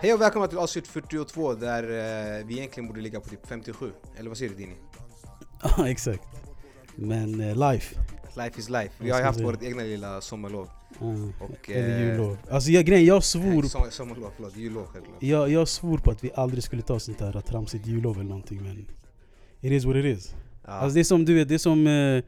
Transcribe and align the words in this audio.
Hej 0.00 0.14
och 0.14 0.20
välkomna 0.20 0.48
till 0.48 0.58
avsnitt 0.58 0.86
42 0.86 1.54
där 1.54 1.82
eh, 1.82 2.46
vi 2.46 2.58
egentligen 2.58 2.88
borde 2.88 3.00
ligga 3.00 3.20
på 3.20 3.28
typ 3.28 3.46
57. 3.46 3.92
Eller 4.18 4.28
vad 4.28 4.38
säger 4.38 4.50
du 4.50 4.56
Dini? 4.56 4.74
Ja 5.76 5.88
exakt. 5.88 6.22
Men 6.94 7.40
eh, 7.40 7.70
life. 7.70 7.96
Life 8.36 8.60
is 8.60 8.68
life. 8.68 8.90
Vi 8.98 9.10
har 9.10 9.18
ju 9.18 9.24
haft 9.24 9.40
vårt 9.40 9.62
egna 9.62 9.82
lilla 9.82 10.20
sommarlov. 10.20 10.68
Och, 11.40 11.70
Eller 11.70 12.00
eh, 12.00 12.06
jullov. 12.06 12.38
Alltså 12.50 12.70
jag, 12.70 12.84
grejen, 12.84 13.06
jag 13.06 13.24
svor, 13.24 13.62
Nej, 13.62 13.68
som, 13.68 13.90
sommarlov, 13.90 14.30
förlåt. 14.36 14.56
Jullov 14.56 14.86
självklart. 14.86 15.22
jag, 15.22 15.50
jag 15.50 15.68
svor 15.68 15.98
på 15.98 16.10
att 16.10 16.24
vi 16.24 16.30
aldrig 16.34 16.62
skulle 16.64 16.82
ta 16.82 17.00
sånt 17.00 17.20
här 17.20 17.40
tramsigt 17.40 17.86
jullov 17.86 18.14
eller 18.14 18.28
någonting 18.28 18.62
men 18.62 18.86
It 19.60 19.72
is 19.72 19.84
what 19.84 19.96
it 19.96 20.04
is. 20.04 20.34
Ja. 20.68 20.74
Alltså 20.74 20.94
det 20.94 21.00
är 21.00 21.04
som 21.04 21.24
du 21.24 21.34
vet, 21.34 21.48
det 21.48 21.54
är 21.54 21.58
som 21.58 21.86
eh, 21.86 22.24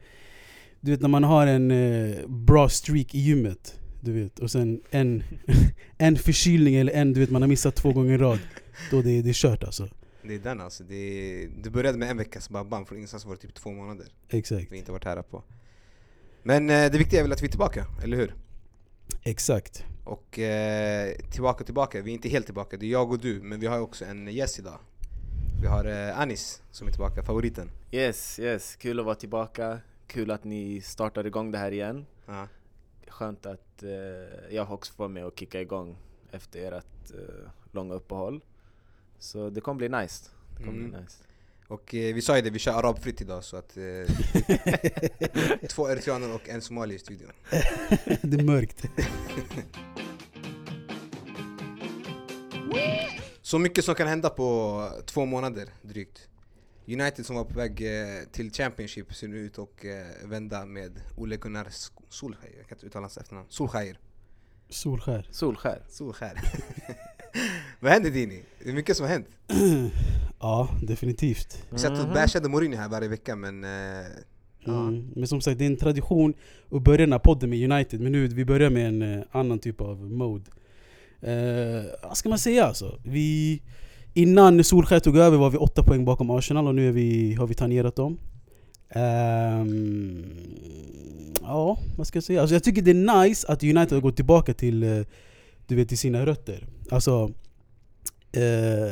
Du 0.79 0.91
vet 0.91 1.01
när 1.01 1.09
man 1.09 1.23
har 1.23 1.47
en 1.47 1.71
eh, 1.71 2.27
bra 2.27 2.69
streak 2.69 3.15
i 3.15 3.19
gymmet 3.19 3.79
Du 3.99 4.11
vet, 4.11 4.39
och 4.39 4.51
sen 4.51 4.81
en, 4.89 5.23
en 5.97 6.17
förkylning 6.17 6.75
eller 6.75 6.93
en 6.93 7.13
du 7.13 7.19
vet 7.19 7.29
man 7.29 7.41
har 7.41 7.49
missat 7.49 7.75
två 7.75 7.91
gånger 7.91 8.13
i 8.13 8.17
rad 8.17 8.39
Då 8.91 9.01
det, 9.01 9.21
det 9.21 9.29
är 9.29 9.33
kört 9.33 9.63
alltså. 9.63 9.89
Det 10.23 10.35
är 10.35 10.39
den 10.39 10.61
alltså. 10.61 10.83
Det, 10.83 11.47
det 11.63 11.69
började 11.69 11.97
med 11.97 12.09
en 12.09 12.17
veckas 12.17 12.49
bara 12.49 12.63
bam, 12.63 12.85
från 12.85 12.97
ingenstans 12.97 13.25
var 13.25 13.35
det 13.35 13.41
typ 13.41 13.53
två 13.53 13.71
månader. 13.71 14.05
Exakt. 14.29 14.71
Vi 14.71 14.77
inte 14.77 14.91
varit 14.91 15.05
här 15.05 15.21
på. 15.21 15.43
Men 16.43 16.69
eh, 16.69 16.91
det 16.91 16.97
viktiga 16.97 17.19
är 17.19 17.23
väl 17.23 17.31
att 17.31 17.41
vi 17.41 17.45
är 17.45 17.49
tillbaka, 17.49 17.85
eller 18.03 18.17
hur? 18.17 18.35
Exakt. 19.23 19.85
Och 20.03 20.39
eh, 20.39 21.15
tillbaka 21.31 21.63
tillbaka, 21.63 22.01
vi 22.01 22.11
är 22.11 22.13
inte 22.13 22.29
helt 22.29 22.45
tillbaka, 22.45 22.77
det 22.77 22.85
är 22.85 22.91
jag 22.91 23.11
och 23.11 23.19
du, 23.19 23.41
men 23.41 23.59
vi 23.59 23.67
har 23.67 23.79
också 23.79 24.05
en 24.05 24.27
gäst 24.27 24.59
idag. 24.59 24.79
Vi 25.61 25.67
har 25.67 25.85
eh, 25.85 26.19
Anis 26.19 26.61
som 26.71 26.87
är 26.87 26.91
tillbaka, 26.91 27.23
favoriten. 27.23 27.71
Yes, 27.91 28.39
yes. 28.39 28.75
Kul 28.75 28.99
att 28.99 29.05
vara 29.05 29.15
tillbaka. 29.15 29.79
Kul 30.07 30.31
att 30.31 30.43
ni 30.43 30.81
startar 30.81 31.27
igång 31.27 31.51
det 31.51 31.57
här 31.57 31.71
igen. 31.71 32.05
Ja. 32.25 32.47
Skönt 33.07 33.45
att 33.45 33.83
eh, 33.83 33.89
jag 34.55 34.71
också 34.71 34.93
får 34.93 35.03
vara 35.03 35.09
med 35.13 35.25
och 35.25 35.33
kicka 35.39 35.61
igång 35.61 35.97
efter 36.31 36.71
ert 36.71 37.11
eh, 37.11 37.49
långa 37.71 37.93
uppehåll. 37.93 38.41
Så 39.19 39.49
det 39.49 39.61
kommer 39.61 39.77
bli 39.77 39.89
nice. 39.89 40.29
Det 40.57 40.63
kommer 40.63 40.77
Mm. 40.79 40.91
bli 40.91 40.99
nice. 41.01 41.23
Och 41.67 41.95
eh, 41.95 42.13
vi 42.15 42.21
sa 42.21 42.35
ju 42.35 42.41
det, 42.41 42.49
vi 42.49 42.59
kör 42.59 42.73
arabfritt 42.73 43.21
idag 43.21 43.43
så 43.43 43.57
att 43.57 43.77
eh, 43.77 43.83
Två 45.69 45.89
eritreaner 45.89 46.35
och 46.35 46.49
en 46.49 46.61
somalier 46.61 46.95
i 46.95 46.99
studion. 46.99 47.31
det 48.21 48.39
är 48.39 48.43
mörkt. 48.43 48.85
Så 53.51 53.59
mycket 53.59 53.85
som 53.85 53.95
kan 53.95 54.07
hända 54.07 54.29
på 54.29 54.81
två 55.05 55.25
månader 55.25 55.69
drygt. 55.81 56.27
United 56.87 57.25
som 57.25 57.35
var 57.35 57.43
på 57.43 57.53
väg 57.53 57.81
eh, 57.81 58.23
till 58.31 58.51
Championship 58.51 59.13
ser 59.15 59.27
nu 59.27 59.37
ut 59.37 59.59
att 59.59 59.85
eh, 59.85 60.29
vända 60.29 60.65
med 60.65 60.91
Ole 61.17 61.37
Gunnar 61.37 61.65
Sk- 61.65 61.91
Solskjaer, 62.09 62.53
jag 62.57 62.67
kan 62.67 62.75
inte 62.77 62.85
uttala 62.85 63.03
hans 63.03 63.17
efternamn. 63.17 63.47
Solskjaer. 63.49 63.99
Solskär. 64.69 65.27
Solskär. 65.31 65.81
Solskjaer. 65.89 66.41
Vad 67.79 67.91
händer 67.91 68.09
Dini? 68.11 68.43
Det 68.63 68.69
är 68.69 68.73
mycket 68.73 68.97
som 68.97 69.05
har 69.05 69.13
hänt. 69.13 69.27
Ja, 70.39 70.69
definitivt. 70.81 71.65
Vi 71.69 71.77
satt 71.77 71.91
och 71.99 72.05
Mhm. 72.05 72.13
bashade 72.13 72.49
Mourinho 72.49 72.77
här 72.77 72.89
varje 72.89 73.07
vecka 73.07 73.35
men... 73.35 73.63
Ja. 74.59 74.87
Mm. 74.87 75.11
Men 75.15 75.27
som 75.27 75.41
sagt, 75.41 75.57
det 75.57 75.63
är 75.65 75.67
en 75.67 75.77
tradition 75.77 76.33
att 76.71 76.81
börja 76.81 76.97
den 76.97 77.11
här 77.11 77.19
podden 77.19 77.49
med 77.49 77.71
United, 77.71 77.99
men 78.01 78.11
nu 78.11 78.27
vi 78.27 78.45
börjar 78.45 78.69
med 78.69 78.87
en 78.87 79.01
eh, 79.19 79.23
annan 79.31 79.59
typ 79.59 79.81
av 79.81 80.11
mode. 80.11 80.43
Eh, 81.21 81.83
vad 82.03 82.17
ska 82.17 82.29
man 82.29 82.39
säga 82.39 82.65
alltså? 82.65 82.99
Vi, 83.03 83.61
innan 84.13 84.63
Solskjaer 84.63 84.99
tog 84.99 85.17
över 85.17 85.37
var 85.37 85.49
vi 85.49 85.57
åtta 85.57 85.83
poäng 85.83 86.05
bakom 86.05 86.29
Arsenal 86.29 86.67
och 86.67 86.75
nu 86.75 86.87
är 86.87 86.91
vi, 86.91 87.33
har 87.33 87.47
vi 87.47 87.53
tangerat 87.53 87.95
dem. 87.95 88.17
Ehm, 88.89 90.25
ja, 91.41 91.77
vad 91.97 92.07
ska 92.07 92.17
jag 92.17 92.23
säga? 92.23 92.41
Alltså 92.41 92.55
jag 92.55 92.63
tycker 92.63 92.81
det 92.81 92.91
är 92.91 93.23
nice 93.23 93.47
att 93.47 93.63
United 93.63 93.91
har 93.91 94.01
gått 94.01 94.15
tillbaka 94.15 94.53
till, 94.53 94.83
eh, 94.83 95.01
du 95.67 95.75
vet, 95.75 95.89
till 95.89 95.97
sina 95.97 96.25
rötter. 96.25 96.67
Alltså, 96.89 97.31
eh, 98.31 98.91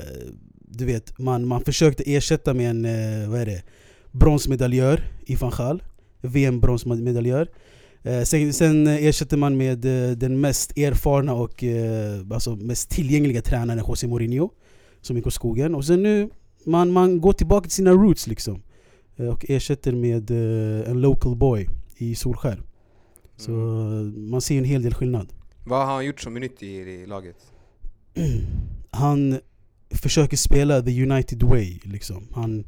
du 0.71 0.85
vet, 0.85 1.19
man, 1.19 1.47
man 1.47 1.61
försökte 1.61 2.03
ersätta 2.05 2.53
med 2.53 2.69
en, 2.69 2.85
eh, 2.85 3.29
vad 3.29 3.41
är 3.41 3.45
det? 3.45 3.63
bronsmedaljör 4.11 5.03
i 5.25 5.35
van 5.35 5.51
Gaal, 5.57 5.83
VM-bronsmedaljör. 6.21 7.47
Eh, 8.03 8.23
sen, 8.23 8.53
sen 8.53 8.87
ersätter 8.87 9.37
man 9.37 9.57
med 9.57 9.85
eh, 9.85 10.11
den 10.17 10.39
mest 10.41 10.77
erfarna 10.77 11.33
och 11.33 11.63
eh, 11.63 12.21
alltså 12.31 12.55
mest 12.55 12.89
tillgängliga 12.89 13.41
tränaren 13.41 13.83
José 13.87 14.07
Mourinho, 14.07 14.49
som 15.01 15.15
gick 15.17 15.27
åt 15.27 15.33
skogen. 15.33 15.75
Och 15.75 15.85
sen 15.85 16.03
nu, 16.03 16.29
man, 16.65 16.91
man 16.91 17.21
går 17.21 17.33
tillbaka 17.33 17.63
till 17.63 17.75
sina 17.75 17.91
roots 17.91 18.27
liksom. 18.27 18.61
Och 19.31 19.45
ersätter 19.49 19.91
med 19.91 20.31
en 20.87 21.01
local 21.01 21.35
boy 21.35 21.67
i 21.97 22.15
Solskär. 22.15 22.61
Så 23.37 23.51
Mm. 23.51 24.29
man 24.29 24.41
ser 24.41 24.57
en 24.57 24.63
hel 24.63 24.81
del 24.81 24.93
skillnad. 24.93 25.33
Vad 25.65 25.85
har 25.87 25.93
han 25.93 26.05
gjort 26.05 26.21
som 26.21 26.35
är 26.35 26.39
nytt 26.39 26.63
i, 26.63 26.67
i 26.75 27.05
laget? 27.05 27.35
han 28.91 29.39
försöker 29.91 30.37
spela 30.37 30.81
the 30.81 31.03
United 31.03 31.43
way 31.43 31.79
liksom. 31.83 32.27
Han, 32.33 32.67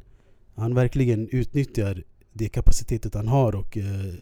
han 0.55 0.75
verkligen 0.75 1.27
utnyttjar 1.31 2.03
det 2.33 2.49
kapacitetet 2.49 3.13
han 3.13 3.27
har 3.27 3.55
och 3.55 3.77
eh, 3.77 4.13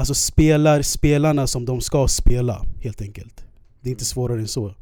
alltså 0.00 0.14
spelar 0.14 0.82
spelarna 0.82 1.46
som 1.46 1.64
de 1.64 1.80
ska 1.80 2.08
spela 2.08 2.64
helt 2.80 3.02
enkelt. 3.02 3.44
Det 3.80 3.88
är 3.88 3.92
inte 3.92 4.04
svårare 4.04 4.40
än 4.40 4.48
så. 4.48 4.74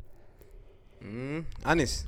Mm. 1.00 1.44
Anis, 1.62 2.04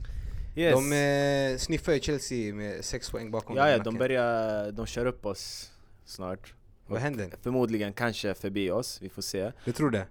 Yes. 0.57 0.75
de 0.75 0.93
eh, 0.93 1.59
sniffar 1.59 1.93
ju 1.93 2.01
Chelsea 2.01 2.55
med 2.55 2.85
sex 2.85 3.11
poäng 3.11 3.31
bakom 3.31 3.57
ja, 3.57 3.71
ja, 3.71 3.79
de 3.79 3.95
börjar... 3.99 4.73
De 4.73 4.87
kör 4.87 5.07
upp 5.07 5.27
oss 5.27 5.71
snart. 6.05 6.55
Vad 6.87 7.01
händer? 7.01 7.31
Förmodligen 7.43 7.93
kanske 7.93 8.35
förbi 8.35 8.71
oss, 8.71 8.99
vi 9.03 9.09
får 9.09 9.23
se. 9.23 9.53
Du 9.65 9.73
tror 9.73 9.91
det? 9.91 10.07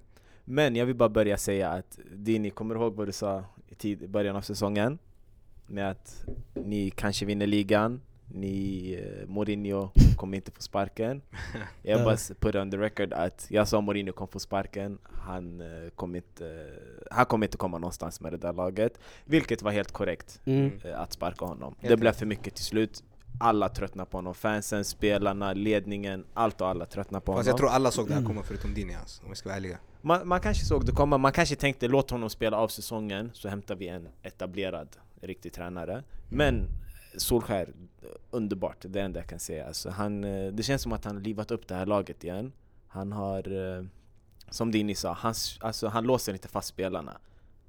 Men 0.46 0.76
jag 0.76 0.86
vill 0.86 0.96
bara 0.96 1.10
börja 1.10 1.38
säga 1.38 1.70
att 1.70 2.00
Dini, 2.14 2.50
kommer 2.50 2.76
ihåg 2.76 2.96
vad 2.96 3.08
du 3.08 3.12
sa 3.12 3.44
i 3.68 3.76
tid, 3.76 4.04
i 4.04 4.08
början 4.08 4.36
av 4.36 4.42
säsongen? 4.42 4.98
Med 5.68 5.92
att 5.92 6.26
ni 6.54 6.90
kanske 6.90 7.26
vinner 7.26 7.48
ligan, 7.48 8.02
ni, 8.32 8.94
eh, 9.22 9.28
Mourinho 9.28 9.90
kommer 10.18 10.36
inte 10.38 10.52
få 10.52 10.62
sparken. 10.62 11.22
Jag 11.82 12.00
Ja. 12.00 12.04
bara 12.06 12.18
put 12.40 12.56
on 12.56 12.72
the 12.72 12.78
record 12.78 13.14
att 13.14 13.46
jag 13.50 13.68
sa 13.68 13.82
Mourinho 13.82 14.12
kommer 14.14 14.32
få 14.32 14.40
sparken, 14.40 14.98
han 15.04 15.62
eh, 15.62 15.90
kommer 15.96 16.18
inte, 16.18 16.68
han 17.12 17.26
kommer 17.26 17.46
inte 17.48 17.58
komma 17.58 17.78
någonstans 17.78 18.22
med 18.22 18.34
det 18.34 18.38
där 18.38 18.54
laget. 18.54 19.00
Vilket 19.26 19.62
var 19.62 19.72
helt 19.72 19.92
korrekt, 19.92 20.42
Mm. 20.46 20.72
eh, 20.84 21.00
att 21.00 21.14
sparka 21.14 21.46
honom. 21.46 21.76
Helt 21.80 21.90
det 21.90 21.98
blev 21.98 22.12
för 22.12 22.26
mycket 22.26 22.56
till 22.56 22.66
slut. 22.66 23.04
Alla 23.42 23.70
tröttnade 23.70 24.10
på 24.10 24.18
honom, 24.18 24.34
fansen, 24.36 24.86
spelarna, 24.86 25.54
ledningen, 25.54 26.26
allt 26.34 26.62
och 26.62 26.68
alla 26.68 26.86
tröttnade 26.86 27.26
på 27.26 27.34
Fast 27.34 27.48
honom. 27.48 27.48
jag 27.48 27.58
tror 27.58 27.70
alla 27.70 27.92
såg 27.92 28.08
det 28.08 28.14
här 28.14 28.20
Mm. 28.22 28.30
komma 28.32 28.44
förutom 28.44 28.74
Dini 28.74 28.96
alltså, 28.96 29.24
om 29.24 29.30
vi 29.30 29.36
ska 29.36 29.50
vara 29.50 29.58
ärliga. 29.58 29.78
Man, 30.02 30.28
man 30.28 30.40
kanske 30.40 30.66
såg 30.66 30.86
det 30.86 30.92
komma, 30.92 31.18
man 31.18 31.32
kanske 31.32 31.56
tänkte 31.56 31.88
låt 31.88 32.12
honom 32.12 32.30
spela 32.30 32.58
av 32.58 32.68
säsongen 32.68 33.32
så 33.34 33.50
hämtar 33.50 33.76
vi 33.76 33.88
en 33.88 34.08
etablerad 34.24 34.88
riktig 35.22 35.54
tränare. 35.54 36.04
Men 36.30 36.68
Solskär, 37.18 37.74
underbart, 38.32 38.86
det 38.90 39.02
enda 39.02 39.20
jag 39.20 39.28
kan 39.28 39.40
säga. 39.40 39.68
Alltså 39.68 39.90
han, 39.90 40.24
eh, 40.24 40.52
det 40.52 40.64
känns 40.64 40.82
som 40.82 40.94
att 40.94 41.06
han 41.06 41.16
har 41.16 41.24
livat 41.24 41.52
upp 41.52 41.68
det 41.68 41.76
här 41.76 41.86
laget 41.86 42.24
igen. 42.24 42.52
Han 42.88 43.12
har, 43.12 43.78
eh, 43.78 43.84
som 44.50 44.72
Dini 44.72 44.96
sa, 44.96 45.14
han, 45.14 45.34
alltså, 45.60 45.88
han 45.88 46.04
låser 46.04 46.34
inte 46.34 46.48
fast 46.48 46.68
spelarna. 46.68 47.18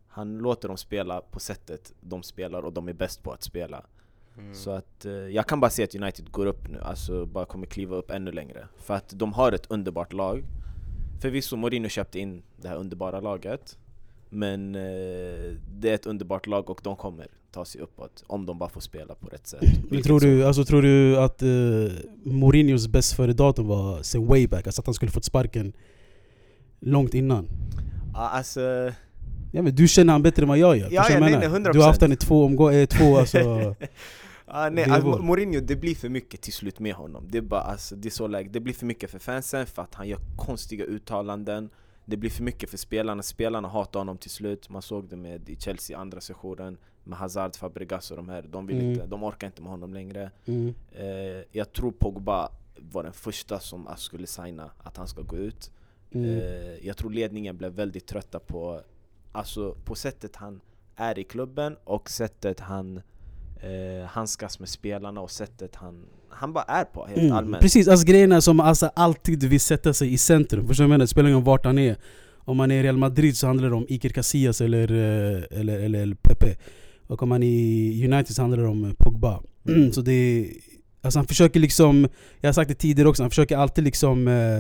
Han 0.09 0.39
låter 0.39 0.69
dem 0.69 0.77
spela 0.77 1.21
på 1.21 1.41
sättet 1.41 1.93
de 2.01 2.23
spelar 2.23 2.63
och 2.63 2.73
de 2.73 2.89
är 2.89 2.93
bäst 2.93 3.23
på 3.23 3.33
att 3.33 3.43
spela. 3.43 3.85
Mm. 4.39 4.55
Så 4.55 4.71
att 4.71 5.05
eh, 5.05 5.13
jag 5.13 5.47
kan 5.47 5.61
bara 5.61 5.71
se 5.71 5.85
att 5.85 5.95
United 5.95 6.31
går 6.31 6.47
upp 6.47 6.69
nu, 6.69 6.81
alltså 6.81 7.27
bara 7.27 7.45
kommer 7.45 7.67
kliva 7.67 7.97
upp 7.97 8.11
ännu 8.11 8.33
längre. 8.33 8.69
För 8.77 8.95
att 8.95 9.09
de 9.09 9.33
har 9.33 9.53
ett 9.53 9.71
underbart 9.71 10.13
lag. 10.13 10.45
Förvisso 11.21 11.57
Mourinho 11.57 11.89
köpte 11.89 12.19
in 12.19 12.43
det 12.57 12.69
här 12.69 12.77
underbara 12.77 13.21
laget. 13.21 13.79
Men 14.29 14.73
det 14.73 15.91
är 15.91 15.95
ett 15.95 16.07
underbart 16.07 16.47
lag 16.47 16.71
och 16.71 16.81
de 16.83 16.97
kommer 16.97 17.29
ta 17.53 17.65
sig 17.65 17.81
uppåt 17.81 18.25
om 18.27 18.47
de 18.47 18.59
bara 18.59 18.69
får 18.69 18.81
spela 18.81 19.15
på 19.15 19.27
rätt 19.27 19.47
sätt. 19.47 19.63
Men 19.91 20.03
tror 20.03 20.21
du, 20.21 20.45
alltså, 20.45 20.65
tror 20.65 20.83
du 20.83 21.19
att 21.19 21.43
uh, 21.43 21.91
Mourinhos 22.25 22.89
bäst 22.89 23.13
före 23.13 23.33
datum 23.33 23.67
var 23.67 24.03
sen 24.03 24.27
way 24.27 24.47
back? 24.47 24.67
Alltså 24.67 24.83
att 24.83 24.87
han 24.87 24.95
skulle 24.95 25.11
fått 25.11 25.25
sparken 25.25 25.73
långt 26.81 27.15
innan? 27.15 27.49
Ja, 28.15 28.29
alltså, 28.29 28.93
Ja, 29.53 29.63
men 29.63 29.75
du 29.75 29.89
känner 29.89 30.13
han 30.13 30.23
bättre 30.23 30.43
än 30.43 30.49
vad 30.49 30.59
jag 30.59 30.77
gör. 30.77 30.89
Ja, 30.91 31.07
ja, 31.11 31.19
nej, 31.19 31.37
nej, 31.37 31.49
100%. 31.49 31.73
Du 31.73 31.79
har 31.79 31.87
haft 31.87 32.01
han 32.01 32.13
i 32.13 32.17
två 32.17 32.45
omgångar, 32.45 32.73
eh, 32.73 32.87
två 32.87 33.17
alltså... 33.19 33.75
ah, 34.47 34.69
nej, 34.69 34.85
alltså. 34.85 35.23
Mourinho, 35.23 35.61
det 35.61 35.77
blir 35.77 35.95
för 35.95 36.09
mycket 36.09 36.41
till 36.41 36.53
slut 36.53 36.79
med 36.79 36.95
honom. 36.95 37.29
Det 37.31 37.39
är 37.39 37.43
bara, 37.43 37.61
alltså, 37.61 37.97
det 37.97 38.09
är 38.09 38.11
så 38.11 38.27
läge. 38.27 38.49
Det 38.53 38.61
blir 38.61 38.75
för 38.75 38.87
mycket 38.87 39.11
för 39.11 39.19
fansen 39.19 39.67
för 39.67 39.83
att 39.83 39.95
han 39.95 40.09
gör 40.09 40.19
konstiga 40.37 40.85
uttalanden. 40.85 41.71
Det 42.05 42.17
blir 42.17 42.31
för 42.31 42.43
mycket 42.43 42.71
för 42.71 42.79
spelarna. 42.79 43.23
Spelarna 43.23 43.69
hatar 43.69 44.01
honom 44.01 44.19
till 44.19 44.31
slut. 44.31 44.69
Man 44.69 44.83
såg 44.83 45.09
det 45.09 45.17
med 45.17 45.49
i 45.49 45.57
Chelsea 45.57 45.99
andra 45.99 46.21
sessionen 46.21 46.79
med 47.05 47.19
Hazard, 47.19 47.57
Fabregas 47.57 48.11
och 48.11 48.17
de 48.17 48.29
här. 48.29 48.43
De, 48.51 48.67
vill 48.67 48.77
Mm. 48.79 48.91
inte, 48.93 49.07
de 49.07 49.25
orkar 49.25 49.47
inte 49.47 49.63
med 49.63 49.71
honom 49.71 49.95
längre. 49.95 50.31
Mm. 50.47 50.75
Eh, 50.93 51.07
jag 51.53 51.73
tror 51.73 51.91
Pogba 51.93 52.49
var 52.77 53.03
den 53.03 53.13
första 53.13 53.61
som 53.61 53.89
skulle 53.97 54.27
signa 54.27 54.71
att 54.83 54.97
han 54.97 55.09
ska 55.09 55.23
gå 55.23 55.37
ut. 55.37 55.71
Mm. 56.13 56.31
Eh, 56.41 56.87
jag 56.87 56.97
tror 56.97 57.11
ledningen 57.11 57.57
blev 57.57 57.73
väldigt 57.73 58.07
trötta 58.07 58.39
på, 58.39 58.81
alltså, 59.33 59.75
på 59.85 59.95
sättet 59.95 60.37
han 60.37 60.61
är 60.97 61.19
i 61.19 61.25
klubben 61.25 61.77
och 61.85 62.11
sättet 62.11 62.61
han 62.61 63.01
eh, 63.61 64.07
handskas 64.07 64.59
med 64.61 64.69
spelarna 64.69 65.21
och 65.21 65.31
sättet 65.31 65.75
han 65.77 66.05
han 66.33 66.53
bara 66.53 66.65
är 66.65 66.85
på 66.85 67.07
helt 67.07 67.21
Mm, 67.21 67.33
allmänt. 67.33 67.63
Precis, 67.63 67.89
alltså 67.89 68.07
grejerna 68.07 68.41
som 68.41 68.61
alltså 68.61 68.91
alltid 68.95 69.45
vill 69.45 69.61
sätta 69.61 69.93
sig 69.95 70.13
i 70.13 70.19
centrum. 70.19 70.67
Förstår 70.69 70.85
du 70.85 70.89
vad 70.89 70.93
jag 70.93 70.95
menar? 70.95 71.05
Det 71.05 71.07
spelar 71.09 71.29
ingen 71.29 71.39
roll 71.39 71.45
vart 71.47 71.65
han 71.65 71.79
är. 71.79 71.97
Om 72.39 72.57
man 72.57 72.71
är 72.71 72.75
i 72.75 72.83
Real 72.83 72.97
Madrid 72.97 73.37
så 73.37 73.47
handlar 73.47 73.69
det 73.69 73.75
om 73.75 73.87
Iker 73.89 74.09
Casillas 74.09 74.61
eller, 74.61 74.91
eh, 74.93 75.43
eller, 75.61 75.79
eller, 75.81 76.01
eller 76.03 76.15
Pepe. 76.23 76.57
Och 77.11 77.23
om 77.23 77.33
är 77.33 77.43
i 77.43 78.05
United 78.13 78.39
handlar 78.39 78.59
det 78.59 78.69
om 78.69 78.85
eh, 78.85 78.93
Pogba. 78.99 79.41
Så 79.93 80.01
det 80.01 80.13
är, 80.13 80.47
alltså 81.03 81.19
han 81.19 81.27
försöker 81.27 81.61
liksom, 81.61 82.09
jag 82.41 82.49
har 82.49 82.53
sagt 82.53 82.69
det 82.69 82.75
tidigare 82.75 83.09
också, 83.09 83.23
han 83.23 83.31
försöker 83.31 83.57
alltid 83.57 83.85
liksom 83.85 84.29
eh, 84.29 84.57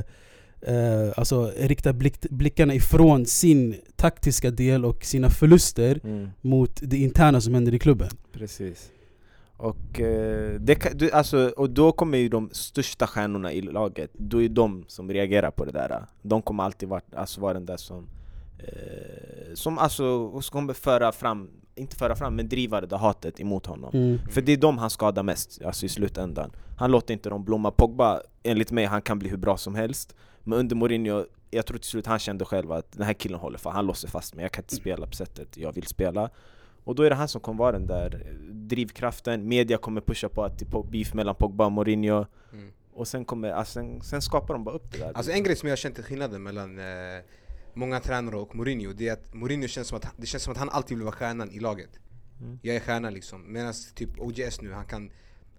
eh, 0.75 1.13
alltså 1.17 1.53
rikta 1.57 1.93
blick, 1.93 2.21
blickarna 2.21 2.75
ifrån 2.75 3.27
sin 3.27 3.75
taktiska 3.97 4.51
del 4.51 4.85
och 4.85 5.05
sina 5.05 5.31
förluster 5.31 6.01
Mm. 6.05 6.29
mot 6.41 6.81
det 6.83 6.97
interna 6.97 7.41
som 7.41 7.55
händer 7.55 7.75
i 7.75 7.79
klubben. 7.79 8.09
Precis. 8.33 8.91
Och, 9.57 10.01
eh, 10.01 10.61
det 10.61 10.75
kan, 10.75 10.97
du, 10.97 11.11
alltså, 11.11 11.53
och 11.57 11.71
då 11.71 11.93
kommer 11.93 12.19
ju 12.19 12.29
de 12.29 12.51
största 12.53 13.07
stjärnorna 13.07 13.53
i 13.53 13.61
laget, 13.63 14.11
då 14.13 14.43
är 14.43 14.49
de 14.49 14.85
som 14.89 15.11
reagerar 15.11 15.51
på 15.51 15.65
det 15.65 15.73
där. 15.73 16.05
De 16.23 16.43
kommer 16.43 16.65
alltid 16.65 16.89
vara, 16.89 17.03
alltså, 17.17 17.41
vara 17.41 17.55
den 17.55 17.67
där 17.67 17.77
som, 17.77 18.07
eh, 18.59 19.55
som 19.55 19.79
alltså, 19.79 20.41
kommer 20.51 20.73
föra 20.75 21.13
fram, 21.13 21.51
inte 21.81 21.97
föra 21.97 22.17
fram, 22.17 22.37
men 22.37 22.49
driva 22.49 22.81
det 22.81 22.87
där 22.87 22.97
hatet 22.97 23.41
emot 23.41 23.67
honom. 23.67 23.91
Mm. 23.95 24.19
För 24.31 24.41
det 24.41 24.53
är 24.53 24.57
de 24.57 24.79
han 24.79 24.91
skadar 24.91 25.23
mest, 25.23 25.63
alltså 25.65 25.87
i 25.87 25.89
slutändan. 25.89 26.51
Han 26.79 26.91
låter 26.91 27.15
inte 27.15 27.29
dem 27.29 27.45
blomma. 27.45 27.71
Pogba, 27.71 28.21
enligt 28.43 28.71
mig, 28.71 28.85
han 28.85 29.03
kan 29.03 29.19
bli 29.19 29.29
hur 29.29 29.37
bra 29.37 29.57
som 29.57 29.75
helst. 29.75 30.15
Men 30.45 30.59
under 30.59 30.77
Mourinho, 30.77 31.25
jag 31.51 31.67
tror 31.67 31.79
till 31.79 31.91
slut 31.91 32.07
han 32.07 32.19
kände 32.19 32.45
själv 32.45 32.73
att 32.73 32.93
den 32.93 33.07
här 33.07 33.13
killen 33.13 33.41
håller 33.41 33.59
för 33.59 33.71
han 33.71 33.87
låser 33.87 34.09
fast 34.09 34.35
mig, 34.35 34.43
jag 34.43 34.53
kan 34.53 34.65
inte 34.65 34.75
spela 34.75 35.07
på 35.07 35.13
sättet 35.13 35.57
jag 35.57 35.73
vill 35.73 35.87
spela. 35.87 36.31
Och 36.85 36.95
då 36.95 37.03
är 37.03 37.11
det 37.11 37.17
han 37.17 37.29
som 37.29 37.41
kommer 37.41 37.59
vara 37.59 37.73
den 37.73 37.87
där 37.87 38.27
drivkraften, 38.51 39.49
media 39.49 39.79
kommer 39.79 40.01
pusha 40.01 40.29
på 40.29 40.45
att 40.45 40.59
det 40.59 40.75
är 40.75 40.91
beef 40.91 41.15
mellan 41.15 41.35
Pogba 41.35 41.67
och 41.67 41.73
Mourinho. 41.73 42.27
Mm. 42.53 42.73
Och 42.93 43.09
sen, 43.09 43.25
kommer, 43.25 43.51
alltså, 43.51 43.73
sen, 43.73 44.01
sen 44.03 44.23
skapar 44.23 44.55
de 44.55 44.65
bara 44.65 44.75
upp 44.75 44.93
det 44.93 44.99
där. 44.99 45.13
Alltså 45.15 45.33
en 45.33 45.43
grej 45.43 45.57
som 45.57 45.69
jag 45.69 45.73
har 45.73 45.77
känt 45.77 45.99
är 45.99 46.03
skillnaden 46.03 46.43
mellan 46.43 46.79
eh, 46.79 46.85
många 47.75 48.01
tränare 48.01 48.37
och 48.37 48.57
Mourinho, 48.57 48.93
det 48.93 49.09
är 49.09 49.13
att 49.13 49.35
Mourinho 49.35 49.69
känns 49.69 49.89
som 49.89 49.97
att, 49.97 50.07
det 50.17 50.27
känns 50.27 50.43
som 50.43 50.53
att 50.53 50.59
han 50.59 50.69
alltid 50.69 50.97
vill 50.97 51.05
vara 51.05 51.15
stjärnan 51.15 51.51
i 51.51 51.59
laget. 51.59 51.91
Mm. 52.41 52.59
Jag 52.63 52.77
är 52.77 52.81
stjärna 52.81 53.11
liksom. 53.11 53.53
Medan 53.53 53.75
typ 53.95 54.11
OGS 54.19 54.61
nu, 54.61 54.73
han 54.73 54.85
kan 54.85 55.11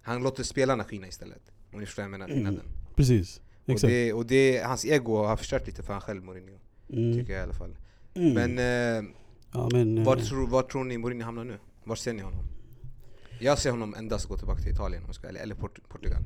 Han 0.02 0.22
låter 0.22 0.42
spelarna 0.42 0.84
skina 0.84 1.06
istället. 1.06 1.42
Om 1.72 1.80
ni 1.80 1.86
förstår 1.86 2.02
vad 2.02 2.12
jag 2.12 2.18
menar, 2.18 2.34
skillnaden. 2.34 2.64
Precis. 2.96 3.40
Och, 3.64 3.70
Exakt. 3.70 3.90
det, 3.90 4.12
och 4.12 4.26
det, 4.26 4.62
hans 4.64 4.84
ego 4.84 5.16
har 5.16 5.36
förstört 5.36 5.66
lite 5.66 5.82
för 5.82 5.92
han 5.92 6.02
själv 6.02 6.24
Mourinho. 6.24 6.58
Mm. 6.92 7.18
Tycker 7.18 7.32
jag 7.32 7.40
i 7.40 7.44
alla 7.44 7.54
fall. 7.54 7.76
Mm. 8.14 8.32
Men 8.34 8.58
eh, 8.58 9.10
ja, 9.52 9.68
men 9.72 9.98
eh, 9.98 10.04
var, 10.04 10.16
tror, 10.16 10.46
var 10.46 10.62
tror 10.62 10.84
ni 10.84 10.98
Mourinho 10.98 11.24
hamnar 11.24 11.44
nu? 11.44 11.58
Var 11.84 11.96
ser 11.96 12.12
ni 12.12 12.22
honom? 12.22 12.44
Jag 13.40 13.58
ser 13.58 13.70
honom 13.70 13.94
endast 13.94 14.26
gå 14.28 14.36
tillbaka 14.36 14.62
till 14.62 14.72
Italien 14.72 15.02
om 15.02 15.06
jag 15.08 15.14
ska, 15.14 15.28
eller, 15.28 15.40
eller 15.40 15.54
Port 15.54 15.88
Portugal. 15.88 16.22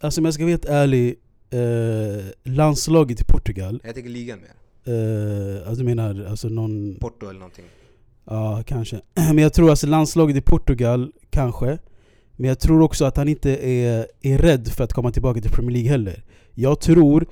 Alltså 0.00 0.20
om 0.20 0.24
jag 0.24 0.34
ska 0.34 0.42
vara 0.42 0.50
helt 0.50 0.64
ärlig, 0.64 1.14
eh, 1.50 2.24
landslaget 2.42 3.20
i 3.20 3.24
Portugal, 3.24 3.80
Jag 3.84 3.94
tänker 3.94 4.10
ligan 4.10 4.40
mer. 4.40 4.52
Eh, 4.88 5.68
alltså 5.68 5.74
du 5.82 5.84
menar 5.84 6.26
alltså 6.30 6.48
någon... 6.48 6.94
Porto 7.00 7.26
eller 7.28 7.38
någonting. 7.40 7.64
Ja, 8.24 8.62
kanske. 8.66 9.00
Men 9.14 9.38
jag 9.38 9.52
tror 9.52 9.70
alltså 9.70 9.86
landslaget 9.86 10.36
i 10.36 10.40
Portugal, 10.40 11.12
kanske. 11.30 11.78
Men 12.36 12.48
jag 12.48 12.58
tror 12.58 12.80
också 12.82 13.04
att 13.04 13.16
han 13.16 13.28
inte 13.28 13.50
är, 13.68 14.06
är 14.22 14.38
rädd 14.38 14.68
för 14.68 14.84
att 14.84 14.92
komma 14.92 15.10
tillbaka 15.10 15.40
till 15.40 15.50
Premier 15.50 15.72
League 15.72 15.90
heller. 15.90 16.24
Jag 16.54 16.80
tror 16.80 17.26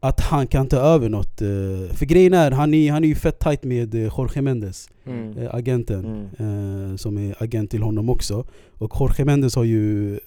att 0.00 0.20
han 0.20 0.46
kan 0.46 0.68
ta 0.68 0.76
över 0.76 1.08
något. 1.08 1.42
eh, 1.42 1.48
För 1.94 2.04
grejen 2.06 2.34
är, 2.34 2.50
han 2.50 2.74
är, 2.74 2.90
han 2.92 3.04
är 3.04 3.08
ju 3.08 3.14
fett 3.14 3.38
tight 3.38 3.64
med 3.64 3.94
eh, 3.94 4.00
Jorge 4.18 4.42
Mendes, 4.42 4.88
Mm. 5.06 5.48
agenten. 5.50 6.30
Mm. 6.38 6.98
som 6.98 7.18
är 7.18 7.34
agent 7.42 7.70
till 7.70 7.82
honom 7.82 8.10
också. 8.10 8.46
Och 8.78 8.92
Jorge 9.00 9.24
Mendes 9.24 9.54
har 9.56 9.64
ju... 9.64 10.18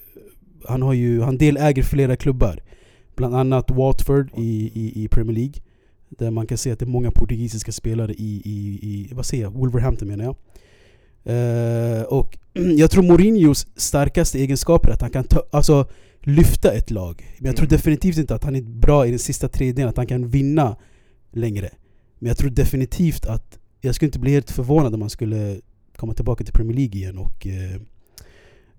Han, 0.68 0.82
har 0.82 0.92
ju, 0.92 1.20
han 1.20 1.38
deläger 1.38 1.82
flera 1.82 2.16
klubbar. 2.16 2.60
Bland 3.16 3.36
annat 3.36 3.70
Watford 3.70 4.30
i, 4.36 4.70
i, 4.74 5.04
i 5.04 5.08
Premier 5.08 5.34
League. 5.36 5.52
Där 6.18 6.30
man 6.30 6.46
kan 6.46 6.58
se 6.58 6.70
att 6.72 6.78
det 6.78 6.84
är 6.84 6.86
många 6.86 7.10
portugisiska 7.10 7.72
spelare 7.72 8.12
i, 8.12 8.42
i, 8.44 8.78
i 8.82 9.14
vad 9.14 9.26
säger 9.26 9.42
jag, 9.42 9.50
Wolverhampton 9.50 10.08
menar 10.08 10.24
jag. 10.24 10.36
Eh, 11.24 12.02
och 12.02 12.38
jag 12.76 12.90
tror 12.90 13.02
Mourinhos 13.02 13.66
starkaste 13.76 14.38
egenskaper 14.38 14.88
är 14.88 14.92
att 14.92 15.02
han 15.02 15.10
kan 15.10 15.24
ta, 15.24 15.42
alltså, 15.50 15.88
lyfta 16.20 16.72
ett 16.72 16.90
lag. 16.90 17.36
Men 17.38 17.46
jag 17.46 17.56
tror 17.56 17.66
Mm. 17.66 17.76
definitivt 17.76 18.18
inte 18.18 18.34
att 18.34 18.44
han 18.44 18.56
är 18.56 18.62
bra 18.62 19.06
i 19.06 19.10
den 19.10 19.18
sista 19.18 19.48
tredjedelen, 19.48 19.88
att 19.88 19.96
han 19.96 20.06
kan 20.06 20.28
vinna 20.28 20.76
längre. 21.32 21.70
Men 22.18 22.28
jag 22.28 22.36
tror 22.36 22.50
definitivt 22.50 23.26
att 23.26 23.58
jag 23.80 23.94
skulle 23.94 24.06
inte 24.06 24.18
bli 24.18 24.32
helt 24.32 24.50
förvånad 24.50 24.94
om 24.94 25.00
han 25.00 25.10
skulle 25.10 25.60
komma 25.96 26.14
tillbaka 26.14 26.44
till 26.44 26.54
Premier 26.54 26.76
League 26.76 26.94
igen 26.96 27.18
och 27.18 27.46
eh, 27.46 27.74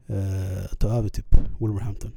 eh, 0.08 0.66
ta 0.80 0.88
över 0.88 1.10
typ 1.10 1.36
Wolverhampton. 1.60 2.12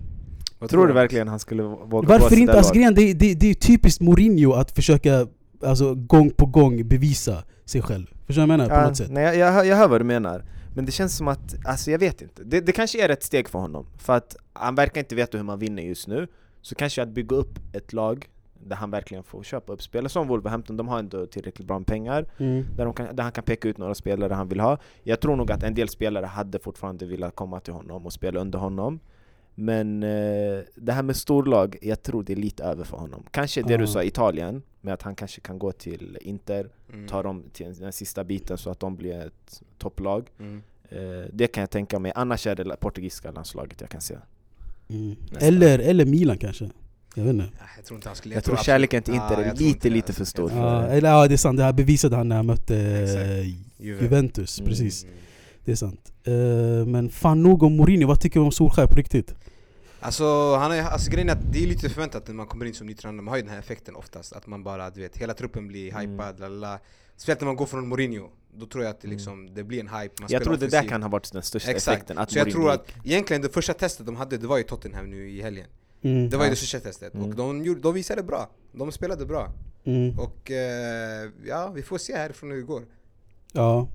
Vad 0.59 0.71
Tror 0.71 0.87
du 0.87 0.93
verkligen 0.93 1.29
han 1.29 1.39
skulle 1.39 1.63
våga 1.63 1.87
gå 1.89 2.03
Varför 2.03 2.37
inte? 2.37 2.53
det 2.53 2.59
Alltså, 2.59 2.75
grejen, 2.75 2.95
det, 2.95 3.13
det, 3.15 3.35
det 3.35 3.51
är 3.51 3.55
typiskt 3.55 4.01
Mourinho 4.01 4.53
att 4.53 4.71
försöka 4.71 5.27
alltså, 5.63 5.95
gång 5.95 6.31
på 6.31 6.47
gång 6.47 6.89
bevisa 6.89 7.45
sig 7.65 7.83
själv. 7.83 8.07
Förstår 8.27 8.43
du 8.43 8.47
vad 8.49 8.53
jag 8.53 8.59
menar? 8.59 8.69
På 8.69 8.75
Ja, 8.83 8.89
något 8.89 8.97
sätt. 8.97 9.11
nej, 9.11 9.25
jag, 9.25 9.37
jag, 9.37 9.53
hör- 9.53 9.65
jag 9.65 9.77
hör 9.77 9.89
vad 9.89 10.01
du 10.01 10.05
menar. 10.05 10.45
Men 10.75 10.87
det 10.87 10.93
känns 10.93 11.17
som 11.17 11.29
att, 11.29 11.55
alltså 11.65 11.91
jag 11.91 11.99
vet 11.99 12.23
inte. 12.23 12.45
Det, 12.45 12.61
det 12.61 12.73
kanske 12.73 13.05
är 13.05 13.09
ett 13.09 13.23
steg 13.23 13.49
för 13.49 13.59
honom. 13.59 13.87
För 13.99 14.13
att 14.13 14.37
han 14.53 14.75
verkar 14.75 15.01
inte 15.01 15.15
veta 15.15 15.37
hur 15.37 15.45
man 15.45 15.59
vinner 15.59 15.83
just 15.83 16.09
nu. 16.09 16.27
Så 16.63 16.75
kanske 16.75 17.03
att 17.03 17.09
bygga 17.09 17.37
upp 17.37 17.59
ett 17.73 17.93
lag 17.93 18.29
där 18.67 18.77
han 18.77 18.91
verkligen 18.91 19.25
får 19.25 19.43
köpa 19.43 19.73
upp 19.73 19.83
spelare. 19.83 20.09
Som 20.09 20.29
Wolverhampton, 20.29 20.77
de 20.77 20.89
har 20.89 20.99
ändå 20.99 21.27
tillräckligt 21.27 21.67
bra 21.69 21.79
med 21.79 21.87
pengar. 21.87 22.27
Mm. 22.39 22.65
Där, 22.77 22.85
de 22.85 22.95
kan, 22.95 23.17
där 23.17 23.23
han 23.23 23.33
kan 23.33 23.45
peka 23.45 23.69
ut 23.69 23.79
några 23.79 23.95
spelare 23.95 24.35
han 24.35 24.49
vill 24.49 24.61
ha. 24.61 24.79
Jag 25.03 25.21
tror 25.21 25.37
nog 25.37 25.53
att 25.53 25.63
en 25.63 25.75
del 25.75 25.89
spelare 25.89 26.27
hade 26.27 26.59
fortfarande 26.59 27.07
velat 27.07 27.35
komma 27.37 27.61
till 27.61 27.73
honom 27.73 28.07
och 28.07 28.13
spela 28.13 28.41
under 28.41 28.59
honom. 28.59 29.01
Men 29.55 30.03
eh, 30.03 30.59
det 30.75 30.93
här 30.93 31.03
med 31.03 31.17
storlag, 31.17 31.77
jag 31.83 32.03
tror 32.03 32.23
det 32.23 32.33
är 32.33 32.37
lite 32.37 32.65
över 32.65 32.85
för 32.85 32.97
honom. 32.97 33.25
Kanske 33.31 33.63
det 33.63 33.77
du 33.77 33.83
Ja. 33.85 33.87
sa, 33.87 34.03
Italien, 34.05 34.63
med 34.81 34.95
att 34.95 35.03
han 35.03 35.15
kanske 35.15 35.41
kan 35.41 35.59
gå 35.59 35.73
till 35.73 36.19
Inter, 36.21 36.69
Mm. 36.93 37.09
ta 37.09 37.23
dem 37.23 37.45
till 37.53 37.75
den 37.75 37.93
sista 37.93 38.25
biten 38.25 38.59
så 38.59 38.71
att 38.71 38.81
de 38.81 38.97
blir 38.97 39.15
ett 39.27 39.63
topplag. 39.79 40.29
Mm. 40.41 40.63
Eh, 40.89 41.29
det 41.33 41.47
kan 41.47 41.61
jag 41.61 41.71
tänka 41.71 41.99
mig, 41.99 42.13
annars 42.15 42.47
är 42.47 42.55
det 42.57 42.77
portugisiska 42.81 43.31
landslaget 43.31 43.81
jag 43.81 43.91
kan 43.91 44.01
se. 44.01 44.17
Mm. 44.89 45.17
Eller, 45.41 45.79
eller 45.79 46.05
Milan 46.05 46.39
kanske. 46.39 46.71
Jag 47.15 47.25
vet 47.25 47.33
inte. 47.35 47.49
Ja, 47.59 47.65
Jag 47.77 47.85
tror 47.85 47.97
inte 47.99 48.09
han 48.09 48.17
skulle... 48.17 48.35
Jag, 48.35 48.45
tror 48.45 48.57
kärleken 48.57 49.03
till 49.03 49.15
Inter 49.15 49.37
är 49.37 49.47
jag 49.47 49.57
tror 49.57 49.67
lite, 49.69 49.91
lite 49.91 50.13
för 50.13 50.25
stor. 50.25 50.51
Ja, 50.53 50.83
eller, 50.87 51.09
ja 51.11 51.29
det 51.29 51.35
är 51.35 51.37
sant, 51.37 51.57
det 51.59 51.65
här 51.65 51.73
bevisade 51.73 52.17
han 52.17 52.29
när 52.29 52.37
han 52.37 52.47
mötte 52.47 52.77
Exakt. 52.79 53.21
eh, 53.21 53.49
Juve. 53.87 54.03
Juventus. 54.03 54.59
Mm. 54.61 54.69
Precis, 54.69 55.05
Mm. 55.05 55.17
Det 55.65 55.73
är 55.73 55.77
sant. 55.77 56.13
Eh, 56.25 56.33
men 56.87 57.11
fan 57.11 57.43
nog 57.43 57.63
om 57.63 57.77
Mourinho, 57.77 58.09
vad 58.09 58.21
tycker 58.21 58.41
du 58.41 58.47
om 58.47 58.53
Solskjaer 58.53 58.87
på 58.87 58.95
riktigt? 58.95 59.35
Alltså, 60.01 60.55
han 60.57 60.73
är, 60.73 60.83
alltså 60.83 61.11
grejen 61.11 61.29
är 61.29 61.33
att 61.33 61.53
det 61.53 61.63
är 61.63 61.67
lite 61.67 61.89
förväntat 61.89 62.29
när 62.29 62.35
man 62.35 62.47
kommer 62.47 62.65
in 62.65 62.75
som 62.75 62.87
ny 62.87 62.95
tränare, 62.95 63.23
man 63.23 63.29
har 63.29 63.37
ju 63.37 63.43
den 63.43 63.51
här 63.53 63.59
effekten 63.59 63.97
oftast 63.97 64.33
Att 64.33 64.47
man 64.47 64.63
bara, 64.65 64.91
du 64.91 65.01
vet, 65.01 65.17
hela 65.17 65.35
truppen 65.35 65.69
blir 65.69 65.91
Mm. 65.97 66.11
hypad, 66.11 66.41
lalala 66.41 66.79
Speciellt 67.17 67.41
när 67.41 67.47
man 67.47 67.57
går 67.57 67.67
från 67.67 67.89
Mourinho, 67.89 68.29
då 68.57 68.67
tror 68.67 68.85
jag 68.85 68.91
att 68.91 69.01
det, 69.01 69.07
Mm. 69.07 69.17
liksom, 69.17 69.55
det 69.55 69.65
blir 69.65 69.81
en 69.81 69.89
hype, 69.89 70.15
man 70.21 70.29
Jag 70.31 70.45
tror 70.45 70.57
det 70.57 70.67
där 70.67 70.89
kan 70.89 71.03
ha 71.03 71.09
varit 71.09 71.33
den 71.33 71.43
största 71.43 71.71
Exakt, 71.71 71.97
effekten. 71.97 72.19
Att 72.19 72.31
så 72.31 72.39
jag 72.39 72.47
Mourinho 72.47 72.63
tror 72.63 72.73
att 72.73 73.07
egentligen 73.07 73.43
det 73.43 73.49
första 73.49 73.73
testet 73.75 74.07
de 74.07 74.17
hade, 74.17 74.39
det 74.39 74.47
var 74.47 74.57
ju 74.59 74.63
Tottenham 74.63 75.11
nu 75.11 75.31
i 75.31 75.43
helgen 75.43 75.67
Mm. 76.03 76.31
Det 76.31 76.37
var 76.37 76.45
ju 76.45 76.51
det 76.51 76.57
största 76.57 76.81
testet, 76.81 77.15
Mm. 77.15 77.29
och 77.29 77.35
de, 77.37 77.65
gjorde, 77.65 77.81
de 77.81 77.95
visade 77.95 78.23
bra, 78.23 78.49
de 78.73 78.93
spelade 78.93 79.27
bra 79.27 79.53
Mm. 79.85 80.19
Och 80.19 80.51
eh, 80.51 81.31
ja, 81.47 81.69
vi 81.75 81.83
får 81.83 81.99
se 81.99 82.17
härifrån 82.17 82.51
hur 82.51 82.57
det 82.59 82.65
går 82.65 82.83
Ja. 83.53 83.89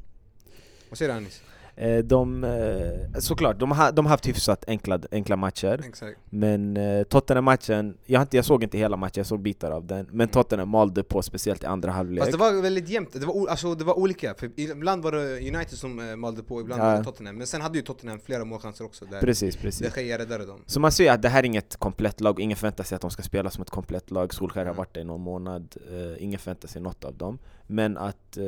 Vad 0.89 0.97
säger 0.97 1.11
du 1.11 1.17
Anis? 1.17 1.41
Eh, 1.81 1.97
De, 1.97 2.43
eh, 2.43 3.19
såklart, 3.19 3.59
de 3.59 3.71
har, 3.71 3.91
de 3.91 4.05
har 4.05 4.09
haft 4.09 4.27
hyfsat 4.27 4.63
enkla, 4.67 4.99
enkla 5.11 5.35
matcher. 5.35 5.81
Exakt 5.87 6.19
Men 6.29 6.77
eh, 6.77 7.03
Tottenham-matchen, 7.03 7.97
jag, 8.05 8.27
jag 8.31 8.45
såg 8.45 8.63
inte 8.63 8.77
hela 8.77 8.97
matchen, 8.97 9.13
jag 9.15 9.25
såg 9.25 9.41
bitar 9.41 9.71
av 9.71 9.85
den. 9.85 10.07
Men 10.11 10.27
Tottenham 10.27 10.69
malde 10.69 11.03
på, 11.03 11.21
speciellt 11.21 11.63
i 11.63 11.65
andra 11.65 11.91
halvlek. 11.91 12.19
Fast 12.23 12.31
det 12.31 12.37
var 12.37 12.61
väldigt 12.61 12.89
jämnt, 12.89 13.13
det 13.13 13.25
var, 13.25 13.47
alltså, 13.47 13.75
det 13.75 13.83
var 13.83 13.99
olika, 13.99 14.33
för 14.33 14.59
ibland 14.59 15.03
var 15.03 15.11
det 15.11 15.37
United 15.37 15.77
som 15.77 16.19
malde 16.19 16.43
på, 16.43 16.61
ibland 16.61 16.81
Ja. 16.81 16.85
var 16.85 16.97
det 16.97 17.03
Tottenham 17.03 17.35
Men 17.37 17.47
sen 17.47 17.61
hade 17.61 17.77
ju 17.77 17.83
Tottenham 17.83 18.19
flera 18.19 18.45
målchanser 18.45 18.85
också 18.85 19.05
där 19.05 19.19
Precis, 19.19 19.55
precis. 19.57 19.93
De 19.93 20.01
Gea 20.03 20.17
räddade 20.17 20.45
dem 20.45 20.63
Så 20.65 20.79
man 20.79 20.91
ser 20.91 21.11
att 21.11 21.21
det 21.21 21.29
här 21.29 21.39
är 21.39 21.45
inget 21.45 21.75
komplett 21.77 22.21
lag, 22.21 22.39
ingen 22.39 22.57
förväntar 22.57 22.83
sig 22.83 22.95
att 22.95 23.01
de 23.01 23.11
ska 23.11 23.23
spela 23.23 23.49
som 23.49 23.61
ett 23.61 23.69
komplett 23.69 24.11
lag. 24.11 24.33
Solskjaer 24.33 24.65
har 24.65 24.71
Mm. 24.73 24.77
varit 24.77 24.93
där 24.93 25.01
i 25.01 25.03
någon 25.03 25.21
månad, 25.21 25.75
ingen 26.17 26.39
förväntar 26.39 26.67
sig 26.67 26.81
något 26.81 27.03
av 27.05 27.13
dem. 27.17 27.39
Men 27.71 27.97
att 27.97 28.37
eh, 28.37 28.43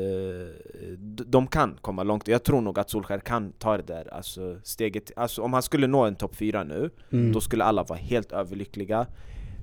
de 1.25 1.47
kan 1.47 1.77
komma 1.81 2.03
långt, 2.03 2.27
jag 2.27 2.43
tror 2.43 2.61
nog 2.61 2.79
att 2.79 2.89
Solskjaer 2.89 3.19
kan 3.19 3.51
ta 3.51 3.77
det 3.77 3.83
där 3.83 4.13
alltså 4.13 4.59
steget. 4.63 5.11
Alltså 5.15 5.41
om 5.41 5.53
han 5.53 5.61
skulle 5.63 5.87
nå 5.87 6.05
en 6.05 6.15
topp 6.15 6.35
4 6.35 6.63
nu, 6.63 6.89
Mm. 7.11 7.31
då 7.33 7.41
skulle 7.41 7.63
alla 7.63 7.83
vara 7.83 7.99
helt 7.99 8.31
överlyckliga. 8.31 9.07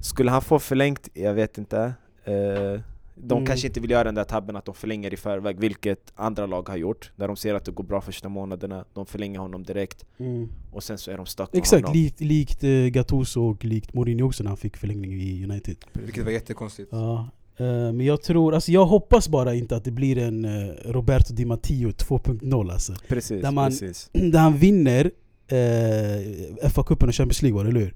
Skulle 0.03 0.31
han 0.31 0.43
få 0.43 0.59
förlängt? 0.59 1.09
Jag 1.15 1.35
vet 1.35 1.59
inte. 1.59 1.93
Eh, 2.25 2.81
de 3.21 3.35
Mm. 3.35 3.47
kanske 3.47 3.67
inte 3.67 3.81
vill 3.81 3.91
göra 3.91 4.05
den 4.05 4.15
där 4.15 4.25
tabben 4.25 4.57
att 4.57 4.65
de 4.65 4.75
förlänger 4.75 5.15
i 5.15 5.17
förväg, 5.17 5.61
vilket 5.61 6.13
andra 6.17 6.47
lag 6.47 6.69
har 6.69 6.77
gjort. 6.77 7.13
Där 7.17 7.27
de 7.29 7.37
ser 7.37 7.55
att 7.55 7.65
det 7.65 7.73
går 7.73 7.85
bra 7.85 8.01
första 8.01 8.29
månaderna, 8.29 8.85
de 8.95 9.07
förlänger 9.07 9.39
honom 9.41 9.63
direkt, 9.63 10.05
Mm. 10.19 10.49
och 10.73 10.83
sen 10.83 10.99
så 10.99 11.11
är 11.11 11.17
de 11.17 11.27
stuck 11.27 11.53
med 11.53 11.59
Exakt, 11.61 11.83
honom. 11.87 11.93
likt, 12.03 12.21
likt 12.21 12.65
eh, 12.65 12.71
Gattuso 12.71 13.41
och 13.51 13.65
likt 13.65 13.95
Mourinho 13.95 14.27
också 14.27 14.43
när 14.43 14.49
han 14.51 14.57
fick 14.57 14.77
förlängning 14.77 15.13
i 15.13 15.45
United. 15.45 15.77
Vilket 15.93 16.25
var 16.25 16.31
jättekonstigt 16.33 16.89
Ja. 16.93 17.29
Eh, 17.59 17.67
men 17.93 18.01
jag 18.01 18.23
tror, 18.23 18.55
alltså 18.55 18.73
jag 18.73 18.87
hoppas 18.87 19.29
bara 19.29 19.55
inte 19.55 19.77
att 19.77 19.85
det 19.85 19.91
blir 19.91 20.19
en 20.19 20.45
eh, 20.45 20.75
Roberto 20.85 21.35
Di 21.35 21.45
Matteo 21.45 21.91
2.0 21.91 22.73
alltså. 22.73 22.93
Precis, 23.09 23.43
Där 23.43 23.51
man- 23.51 23.71
precis. 23.71 24.11
Där 24.13 24.39
han 24.39 24.57
vinner 24.57 25.11
eh, 25.49 26.69
FA-cupen 26.71 27.09
och 27.09 27.15
Champions 27.15 27.43
League 27.43 27.57
var 27.57 27.65
det, 27.65 27.71
eller 27.71 27.81
hur? 27.81 27.95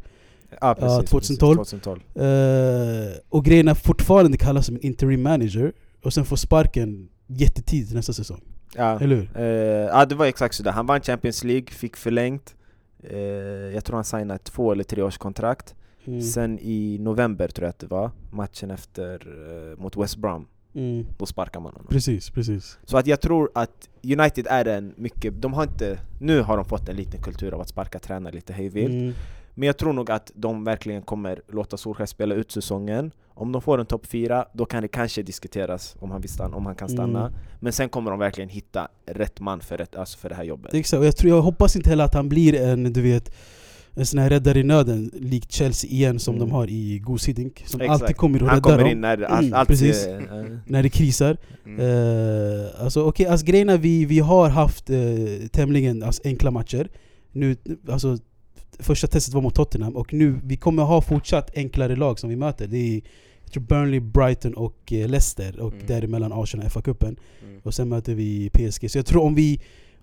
Ja, 0.61 0.75
precis, 0.75 1.11
2012. 1.11 1.57
Precis, 1.59 1.81
2012. 1.83 2.01
Eh, 2.27 3.13
och 3.29 3.45
grejen 3.45 3.69
är 3.69 3.75
fortfarande 3.75 4.37
kallas 4.39 4.67
som 4.67 4.75
en 4.75 4.81
interim 4.87 5.23
manager 5.23 5.73
och 6.03 6.13
sen 6.13 6.25
får 6.25 6.37
sparken 6.37 7.09
jättetidigt 7.27 7.95
nästa 7.95 8.13
säsong. 8.13 8.41
Ja. 8.77 9.01
Eller 9.01 9.17
hur? 9.17 9.31
Eh, 9.37 9.45
ja 9.87 10.05
det 10.05 10.15
var 10.15 10.27
exakt 10.27 10.55
sådär, 10.55 10.71
han 10.71 10.87
vann 10.87 11.01
Champions 11.01 11.45
League, 11.45 11.67
fick 11.71 11.97
förlängt 11.97 12.55
eh, 13.03 13.17
Jag 13.75 13.85
tror 13.85 13.97
han 13.97 14.05
signade 14.05 14.35
ett 14.35 14.45
två 14.45 14.73
eller 14.73 14.85
tre 14.85 15.03
års 15.03 15.19
kontrakt 15.19 15.75
Mm. 16.05 16.23
Sen 16.23 16.59
i 16.59 16.99
november 17.01 17.49
tror 17.49 17.65
jag 17.65 17.71
att 17.71 17.79
det 17.79 17.87
var, 17.87 18.11
matchen 18.31 18.71
efter 18.71 19.27
eh, 19.73 19.83
mot 19.83 19.97
West 19.97 20.17
Brom 20.17 20.47
Mm. 20.75 21.07
Då 21.19 21.27
sparkar 21.27 21.61
man 21.61 21.73
honom 21.73 21.89
Precis, 21.91 22.31
precis. 22.31 22.79
Så 22.85 22.97
att 22.97 23.07
jag 23.07 23.21
tror 23.21 23.51
att 23.55 23.89
United 24.03 24.47
är 24.47 24.65
en 24.65 24.95
mycket, 24.97 25.43
de 25.43 25.53
har 25.53 25.63
inte, 25.63 25.99
nu 26.21 26.41
har 26.41 26.57
de 26.57 26.65
fått 26.65 26.89
en 26.89 26.97
liten 26.97 27.23
kultur 27.23 27.55
av 27.55 27.61
att 27.61 27.69
sparka 27.69 27.99
tränare 27.99 28.35
lite 28.35 28.53
hejvilt 28.53 28.93
Mm. 28.93 29.13
Men 29.55 29.67
jag 29.67 29.77
tror 29.77 29.93
nog 29.93 30.11
att 30.11 30.33
de 30.35 30.65
verkligen 30.65 31.03
kommer 31.03 31.43
låta 31.49 31.77
Solskjaer 31.77 32.07
spela 32.07 32.35
ut 32.35 32.51
säsongen 32.51 33.13
Om 33.35 33.53
de 33.53 33.63
får 33.63 33.79
en 33.79 33.87
topp 33.87 34.07
fyra, 34.07 34.47
då 34.53 34.65
kan 34.65 34.83
det 34.83 34.89
kanske 34.89 35.23
diskuteras 35.23 35.97
om 35.99 36.11
han, 36.11 36.21
vill 36.21 36.31
stanna, 36.31 36.57
om 36.57 36.67
han 36.67 36.75
kan 36.75 36.89
stanna 36.89 37.21
Mm. 37.21 37.33
Men 37.61 37.73
sen 37.73 37.89
kommer 37.89 38.11
de 38.11 38.21
verkligen 38.21 38.49
hitta 38.51 38.89
rätt 39.07 39.41
man 39.41 39.61
för, 39.61 39.79
rätt, 39.79 39.97
alltså 39.97 40.19
för 40.19 40.29
det 40.29 40.35
här 40.35 40.45
jobbet 40.45 40.75
Exakt, 40.75 41.01
och 41.01 41.07
jag, 41.07 41.17
tror, 41.17 41.31
jag 41.31 41.43
hoppas 41.43 41.77
inte 41.77 41.91
heller 41.91 42.05
att 42.05 42.15
han 42.15 42.29
blir 42.29 42.55
en, 42.55 42.93
du 42.93 43.03
vet 43.03 43.35
en 43.95 44.07
sån 44.07 44.19
här 44.19 44.31
räddare 44.31 44.59
i 44.59 44.63
nöden, 44.63 45.11
likt 45.15 45.53
Chelsea 45.53 45.91
igen 45.91 46.19
som 46.19 46.35
Mm. 46.35 46.49
de 46.49 46.55
har 46.55 46.71
i 46.71 46.99
Goose 46.99 47.27
Hiddink 47.31 47.63
Som 47.67 47.81
Exakt. 47.81 48.03
alltid 48.03 48.17
kommer 48.17 48.43
och 48.43 48.49
Han 48.49 48.57
räddar 48.57 48.63
kommer 48.71 48.79
dem 48.79 48.93
in 48.93 49.01
när 49.01 49.23
allt, 49.23 49.43
Mm, 49.43 49.55
allt 49.55 49.69
precis. 49.69 50.07
är- 50.07 50.19
eh, 50.41 50.57
när 50.67 50.83
det 50.83 50.89
krisar. 50.89 51.37
Mm. 51.67 51.81
Eh, 51.81 52.83
alltså 52.85 53.03
okej, 53.05 53.27
alltså 53.27 53.47
grejerna 53.47 53.77
vi, 53.77 54.05
vi 54.05 54.19
har 54.19 54.49
haft 54.49 54.91
uh, 54.91 55.47
tämligen 55.53 56.03
alltså, 56.03 56.23
enkla 56.25 56.51
matcher. 56.51 56.89
Nu, 57.33 57.57
alltså, 57.89 58.19
första 58.79 59.07
testet 59.07 59.35
var 59.35 59.41
mot 59.43 59.55
Tottenham 59.55 59.97
och 59.97 60.13
nu 60.15 60.41
vi 60.45 60.57
kommer 60.57 60.83
ha 60.83 61.01
fortsatt 61.03 61.51
enklare 61.57 61.97
lag 61.97 62.19
som 62.19 62.31
vi 62.31 62.37
möter. 62.37 62.67
Det 62.67 62.77
är 62.79 63.01
jag 63.45 63.53
tror 63.53 63.63
Burnley, 63.63 64.01
Brighton 64.01 64.55
och 64.55 64.77
Leicester 64.93 65.61
och 65.61 65.73
Mm. 65.73 65.87
däremellan 65.87 66.33
Arsenal 66.33 66.67
och 66.67 66.73
FA-cupen. 66.73 67.17
Mm. 67.43 67.61
Och 67.63 67.75
sen 67.75 67.89
möter 67.89 68.15
vi 68.15 68.51
PSG. 68.53 68.89
Så 68.91 68.99
jag 68.99 69.07
tror 69.07 69.23
om 69.23 69.35
vi, 69.35 69.61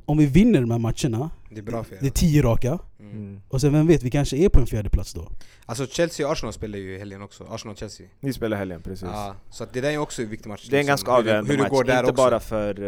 om 0.10 0.18
vi 0.18 0.26
vinner 0.26 0.62
de 0.62 0.72
här 0.72 0.80
matcherna, 0.80 1.30
Det 1.50 1.58
är 1.58 1.64
bra 1.64 1.84
för 1.84 1.96
er. 1.96 2.00
det 2.02 2.08
är 2.08 2.12
tio 2.12 2.42
raka. 2.42 2.80
Mm. 3.00 3.12
mm. 3.12 3.42
Och 3.50 3.62
sen 3.62 3.74
vem 3.74 3.88
vet, 3.88 4.04
vi 4.04 4.12
kanske 4.12 4.38
är 4.38 4.50
på 4.50 4.60
en 4.60 4.68
fjärde 4.68 4.90
plats 4.90 5.14
då. 5.14 5.32
Alltså 5.66 5.88
Chelsea 5.88 6.26
och 6.26 6.32
Arsenal 6.32 6.54
spelar 6.54 6.80
ju 6.80 6.96
i 6.96 7.00
helgen 7.00 7.22
också, 7.22 7.44
Arsenal 7.44 7.74
och 7.74 7.78
Chelsea 7.78 8.08
Ni 8.20 8.34
spelar 8.34 8.58
helgen, 8.58 8.82
precis 8.82 9.08
Ja, 9.12 9.36
så 9.50 9.64
att 9.64 9.74
det 9.74 9.82
där 9.82 9.92
är 9.92 9.98
också 9.98 10.22
en 10.22 10.30
viktig 10.30 10.50
match 10.50 10.68
Det 10.70 10.76
är 10.76 10.80
en 10.80 10.86
liksom. 10.86 10.88
ganska 10.88 11.12
det- 11.12 11.18
avgörande 11.18 11.58
match, 11.58 11.70
går 11.70 11.84
där 11.84 12.00
inte 12.00 12.12
också 12.12 12.24
bara 12.24 12.40
för 12.40 12.84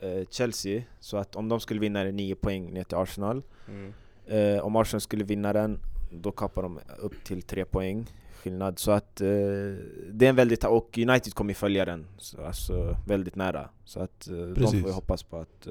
eh, 0.00 0.24
Chelsea 0.30 0.82
Så 1.00 1.16
att 1.16 1.36
om 1.36 1.48
de 1.48 1.60
skulle 1.60 1.80
vinna 1.80 2.00
är 2.00 2.04
det 2.04 2.12
nio 2.12 2.34
poäng 2.34 2.72
ner 2.72 2.84
till 2.84 2.96
Arsenal 2.96 3.42
mm. 3.68 3.92
Eh, 4.26 4.64
om 4.64 4.76
Arsenal 4.76 5.00
skulle 5.00 5.24
vinna 5.24 5.52
den, 5.52 5.80
då 6.10 6.32
kapar 6.32 6.62
de 6.62 6.80
upp 6.98 7.24
till 7.24 7.42
tre 7.42 7.64
poäng 7.64 8.06
skillnad. 8.42 8.78
Så 8.78 8.90
att 8.90 9.20
eh, 9.20 9.26
det 10.10 10.24
är 10.24 10.28
en 10.28 10.36
väldigt... 10.36 10.64
Och 10.64 10.98
United 10.98 11.34
kommer 11.34 11.54
följa 11.54 11.84
den, 11.84 12.06
så, 12.18 12.44
alltså 12.46 12.96
väldigt 13.06 13.36
nära. 13.36 13.68
Så 13.84 14.00
att 14.00 14.28
de 14.56 14.66
får 14.66 14.74
ju 14.74 14.90
hoppas 14.90 15.22
på 15.22 15.36
att 15.36 15.66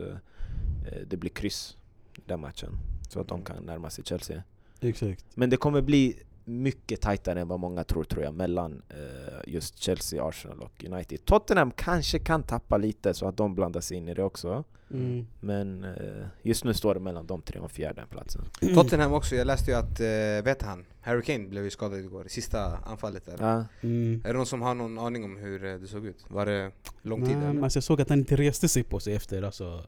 det 1.08 1.18
blir 1.18 1.30
kryss 1.30 1.78
den 2.26 2.40
matchen. 2.40 2.78
Så 3.10 3.20
att 3.20 3.28
de 3.28 3.44
kan 3.44 3.64
närma 3.64 3.90
sig 3.90 4.04
Chelsea. 4.04 4.44
Exakt. 4.80 5.26
Men 5.36 5.50
det 5.50 5.58
kommer 5.58 5.82
bli 5.82 6.24
mycket 6.46 7.02
tajtare 7.02 7.42
än 7.42 7.48
vad 7.48 7.60
många 7.60 7.84
tror, 7.84 8.04
tror 8.04 8.24
jag, 8.24 8.34
mellan 8.34 8.82
eh, 8.90 9.54
just 9.54 9.80
Chelsea, 9.80 10.24
Arsenal 10.24 10.60
och 10.60 10.86
United. 10.86 11.26
Tottenham 11.26 11.72
kanske 11.72 12.20
kan 12.20 12.44
tappa 12.44 12.78
lite 12.78 13.14
så 13.14 13.28
att 13.28 13.38
de 13.38 13.56
blandar 13.56 13.82
sig 13.82 13.98
in 13.98 14.10
i 14.10 14.14
det 14.14 14.24
också. 14.24 14.64
Mm. 14.94 15.28
Men 15.40 15.84
eh, 15.84 16.26
just 16.42 16.64
nu 16.64 16.74
står 16.74 16.94
det 16.94 17.00
mellan 17.00 17.28
de 17.28 17.42
tre 17.42 17.60
och 17.60 17.72
fjärde 17.72 18.06
platsen. 18.10 18.42
Tottenham 18.76 19.14
också, 19.14 19.36
jag 19.36 19.48
läste 19.48 19.72
ju 19.72 19.78
att, 19.78 20.00
eh, 20.00 20.44
vet 20.44 20.62
han, 20.62 20.86
Harry 21.02 21.22
Kane 21.22 21.48
blev 21.48 21.64
ju 21.64 21.70
skadad 21.70 22.00
igår, 22.00 22.26
i 22.26 22.30
sista 22.30 22.78
anfallet 22.78 23.26
där 23.26 23.36
Ja. 23.40 23.66
Mm. 23.82 24.22
Är 24.24 24.28
det 24.28 24.38
någon 24.38 24.46
som 24.46 24.62
har 24.62 24.76
någon 24.76 25.00
aning 25.00 25.24
om 25.24 25.38
hur 25.38 25.66
eh, 25.66 25.76
det 25.76 25.88
såg 25.88 26.06
ut? 26.06 26.26
Var 26.28 26.46
det 26.46 26.72
lång 27.02 27.22
tid 27.22 27.36
Nej, 27.36 27.44
eller? 27.44 27.54
men 27.54 27.64
alltså 27.64 27.78
jag 27.78 27.84
såg 27.84 28.02
att 28.02 28.10
han 28.10 28.20
inte 28.20 28.36
reste 28.36 28.68
sig 28.68 28.84
på 28.84 29.00
sig 29.00 29.16
efter, 29.16 29.44
alltså 29.44 29.84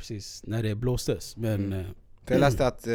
Precis 0.00 0.42
när 0.46 0.62
det 0.62 0.74
blåstes. 0.74 1.36
Men 1.36 1.54
Mm. 1.64 1.72
eh, 1.80 1.86
För 2.24 2.34
jag 2.34 2.40
läste 2.40 2.66
att 2.66 2.86
eh, 2.86 2.92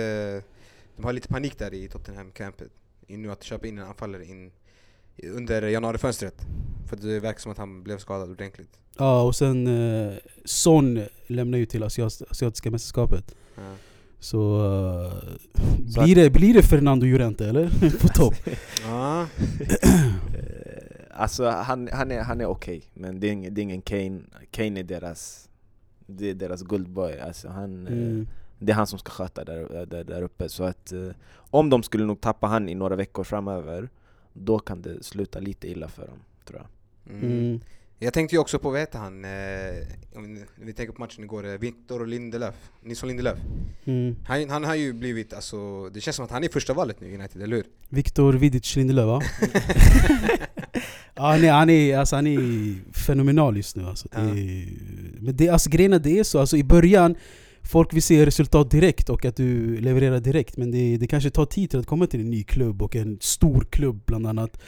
de 0.96 1.04
har 1.04 1.14
lite 1.14 1.28
panik 1.28 1.58
där 1.60 1.74
i 1.74 1.88
Tottenham-campet 1.88 2.70
nu 3.08 3.32
att 3.32 3.44
köpa 3.44 3.68
in 3.68 3.78
en 3.78 3.86
anfallare 3.88 4.26
in 4.26 4.52
under 5.24 5.62
januarifönstret 5.62 6.36
För 6.90 6.96
det 6.98 7.20
verkar 7.20 7.40
som 7.40 7.52
att 7.52 7.58
han 7.58 7.84
blev 7.84 7.98
skadad 7.98 8.30
ordentligt 8.30 8.80
Ja, 8.98 9.22
och 9.24 9.36
sen 9.36 9.68
eh, 9.68 10.14
Son 10.46 11.04
lämnar 11.28 11.58
ju 11.58 11.66
till 11.66 11.84
asiat, 11.84 12.22
asiatiska 12.30 12.72
mästerskapet. 12.72 13.36
ja. 13.56 13.76
Så, 14.20 14.66
eh, 15.06 15.14
Så 15.94 16.04
blir, 16.04 16.16
det, 16.16 16.30
blir 16.30 16.54
det 16.54 16.64
Fernando 16.64 17.06
Llorente 17.06 17.46
eller? 17.50 17.70
På 18.02 18.08
topp? 18.08 18.36
Ja, 18.84 19.28
Eh, 20.34 21.22
alltså 21.22 21.46
han, 21.50 21.90
han 21.94 22.12
är, 22.12 22.22
han 22.24 22.42
är 22.42 22.46
okej, 22.46 22.84
men 22.94 23.20
det 23.20 23.28
är 23.28 23.32
ingen, 23.32 23.54
det 23.54 23.62
är 23.62 23.64
ingen 23.64 23.82
Kane. 23.82 24.22
Kane 24.52 24.80
är 24.80 24.84
deras, 24.84 25.50
det 26.06 26.30
är 26.30 26.34
deras 26.34 26.62
guldboy. 26.62 27.20
Alltså 27.20 27.50
han, 27.50 27.88
eh, 27.88 27.94
Mm. 27.94 28.28
Det 28.60 28.72
är 28.72 28.76
han 28.76 28.88
som 28.88 29.00
ska 29.00 29.12
sköta 29.12 29.44
där, 29.44 29.86
där, 29.86 30.04
där 30.04 30.22
uppe. 30.22 30.50
Så 30.50 30.64
att 30.64 30.92
eh, 30.92 31.10
om 31.36 31.70
de 31.70 31.84
skulle 31.84 32.06
nog 32.06 32.22
tappa 32.22 32.48
han 32.48 32.70
i 32.70 32.76
några 32.76 32.96
veckor 32.96 33.24
framöver, 33.24 33.90
då 34.34 34.60
kan 34.60 34.82
det 34.82 35.04
sluta 35.04 35.40
lite 35.40 35.68
illa 35.72 35.88
för 35.88 36.08
dem, 36.08 36.18
tror 36.46 36.60
jag. 36.60 37.14
mm. 37.24 37.60
Jag 38.06 38.14
tänkte 38.14 38.36
ju 38.36 38.40
också 38.40 38.60
på, 38.60 38.70
vad 38.72 38.80
heter 38.80 39.00
han, 39.00 39.26
eh, 39.26 39.30
vi 40.56 40.74
tänker 40.74 40.94
på 40.94 41.00
matchen 41.02 41.24
igår, 41.24 41.48
eh, 41.48 41.58
Victor 41.58 42.06
Lindelöf, 42.08 42.56
Nilsson 42.84 43.08
Lindelöf 43.08 43.38
Mm. 43.86 44.16
han, 44.26 44.50
han 44.50 44.64
har 44.64 44.76
ju 44.76 44.94
blivit, 44.94 45.34
alltså, 45.34 45.90
det 45.90 46.02
känns 46.02 46.16
som 46.16 46.26
att 46.26 46.32
han 46.32 46.44
är 46.44 46.50
första 46.50 46.74
valet 46.74 47.02
nu 47.02 47.08
i 47.08 47.16
United, 47.16 47.42
eller 47.42 47.56
hur? 47.56 47.66
Viktor 47.90 48.34
Vidic 48.34 48.76
Lindelöf 48.76 49.06
va? 49.06 49.22
ja, 51.16 51.32
han, 51.32 51.44
är, 51.44 51.52
han, 51.52 51.70
är, 51.70 51.98
alltså, 51.98 52.16
han 52.16 52.28
är 52.28 52.40
fenomenal 52.94 53.58
just 53.58 53.76
nu 53.76 53.86
alltså. 53.86 54.08
det 54.12 54.22
Ja. 54.22 54.30
är, 54.30 54.68
Men 55.22 55.36
det, 55.36 55.50
alltså, 55.50 55.70
grejen 55.70 55.94
är 55.94 56.00
det 56.00 56.20
är 56.20 56.24
så, 56.24 56.40
alltså, 56.40 56.58
i 56.58 56.64
början 56.64 57.16
Folk 57.62 57.94
vill 57.94 58.04
se 58.04 58.26
resultat 58.26 58.72
direkt 58.72 59.10
och 59.10 59.26
att 59.26 59.36
du 59.36 59.78
levererar 59.82 60.20
direkt 60.20 60.58
Men 60.58 60.72
det, 60.72 60.98
det 60.98 61.08
kanske 61.08 61.30
tar 61.30 61.46
tid 61.46 61.70
till 61.70 61.80
att 61.80 61.86
komma 61.86 62.08
till 62.08 62.20
en 62.20 62.30
ny 62.30 62.44
klubb 62.44 62.82
och 62.82 62.96
en 62.96 63.18
stor 63.22 63.68
klubb 63.70 64.02
bland 64.06 64.28
annat 64.28 64.62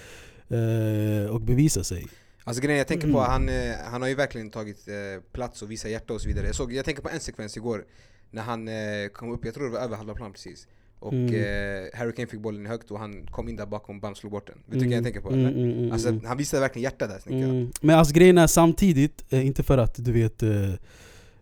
eh, 0.49 1.29
Och 1.31 1.41
bevisa 1.41 1.83
sig 1.83 2.07
Alltså 2.47 2.61
grejen 2.61 2.77
jag 2.77 2.87
tänker 2.87 3.11
på, 3.11 3.17
Mm. 3.19 3.31
han, 3.31 3.49
eh, 3.49 3.75
han 3.91 4.01
har 4.01 4.09
ju 4.09 4.15
verkligen 4.15 4.49
tagit 4.49 4.87
eh, 4.87 5.21
plats 5.31 5.61
och 5.61 5.71
visat 5.71 5.91
hjärta 5.91 6.13
och 6.13 6.21
så 6.21 6.27
vidare 6.27 6.45
jag, 6.45 6.55
såg, 6.55 6.73
jag 6.73 6.85
tänker 6.85 7.01
på 7.01 7.09
en 7.09 7.19
sekvens 7.19 7.57
igår 7.57 7.85
När 8.31 8.41
han 8.41 8.67
eh, 8.67 9.07
kom 9.13 9.31
upp, 9.31 9.45
jag 9.45 9.53
tror 9.53 9.65
det 9.65 9.71
var 9.71 9.79
över 9.79 9.95
halva 9.97 10.13
plan 10.13 10.31
precis 10.33 10.67
Och 10.99 11.13
Mm. 11.13 11.35
eh, 11.35 11.97
Harry 11.99 12.13
Kane 12.15 12.27
fick 12.27 12.39
bollen 12.39 12.65
i 12.65 12.69
högt 12.69 12.91
och 12.91 12.99
han 12.99 13.27
kom 13.31 13.49
in 13.49 13.55
där 13.55 13.65
bakom, 13.65 13.99
bam 13.99 14.15
slog 14.15 14.31
bort 14.31 14.47
den 14.47 14.57
Vet 14.65 14.71
du 14.79 14.85
Mm, 14.85 14.91
jag 14.91 15.03
tänker 15.03 15.21
på 15.21 15.29
mm, 15.29 15.39
eller? 15.45 15.49
mm, 15.63 15.77
mm, 15.79 15.91
Alltså 15.91 16.09
mm. 16.09 16.25
han 16.25 16.37
visade 16.37 16.61
verkligen 16.61 16.83
hjärta 16.83 17.07
där 17.07 17.19
tänker 17.19 17.39
jag 17.39 17.49
Mm. 17.49 17.71
Men 17.81 17.95
alltså 17.99 18.13
grejen 18.13 18.37
är 18.37 18.47
samtidigt, 18.47 19.23
eh, 19.29 19.45
inte 19.47 19.63
för 19.63 19.77
att 19.77 19.95
du 20.05 20.11
vet 20.11 20.43
eh, 20.43 20.49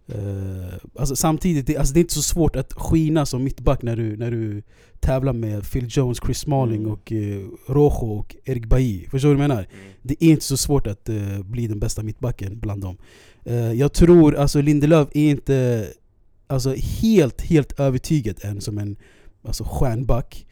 eh, 0.07 0.73
alltså 0.99 1.15
samtidigt, 1.15 1.67
det, 1.67 1.77
alltså 1.77 1.93
det 1.93 1.99
är 1.99 2.01
inte 2.01 2.13
så 2.13 2.21
svårt 2.21 2.55
att 2.55 2.73
skina 2.73 3.25
som 3.25 3.43
mittback 3.43 3.81
när 3.81 3.95
du, 3.95 4.17
när 4.17 4.31
du 4.31 4.63
tävlar 4.99 5.33
med 5.33 5.71
Phil 5.71 5.87
Jones, 5.89 6.17
Chris 6.25 6.37
Smalling 6.39 6.79
Mm. 6.81 6.91
och 6.91 7.11
eh, 7.11 7.45
Rojo 7.67 8.11
och 8.19 8.35
Erik 8.45 8.65
Bailly. 8.65 9.07
Förstår 9.09 9.29
du 9.29 9.35
vad 9.35 9.43
jag 9.43 9.49
menar? 9.49 9.67
Mm. 9.73 9.93
Det 10.01 10.23
är 10.23 10.29
inte 10.31 10.45
så 10.45 10.57
svårt 10.57 10.87
att 10.87 11.09
eh, 11.09 11.39
bli 11.43 11.67
den 11.67 11.79
bästa 11.79 12.03
mittbacken 12.03 12.59
bland 12.59 12.81
dem. 12.81 12.97
Eh, 13.43 13.71
jag 13.73 13.93
tror 13.93 14.35
alltså 14.35 14.61
Lindelöf 14.61 15.07
är 15.13 15.29
inte 15.29 15.87
alltså, 16.47 16.75
helt, 17.01 17.41
helt 17.41 17.79
övertygad 17.79 18.35
än 18.43 18.61
som 18.61 18.77
en 18.77 18.95
alltså, 19.43 19.63
stjärnback. 19.63 20.47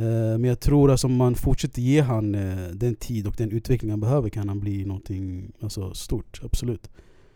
Men 0.00 0.44
jag 0.44 0.60
tror 0.60 0.90
att 0.90 1.04
om 1.04 1.16
man 1.16 1.34
fortsätter 1.34 1.82
ge 1.82 2.00
han 2.00 2.32
den 2.72 2.94
tid 2.94 3.26
och 3.26 3.34
den 3.38 3.50
utveckling 3.50 3.90
han 3.90 4.00
behöver 4.00 4.28
kan 4.28 4.48
han 4.48 4.60
bli 4.60 4.84
någonting 4.84 5.52
alltså, 5.60 5.94
stort. 5.94 6.40
Absolut, 6.44 6.90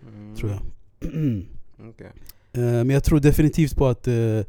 Mm. 0.08 0.36
tror 0.36 0.50
jag. 0.50 0.60
Okej. 1.82 2.12
Eh, 2.52 2.60
men 2.62 2.90
jag 2.90 3.04
tror 3.04 3.20
definitivt 3.20 3.76
på 3.76 3.86
att 3.86 4.08
eh, 4.08 4.40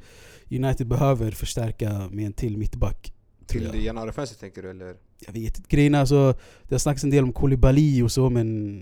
United 0.52 0.88
behöver 0.88 1.32
förstärka 1.32 2.10
med 2.12 2.26
en 2.26 2.34
till 2.34 2.58
mittback. 2.58 3.14
Till 3.46 3.86
januarifönstret 3.86 4.40
tänker 4.40 4.62
du 4.62 4.70
eller? 4.70 4.96
Jag 5.26 5.34
vet 5.34 5.58
inte, 5.58 5.70
grejen 5.70 5.96
alltså, 5.96 6.34
det 6.64 6.76
har 6.76 6.80
snackats 6.80 7.04
en 7.04 7.10
del 7.10 7.24
om 7.24 7.34
Koulibaly 7.34 8.04
och 8.04 8.12
så 8.12 8.30
men 8.30 8.78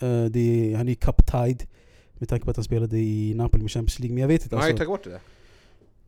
eh, 0.00 0.24
det 0.24 0.40
är, 0.72 0.76
han 0.76 0.88
är 0.88 0.94
cup-tied 0.94 1.66
med 2.14 2.28
tanke 2.28 2.44
på 2.44 2.50
att 2.50 2.56
han 2.56 2.64
spelade 2.64 2.98
i 2.98 3.34
Napoli 3.34 3.62
med 3.62 3.70
Champions 3.72 3.98
League. 3.98 4.14
Men 4.14 4.20
jag 4.20 4.28
vet 4.28 4.42
inte 4.42 4.54
Man 4.54 4.62
har 4.62 4.70
ju 4.70 4.76
tagit 4.76 4.88
bort 4.88 5.04
det 5.04 5.20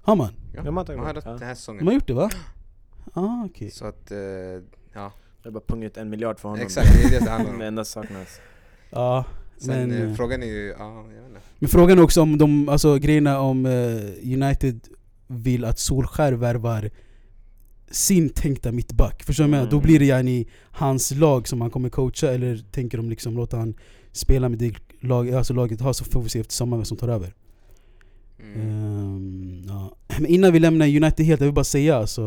Har 0.02 0.16
man? 0.16 0.28
Ja, 0.52 0.62
Ja, 0.64 0.70
man 0.70 0.76
har 0.76 0.84
tagit 0.84 0.98
man 0.98 1.06
har 1.06 1.14
bort, 1.14 1.24
det 1.24 1.30
den 1.30 1.38
här 1.38 1.48
De 1.48 1.56
säsongen 1.56 1.86
har 1.86 1.94
gjort 1.94 2.06
det 2.06 2.14
va? 2.14 2.30
Ah 3.12 3.44
okej. 3.44 3.70
Så 3.70 3.84
att, 3.86 4.10
eh, 4.10 4.18
ja 4.92 5.12
Jag 5.42 5.52
bara 5.52 5.64
punga 5.66 5.86
ut 5.86 5.96
en 5.96 6.10
miljard 6.10 6.38
för 6.38 6.48
honom. 6.48 6.64
exakt, 6.64 6.88
det 6.94 7.02
är 7.02 7.10
det 7.20 7.24
det 7.24 7.30
handlar 7.30 7.50
Det 7.50 7.56
om 7.56 7.62
enda 7.62 7.84
saknas. 7.84 8.40
Ja, 8.90 9.24
Sen 9.58 9.88
men, 9.88 10.02
eh, 10.02 10.10
eh, 10.10 10.14
frågan 10.14 10.42
är 10.42 10.46
ju, 10.46 10.74
ja 10.78 10.96
jag 10.96 11.22
vet 11.22 11.28
inte 11.28 11.40
men 11.58 11.68
frågan 11.68 11.98
är 11.98 12.02
också 12.02 12.20
om 12.22 12.38
de, 12.38 12.68
alltså 12.68 12.98
grejerna 12.98 13.40
om 13.40 13.66
eh, 13.66 14.32
United 14.42 14.80
vill 15.26 15.64
att 15.64 15.78
Solskär 15.78 16.32
värvar 16.32 16.90
sin 17.90 18.28
tänkta 18.28 18.72
mittback. 18.72 19.22
Förstår 19.22 19.44
du 19.44 19.50
jag 19.50 19.56
menar? 19.56 19.70
Då 19.70 19.76
Mm. 19.76 19.86
blir 19.86 19.98
det 19.98 20.04
yani 20.04 20.46
hans 20.70 21.10
lag 21.14 21.48
som 21.48 21.60
han 21.60 21.70
kommer 21.70 21.88
coacha 21.88 22.26
eller 22.30 22.64
tänker 22.72 22.98
de 22.98 23.10
liksom 23.10 23.36
låta 23.36 23.56
han 23.56 23.74
spela 24.12 24.48
med 24.48 24.58
det 24.58 24.74
lag, 25.00 25.30
alltså 25.30 25.54
laget 25.54 25.80
har 25.80 25.92
så 25.92 26.04
får 26.04 26.22
vi 26.22 26.28
se 26.28 26.40
efter 26.40 26.54
sommaren 26.54 26.78
vem 26.80 26.84
som 26.84 26.96
tar 26.96 27.08
över. 27.08 27.34
Mm. 28.40 28.60
Ehm, 28.60 29.64
ja. 29.68 29.96
Men 30.08 30.26
innan 30.26 30.52
vi 30.52 30.58
lämnar 30.58 30.86
United 30.86 31.26
helt, 31.26 31.40
jag 31.40 31.46
vill 31.46 31.54
bara 31.54 31.64
säga 31.64 31.96
alltså, 31.96 32.22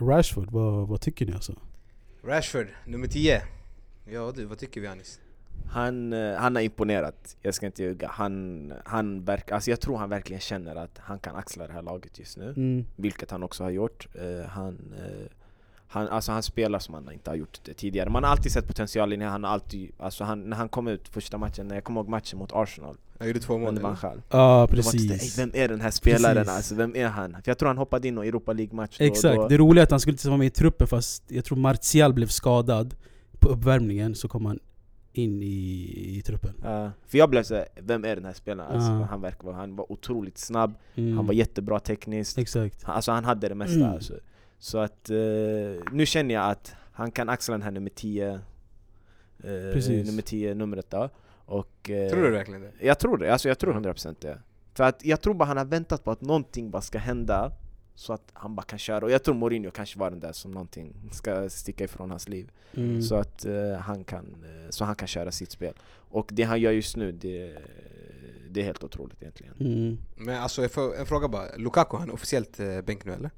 Rashford, 0.00 0.50
vad, 0.50 0.88
vad 0.88 1.00
tycker 1.00 1.26
ni 1.26 1.32
alltså? 1.32 1.54
Rashford, 2.24 2.66
nummer 2.86 3.06
10. 3.06 3.42
Ja 4.12 4.32
du, 4.36 4.44
vad 4.44 4.58
tycker 4.58 4.80
vi 4.80 4.86
Anis? 4.86 5.20
Han, 5.68 6.12
eh, 6.12 6.34
han 6.36 6.54
har 6.54 6.62
imponerat, 6.62 7.36
jag 7.42 7.54
ska 7.54 7.66
inte 7.66 7.82
ljuga. 7.82 8.08
Han, 8.12 8.72
han 8.84 9.24
verk, 9.24 9.50
alltså 9.52 9.70
jag 9.70 9.80
tror 9.80 9.96
han 9.96 10.08
verkligen 10.10 10.40
känner 10.40 10.76
att 10.76 10.98
han 10.98 11.18
kan 11.18 11.36
axla 11.36 11.66
det 11.66 11.72
här 11.72 11.82
laget 11.82 12.18
just 12.18 12.36
nu. 12.36 12.48
Mm. 12.56 12.84
Vilket 12.96 13.30
han 13.30 13.42
också 13.42 13.62
har 13.64 13.70
gjort. 13.70 14.08
Eh, 14.14 14.46
han, 14.48 14.94
eh, 14.98 15.26
han, 15.88 16.08
alltså 16.08 16.32
han 16.32 16.42
spelar 16.42 16.78
som 16.78 16.94
han 16.94 17.12
inte 17.12 17.30
har 17.30 17.36
gjort 17.36 17.60
det 17.64 17.74
tidigare. 17.74 18.10
Man 18.10 18.24
har 18.24 18.30
alltid 18.30 18.52
sett 18.52 18.66
potentialen 18.68 19.22
han 19.22 19.44
har 19.44 19.50
alltid, 19.50 19.90
alltså 19.98 20.24
han, 20.24 20.50
när 20.50 20.56
han 20.56 20.68
kom 20.68 20.88
ut 20.88 21.08
första 21.08 21.38
matchen, 21.38 21.68
när 21.68 21.74
jag 21.74 21.84
kommer 21.84 22.00
ihåg 22.00 22.08
matchen 22.08 22.38
mot 22.38 22.52
Arsenal, 22.52 22.96
Jag 23.18 23.26
gjorde 23.28 23.40
två 23.40 23.58
mål. 23.58 23.78
Ja 24.30 24.66
sådär, 24.66 24.66
precis. 24.66 25.38
"Ey, 25.38 25.44
Vem 25.46 25.62
är 25.62 25.68
den 25.68 25.80
här 25.80 25.90
spelaren? 25.90 26.36
Precis. 26.36 26.52
Alltså, 26.56 26.74
vem 26.74 26.96
är 26.96 27.06
han? 27.06 27.32
För 27.32 27.42
jag 27.44 27.58
tror 27.58 27.66
han 27.66 27.78
hoppade 27.78 28.08
in 28.08 28.18
i 28.24 28.28
Europa 28.28 28.52
League-match. 28.52 28.96
Exakt, 29.00 29.36
då- 29.36 29.48
det 29.48 29.56
roliga 29.56 29.82
är 29.82 29.84
att 29.86 29.90
han 29.90 30.00
skulle 30.00 30.12
inte 30.14 30.28
vara 30.28 30.38
med 30.38 30.46
i 30.46 30.50
truppen 30.50 30.86
fast 30.86 31.22
jag 31.28 31.44
tror 31.44 31.58
Martial 31.58 32.12
blev 32.14 32.26
skadad 32.26 32.94
på 33.38 33.48
uppvärmningen 33.48 34.14
så 34.14 34.28
kom 34.28 34.46
han 34.46 34.58
in 35.18 35.42
i, 35.42 35.46
i 36.18 36.22
truppen. 36.26 36.54
Ja, 36.62 36.90
för 37.06 37.18
jag 37.18 37.30
blev 37.30 37.42
såhär, 37.42 37.66
vem 37.76 38.04
är 38.04 38.16
den 38.16 38.24
här 38.24 38.32
spelaren? 38.32 38.72
Alltså, 38.72 38.90
Ja. 38.92 39.02
han, 39.10 39.20
verkar, 39.20 39.52
han 39.52 39.76
var 39.76 39.92
otroligt 39.92 40.38
snabb, 40.38 40.74
Mm. 40.94 41.16
han 41.16 41.26
var 41.26 41.34
jättebra 41.34 41.80
tekniskt, 41.80 42.38
Exakt. 42.38 42.82
Han- 42.82 42.96
alltså 42.96 43.12
han 43.12 43.24
hade 43.24 43.48
det 43.48 43.54
mesta 43.54 43.76
Mm. 43.80 43.90
alltså. 43.90 44.14
Så 44.58 44.78
att 44.78 45.10
eh, 45.10 45.16
nu 45.92 46.06
känner 46.06 46.34
jag 46.34 46.50
att 46.50 46.74
han 46.92 47.10
kan 47.10 47.28
axla 47.28 47.52
den 47.54 47.62
här 47.62 47.70
nummer 47.70 47.90
10 47.90 48.40
eh. 49.44 50.04
Nummer 50.06 50.22
10 50.22 50.54
numret 50.54 50.90
då 50.90 51.08
och, 51.44 51.90
eh, 51.90 52.10
Tror 52.10 52.22
du 52.22 52.30
verkligen 52.30 52.60
det? 52.60 52.72
Jag 52.80 52.98
tror 52.98 53.18
det, 53.18 53.32
alltså 53.32 53.48
jag 53.48 53.58
tror 53.58 53.72
100% 53.74 54.16
det 54.20 54.38
För 54.74 54.84
att 54.84 55.04
jag 55.04 55.20
tror 55.20 55.34
bara 55.34 55.44
han 55.44 55.56
har 55.56 55.64
väntat 55.64 56.04
på 56.04 56.10
att 56.10 56.20
någonting 56.20 56.70
bara 56.70 56.82
ska 56.82 56.98
hända 56.98 57.52
Så 57.96 58.12
att 58.12 58.30
han 58.32 58.54
bara 58.54 58.62
kan 58.62 58.78
köra, 58.78 59.04
och 59.04 59.10
jag 59.10 59.22
tror 59.22 59.34
Mourinho 59.34 59.70
kanske 59.70 59.98
var 59.98 60.10
den 60.10 60.20
där 60.20 60.32
som 60.32 60.50
någonting 60.50 60.94
ska 61.12 61.48
sticka 61.50 61.84
ifrån 61.84 62.10
hans 62.10 62.28
liv 62.28 62.50
Mm. 62.76 63.02
Så 63.02 63.14
att 63.14 63.44
eh, 63.44 63.78
han 63.80 64.04
kan, 64.04 64.24
eh, 64.24 64.70
så 64.70 64.84
han 64.84 64.94
kan 64.94 65.08
köra 65.08 65.32
sitt 65.32 65.50
spel 65.50 65.74
Och 66.10 66.30
det 66.32 66.42
han 66.42 66.60
gör 66.60 66.72
just 66.72 66.96
nu, 66.96 67.12
det, 67.12 67.56
det 68.50 68.60
är 68.60 68.64
helt 68.64 68.84
otroligt 68.84 69.22
egentligen 69.22 69.54
Mm. 69.60 69.98
Men 70.16 70.42
alltså 70.42 70.62
jag 70.62 70.72
får, 70.72 70.96
en 70.96 71.06
fråga 71.06 71.28
bara. 71.28 71.56
Lukaku, 71.56 71.96
han 71.96 72.08
är 72.08 72.14
officiellt 72.14 72.60
eh, 72.60 72.80
bänk 72.80 73.04
nu 73.04 73.12
eller? 73.12 73.30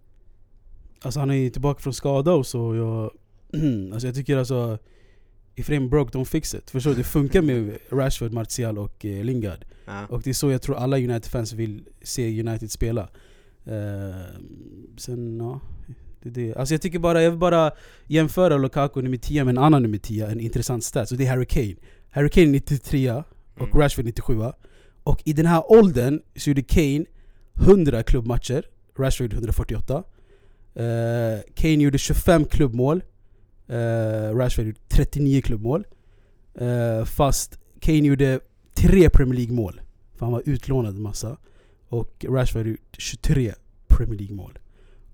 Alltså 1.01 1.21
han 1.21 1.31
är 1.31 1.51
tillbaka 1.51 1.81
från 1.81 1.95
skada 1.95 2.33
och 2.33 2.47
så 2.47 2.75
jag... 2.75 3.11
alltså 3.93 4.09
jag 4.09 4.15
tycker 4.15 4.37
alltså... 4.37 4.79
If 5.55 5.71
it 5.71 5.81
ain't 5.81 5.89
broke, 5.89 6.19
don't 6.19 6.25
fix 6.25 6.55
it. 6.55 6.71
Förstår 6.71 6.91
du? 6.91 6.97
Det 6.97 7.05
funkar 7.05 7.43
med 7.43 7.79
Rashford, 7.91 8.33
Martial 8.33 8.79
och 8.79 9.05
eh, 9.05 9.25
Lingard. 9.25 9.65
Ja. 9.85 10.07
Och 10.07 10.23
det 10.23 10.31
är 10.31 10.35
så 10.35 10.51
jag 10.51 10.63
tror 10.63 10.77
alla 10.77 10.97
United-fans 10.97 11.53
vill 11.53 11.89
se 12.03 12.41
United 12.41 12.71
spela. 12.71 13.09
Eh, 13.69 14.41
sen, 14.97 15.39
ja. 15.39 15.61
Det 16.23 16.31
det. 16.31 16.55
Alltså 16.55 16.75
jag 16.75 16.83
tycker 16.83 16.99
bara, 16.99 17.23
jag 17.23 17.31
vill 17.31 17.39
bara 17.39 17.71
jämföra 18.07 18.57
Lukaku 18.57 19.03
nummer 19.03 19.17
10 19.17 19.45
med 19.45 19.53
en 19.53 19.59
annan 19.65 19.83
nummer 19.83 19.99
10, 19.99 20.27
en 20.27 20.41
intressant 20.41 20.85
stats. 20.85 21.13
Och 21.13 21.19
det 21.19 21.27
är 21.27 21.31
Harry 21.31 21.47
Kane. 21.47 21.75
Harry 22.11 22.29
Kane 22.29 22.47
93 22.47 23.13
och 23.13 23.25
Mm. 23.61 23.79
Rashford 23.81 24.05
97 24.05 24.39
Och 25.03 25.23
i 25.25 25.33
den 25.33 25.47
här 25.47 25.73
åldern 25.73 26.21
så 26.37 26.51
gjorde 26.51 26.63
Kane 26.63 27.05
100 27.55 28.03
klubbmatcher, 28.03 28.65
Rashford 28.99 29.33
148 29.33 30.05
Eh, 30.75 31.41
Kane 31.55 31.83
gjorde 31.83 31.99
25 31.99 32.45
klubbmål, 32.45 33.03
uh, 33.71 34.37
Rashford 34.37 34.67
gjorde 34.67 34.81
39 34.89 35.43
klubbmål 35.43 35.85
Eh, 36.61 37.05
Fast 37.05 37.59
Kane 37.81 37.99
gjorde 37.99 38.41
3 38.75 39.11
Premier 39.11 39.35
League-mål, 39.35 39.81
för 40.17 40.27
han 40.27 40.33
var 40.33 40.43
utlånad 40.47 40.95
en 40.95 41.03
massa 41.03 41.37
Och 41.89 42.25
Rashford 42.29 42.67
gjorde 42.67 42.79
23 42.99 43.55
Premier 43.89 44.19
League-mål 44.19 44.59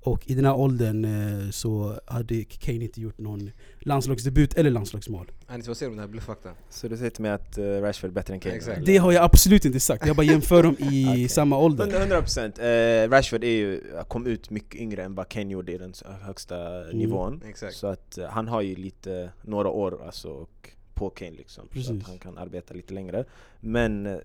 Och 0.00 0.30
i 0.30 0.34
den 0.34 0.44
här 0.44 0.54
åldern 0.56 1.04
eh, 1.04 1.50
så 1.50 2.00
hade 2.06 2.44
Kane 2.44 2.84
inte 2.84 3.00
gjort 3.00 3.18
någon 3.18 3.50
landslagsdebut 3.78 4.54
eller 4.54 4.70
landslagsmål 4.70 5.30
Anis, 5.46 5.68
vad 5.68 5.76
säger 5.76 5.90
du 5.90 5.92
om 5.92 5.96
den 5.96 6.06
här 6.08 6.12
bluffaktan? 6.12 6.54
Så 6.70 6.88
du 6.88 6.96
säger 6.96 7.10
till 7.10 7.22
mig 7.22 7.30
att 7.30 7.58
uh, 7.58 7.64
Rashford 7.82 8.10
är 8.10 8.14
bättre 8.14 8.34
än 8.34 8.40
Kane? 8.40 8.54
Exakt. 8.54 8.76
eller? 8.76 8.86
Det 8.86 8.96
har 8.96 9.12
jag 9.12 9.24
absolut 9.24 9.64
inte 9.64 9.80
sagt, 9.80 10.06
jag 10.06 10.16
bara 10.16 10.26
jämför 10.26 10.62
dem 10.62 10.76
i 10.78 11.06
Okej. 11.10 11.28
samma 11.28 11.58
ålder 11.58 11.86
100% 11.86 13.04
eh, 13.04 13.10
Rashford 13.10 13.44
är 13.44 13.48
ju, 13.48 13.80
kom 14.08 14.26
ut 14.26 14.50
mycket 14.50 14.80
yngre 14.80 15.02
än 15.04 15.14
vad 15.14 15.28
Kane 15.28 15.52
gjorde 15.52 15.72
i 15.72 15.78
den 15.78 15.92
högsta 16.22 16.84
Mm. 16.84 16.98
nivån 16.98 17.42
Exakt. 17.48 17.76
Så 17.76 17.86
att 17.86 18.18
eh, 18.18 18.26
han 18.28 18.48
har 18.48 18.60
ju 18.62 18.74
lite, 18.76 19.30
några 19.42 19.68
år 19.68 20.02
alltså, 20.06 20.28
och 20.28 20.70
på 20.94 21.10
Kane 21.10 21.30
liksom 21.30 21.64
Så 21.68 21.72
Precis. 21.74 21.90
att 21.90 22.08
han 22.08 22.18
kan 22.18 22.38
arbeta 22.38 22.74
lite 22.74 22.94
längre 22.94 23.24
Men 23.60 24.06
eh, 24.06 24.16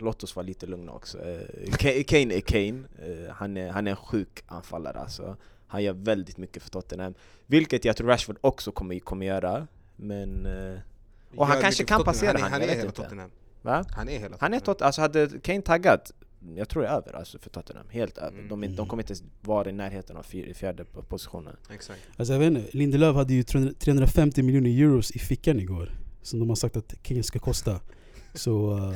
låt 0.00 0.22
oss 0.22 0.36
vara 0.36 0.46
lite 0.46 0.66
lugna 0.66 0.92
också 0.92 1.18
eh, 1.18 1.40
Ka- 1.66 2.02
Kane 2.02 2.34
är 2.34 2.40
Kane, 2.40 2.82
eh, 2.98 3.32
han, 3.34 3.56
är, 3.56 3.70
han 3.70 3.86
är 3.86 3.90
en 3.90 3.96
sjuk 3.96 4.42
anfallare 4.46 4.98
alltså 4.98 5.36
Han 5.66 5.82
gör 5.82 5.92
väldigt 5.92 6.38
mycket 6.38 6.62
för 6.62 6.70
Tottenham 6.70 7.14
Vilket 7.46 7.84
jag 7.84 7.96
tror 7.96 8.08
Rashford 8.08 8.38
också 8.40 8.72
kommer, 8.72 8.98
kommer 8.98 9.26
göra 9.26 9.66
Men... 9.96 10.46
Eh, 10.46 10.78
Och 11.36 11.46
han 11.46 11.60
kanske 11.60 11.84
kan 11.84 12.04
passera 12.04 12.32
Tottenham. 12.32 12.52
han, 12.52 12.60
Han, 12.60 12.68
jag 12.68 12.76
är 12.76 12.80
hela. 12.80 12.90
Tottenham. 12.90 13.30
va? 13.62 13.84
Han 13.90 14.08
är 14.08 14.18
hela 14.18 14.36
Han 14.40 14.54
är 14.54 14.58
Tottenham. 14.58 14.60
tot, 14.76 14.82
alltså 14.82 15.00
hade 15.00 15.28
Kane 15.42 15.62
taggat, 15.62 16.12
jag 16.56 16.68
tror 16.68 16.82
det 16.82 16.88
är 16.88 16.92
över 16.92 17.12
alltså 17.16 17.38
för 17.38 17.50
Tottenham, 17.50 17.86
helt 17.90 18.18
över. 18.18 18.38
Mm. 18.38 18.48
De, 18.48 18.64
är- 18.64 18.68
de 18.68 18.88
kommer 18.88 19.02
inte 19.02 19.14
vara 19.40 19.68
i 19.70 19.72
närheten 19.72 20.16
av 20.16 20.22
fjärde 20.54 20.84
po- 20.84 21.02
positionen. 21.02 21.56
Exakt. 21.70 22.00
Alltså 22.16 22.32
jag 22.32 22.40
vet 22.40 22.46
inte, 22.46 22.76
Lindelöf 22.76 23.16
hade 23.16 23.34
ju 23.34 23.42
300 23.42 23.72
350 23.78 24.42
miljoner 24.42 24.70
euros 24.82 25.10
i 25.10 25.18
fickan 25.18 25.60
igår 25.60 25.90
Som 26.22 26.38
de 26.40 26.48
har 26.48 26.56
sagt 26.56 26.76
att 26.76 26.94
Kane 27.02 27.22
ska 27.22 27.38
kosta 27.38 27.80
Så, 28.36 28.76
eh, 28.78 28.94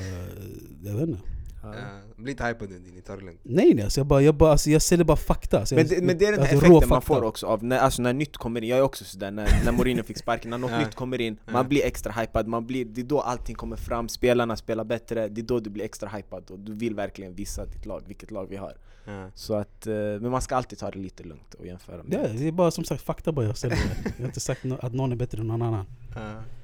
jag 0.82 0.92
vet 0.94 1.08
inte 1.08 1.20
Ja. 1.62 1.74
Bli 2.16 2.30
inte 2.30 2.44
hypad 2.44 2.70
nu 2.70 2.78
din, 2.78 3.02
ta 3.02 3.16
det 3.16 3.24
lugnt. 3.24 3.40
Nej 3.42 3.74
nej, 3.74 3.84
alltså 3.84 4.00
jag, 4.00 4.06
bara, 4.06 4.22
jag, 4.22 4.34
bara, 4.34 4.50
alltså 4.52 4.70
jag 4.70 4.82
säljer 4.82 5.04
bara 5.04 5.16
fakta 5.16 5.66
så 5.66 5.74
Men 5.74 5.86
jag, 5.86 5.98
det, 6.00 6.06
men 6.06 6.18
det 6.18 6.24
är 6.26 6.32
den 6.32 6.40
här 6.40 6.52
alltså 6.52 6.66
effekten 6.66 6.88
man 6.88 7.02
får 7.02 7.22
också 7.22 7.46
av 7.46 7.64
när, 7.64 7.78
alltså 7.78 8.02
när 8.02 8.12
nytt 8.12 8.36
kommer 8.36 8.62
in, 8.62 8.68
jag 8.68 8.78
är 8.78 8.82
också 8.82 9.04
sådär 9.04 9.30
när, 9.30 9.64
när 9.64 9.72
Mourinho 9.72 10.02
fick 10.02 10.18
sparken, 10.18 10.50
när 10.50 10.58
något 10.58 10.70
Ja. 10.70 10.78
nytt 10.78 10.94
kommer 10.94 11.20
in, 11.20 11.38
Ja. 11.46 11.52
man 11.52 11.68
blir 11.68 11.84
extra 11.84 12.12
hypad, 12.12 12.46
man 12.46 12.66
blir, 12.66 12.84
det 12.84 13.00
är 13.00 13.04
då 13.04 13.20
allting 13.20 13.56
kommer 13.56 13.76
fram, 13.76 14.08
spelarna 14.08 14.56
spelar 14.56 14.84
bättre, 14.84 15.28
det 15.28 15.40
är 15.40 15.42
då 15.44 15.60
du 15.60 15.70
blir 15.70 15.84
extra 15.84 16.08
hypad 16.08 16.50
och 16.50 16.58
du 16.58 16.72
vill 16.74 16.94
verkligen 16.94 17.34
visa 17.34 17.66
ditt 17.66 17.86
lag, 17.86 18.02
vilket 18.06 18.30
lag 18.30 18.46
vi 18.50 18.56
har. 18.56 18.76
Ja. 19.04 19.30
Så 19.34 19.54
att, 19.54 19.86
eh, 19.86 19.92
men 19.94 20.30
man 20.30 20.40
ska 20.42 20.56
alltid 20.56 20.78
ta 20.78 20.90
det 20.90 20.98
lite 20.98 21.22
lugnt 21.24 21.54
och 21.54 21.66
jämföra 21.66 22.02
med 22.02 22.12
Ja, 22.24 22.28
det 22.38 22.48
är 22.48 22.52
bara 22.52 22.70
som 22.70 22.84
sagt 22.84 23.02
fakta 23.02 23.32
bara 23.32 23.46
jag 23.46 23.56
säljer 23.58 23.78
Jag 24.04 24.22
har 24.22 24.26
inte 24.26 24.40
sagt 24.40 24.64
att 24.80 24.94
någon 24.94 25.12
är 25.12 25.16
bättre 25.16 25.40
än 25.40 25.46
någon 25.46 25.62
annan 25.62 25.86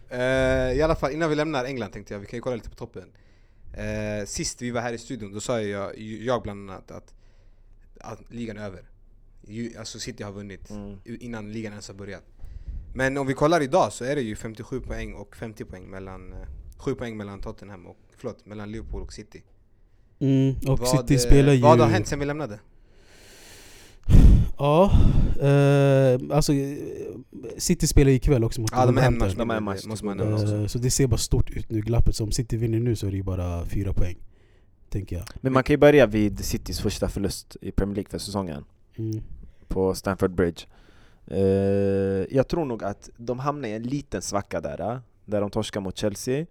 Eh, 0.08 0.72
I 0.78 0.82
alla 0.82 0.94
fall, 0.94 1.12
innan 1.12 1.30
vi 1.30 1.36
lämnar 1.36 1.64
England 1.64 1.90
tänkte 1.92 2.14
jag, 2.14 2.20
vi 2.20 2.26
kan 2.26 2.36
ju 2.36 2.40
kolla 2.40 2.56
lite 2.56 2.70
på 2.70 2.76
toppen. 2.76 3.08
Eh, 3.72 4.26
sist 4.26 4.62
vi 4.62 4.70
var 4.70 4.80
här 4.80 4.92
i 4.92 4.98
studion, 4.98 5.32
då 5.32 5.40
sa 5.40 5.60
jag, 5.60 5.98
jag 5.98 6.42
bland 6.42 6.70
annat 6.70 6.90
att, 6.90 7.14
att 8.00 8.20
ligan 8.30 8.56
är 8.58 8.64
över. 8.64 8.88
Ju, 9.48 9.76
alltså 9.78 9.98
City 9.98 10.22
har 10.22 10.32
vunnit 10.32 10.70
Mm. 10.70 10.98
innan 11.04 11.52
ligan 11.52 11.72
ens 11.72 11.88
har 11.88 11.94
börjat. 11.94 12.24
Men 12.94 13.16
om 13.18 13.26
vi 13.26 13.34
kollar 13.34 13.60
idag 13.60 13.92
så 13.92 14.04
är 14.04 14.16
det 14.16 14.22
ju 14.22 14.36
57 14.36 14.80
poäng 14.80 15.14
och 15.14 15.36
50 15.36 15.64
poäng 15.64 15.90
mellan, 15.90 16.32
eh, 16.32 16.38
7 16.78 16.94
poäng 16.94 17.16
mellan 17.16 17.40
Tottenham 17.40 17.86
och, 17.86 17.96
förlåt, 18.16 18.46
mellan 18.46 18.72
Liverpool 18.72 19.02
och 19.02 19.12
City. 19.12 19.42
mm, 20.18 20.54
Och 20.68 20.78
vad, 20.78 20.88
City 20.88 21.14
eh, 21.14 21.18
spelar 21.20 21.52
ju... 21.52 21.62
Vad 21.62 21.80
har 21.80 21.86
hänt 21.86 22.06
sen 22.06 22.18
vi 22.18 22.24
lämnade? 22.26 22.58
Ja, 24.58 24.90
eh, 25.40 26.20
alltså 26.36 26.52
City 27.58 27.86
spelar 27.86 28.10
ikväll 28.10 28.44
också 28.44 28.60
mot 28.60 28.70
Ja, 28.72 28.78
de 28.80 28.86
Wolverhampton. 28.86 29.18
match, 29.28 29.34
De 29.36 29.38
mindre, 29.38 29.60
match 29.60 29.84
måste 29.86 30.04
man 30.04 30.16
nämna 30.16 30.34
också. 30.36 30.56
Eh, 30.56 30.66
Så 30.66 30.78
det 30.78 30.90
ser 30.90 31.06
bara 31.06 31.16
stort 31.18 31.50
ut 31.50 31.70
nu, 31.70 31.80
glappet. 31.80 32.16
Så 32.16 32.24
om 32.24 32.32
City 32.32 32.56
vinner 32.56 32.78
nu 32.80 32.96
så 32.96 33.06
är 33.06 33.10
det 33.10 33.16
ju 33.16 33.22
bara 33.22 33.64
fyra 33.64 33.92
poäng. 33.92 34.16
Tänker 34.88 35.16
jag. 35.16 35.24
Men 35.40 35.52
man 35.52 35.62
kan 35.64 35.74
ju 35.74 35.78
börja 35.78 36.06
vid 36.06 36.44
Citys 36.44 36.80
första 36.80 37.08
förlust 37.08 37.56
i 37.60 37.70
Premier 37.72 37.94
League 37.94 38.10
för 38.10 38.18
säsongen. 38.18 38.64
Mm. 38.98 39.22
på 39.68 39.94
Stamford 39.94 40.30
Bridge. 40.34 40.62
Eh, 41.26 41.38
jag 42.36 42.48
tror 42.48 42.64
nog 42.64 42.84
att 42.84 43.10
de 43.16 43.38
hamnar 43.38 43.68
i 43.68 43.72
en 43.72 43.82
liten 43.82 44.22
svacka 44.22 44.60
där, 44.60 44.80
eh, 44.92 44.98
där 45.24 45.40
de 45.40 45.50
torskar 45.50 45.80
mot 45.80 45.96
Chelsea. 45.98 46.46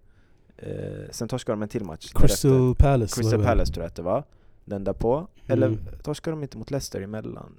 Eh, 0.58 0.66
sen 1.12 1.28
torskar 1.28 1.54
de 1.54 1.62
en 1.62 1.70
till 1.70 1.84
match 1.86 2.12
därefter. 2.14 2.28
Crystal 2.28 2.76
Palace 2.76 3.22
var 3.22 3.24
Crystal? 3.24 3.44
Palace 3.44 3.74
tror 3.74 3.84
jag 3.84 3.88
att 3.90 3.96
det 3.96 4.02
var. 4.02 4.24
Den 4.66 4.84
där 4.84 4.94
på. 4.94 5.28
Eller 5.48 5.68
Mm. 5.68 5.80
torskar 6.04 6.32
de 6.32 6.44
inte 6.44 6.58
mot 6.58 6.72
Leicester 6.72 7.02
emellan? 7.02 7.54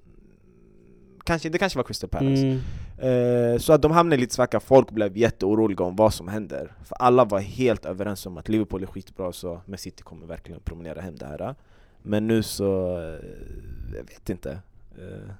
Kanske, 1.26 1.48
det 1.48 1.58
kanske 1.58 1.78
var 1.78 1.84
Crystal 1.84 2.10
Palace. 2.10 2.46
Mm. 2.46 2.60
Eh, 2.98 3.58
så 3.58 3.72
att 3.72 3.82
de 3.82 3.92
hamnade 3.92 4.16
i 4.16 4.20
lite 4.20 4.34
svacka, 4.34 4.60
folk 4.60 4.90
blev 4.90 5.16
jätteoroliga 5.16 5.84
om 5.84 5.96
vad 5.96 6.14
som 6.14 6.28
händer. 6.28 6.72
För 6.84 6.96
alla 6.96 7.24
var 7.24 7.40
helt 7.40 7.84
överens 7.84 8.26
om 8.26 8.36
att 8.36 8.48
Liverpool 8.48 8.82
är 8.82 8.86
skitbra, 8.86 9.32
så 9.32 9.60
City 9.76 10.02
kommer 10.02 10.26
verkligen 10.26 10.60
promenera 10.60 11.00
hem 11.00 11.16
det 11.16 11.26
här. 11.26 11.54
Men 12.02 12.26
nu 12.26 12.42
så, 12.42 12.98
eh, 12.98 13.28
jag 13.96 14.04
vet 14.04 14.30
inte. 14.30 14.50
Eh, 14.98 15.30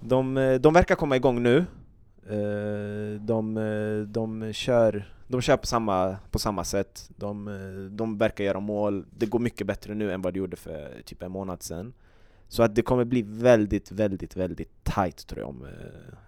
de, 0.00 0.36
eh, 0.36 0.54
de 0.54 0.74
verkar 0.74 0.94
komma 0.94 1.16
igång 1.16 1.42
nu. 1.42 1.64
De, 3.20 3.54
de, 4.08 4.52
kör, 4.52 5.12
de 5.26 5.40
kör 5.40 5.56
på 5.56 5.66
samma, 5.66 6.16
på 6.30 6.38
samma 6.38 6.64
sätt. 6.64 7.10
De, 7.16 7.90
de 7.92 8.18
verkar 8.18 8.44
göra 8.44 8.60
mål. 8.60 9.06
Det 9.10 9.26
går 9.26 9.38
mycket 9.38 9.66
bättre 9.66 9.94
nu 9.94 10.12
än 10.12 10.22
vad 10.22 10.32
det 10.32 10.38
gjorde 10.38 10.56
för 10.56 11.02
typ 11.04 11.22
en 11.22 11.32
månad 11.32 11.62
sedan. 11.62 11.92
Så 12.48 12.62
att 12.62 12.74
det 12.74 12.82
kommer 12.82 13.04
bli 13.04 13.22
väldigt, 13.22 13.92
väldigt, 13.92 14.36
väldigt 14.36 14.84
tight 14.84 15.26
tror 15.26 15.40
jag 15.40 15.48
om, 15.48 15.64
eh, 15.64 15.70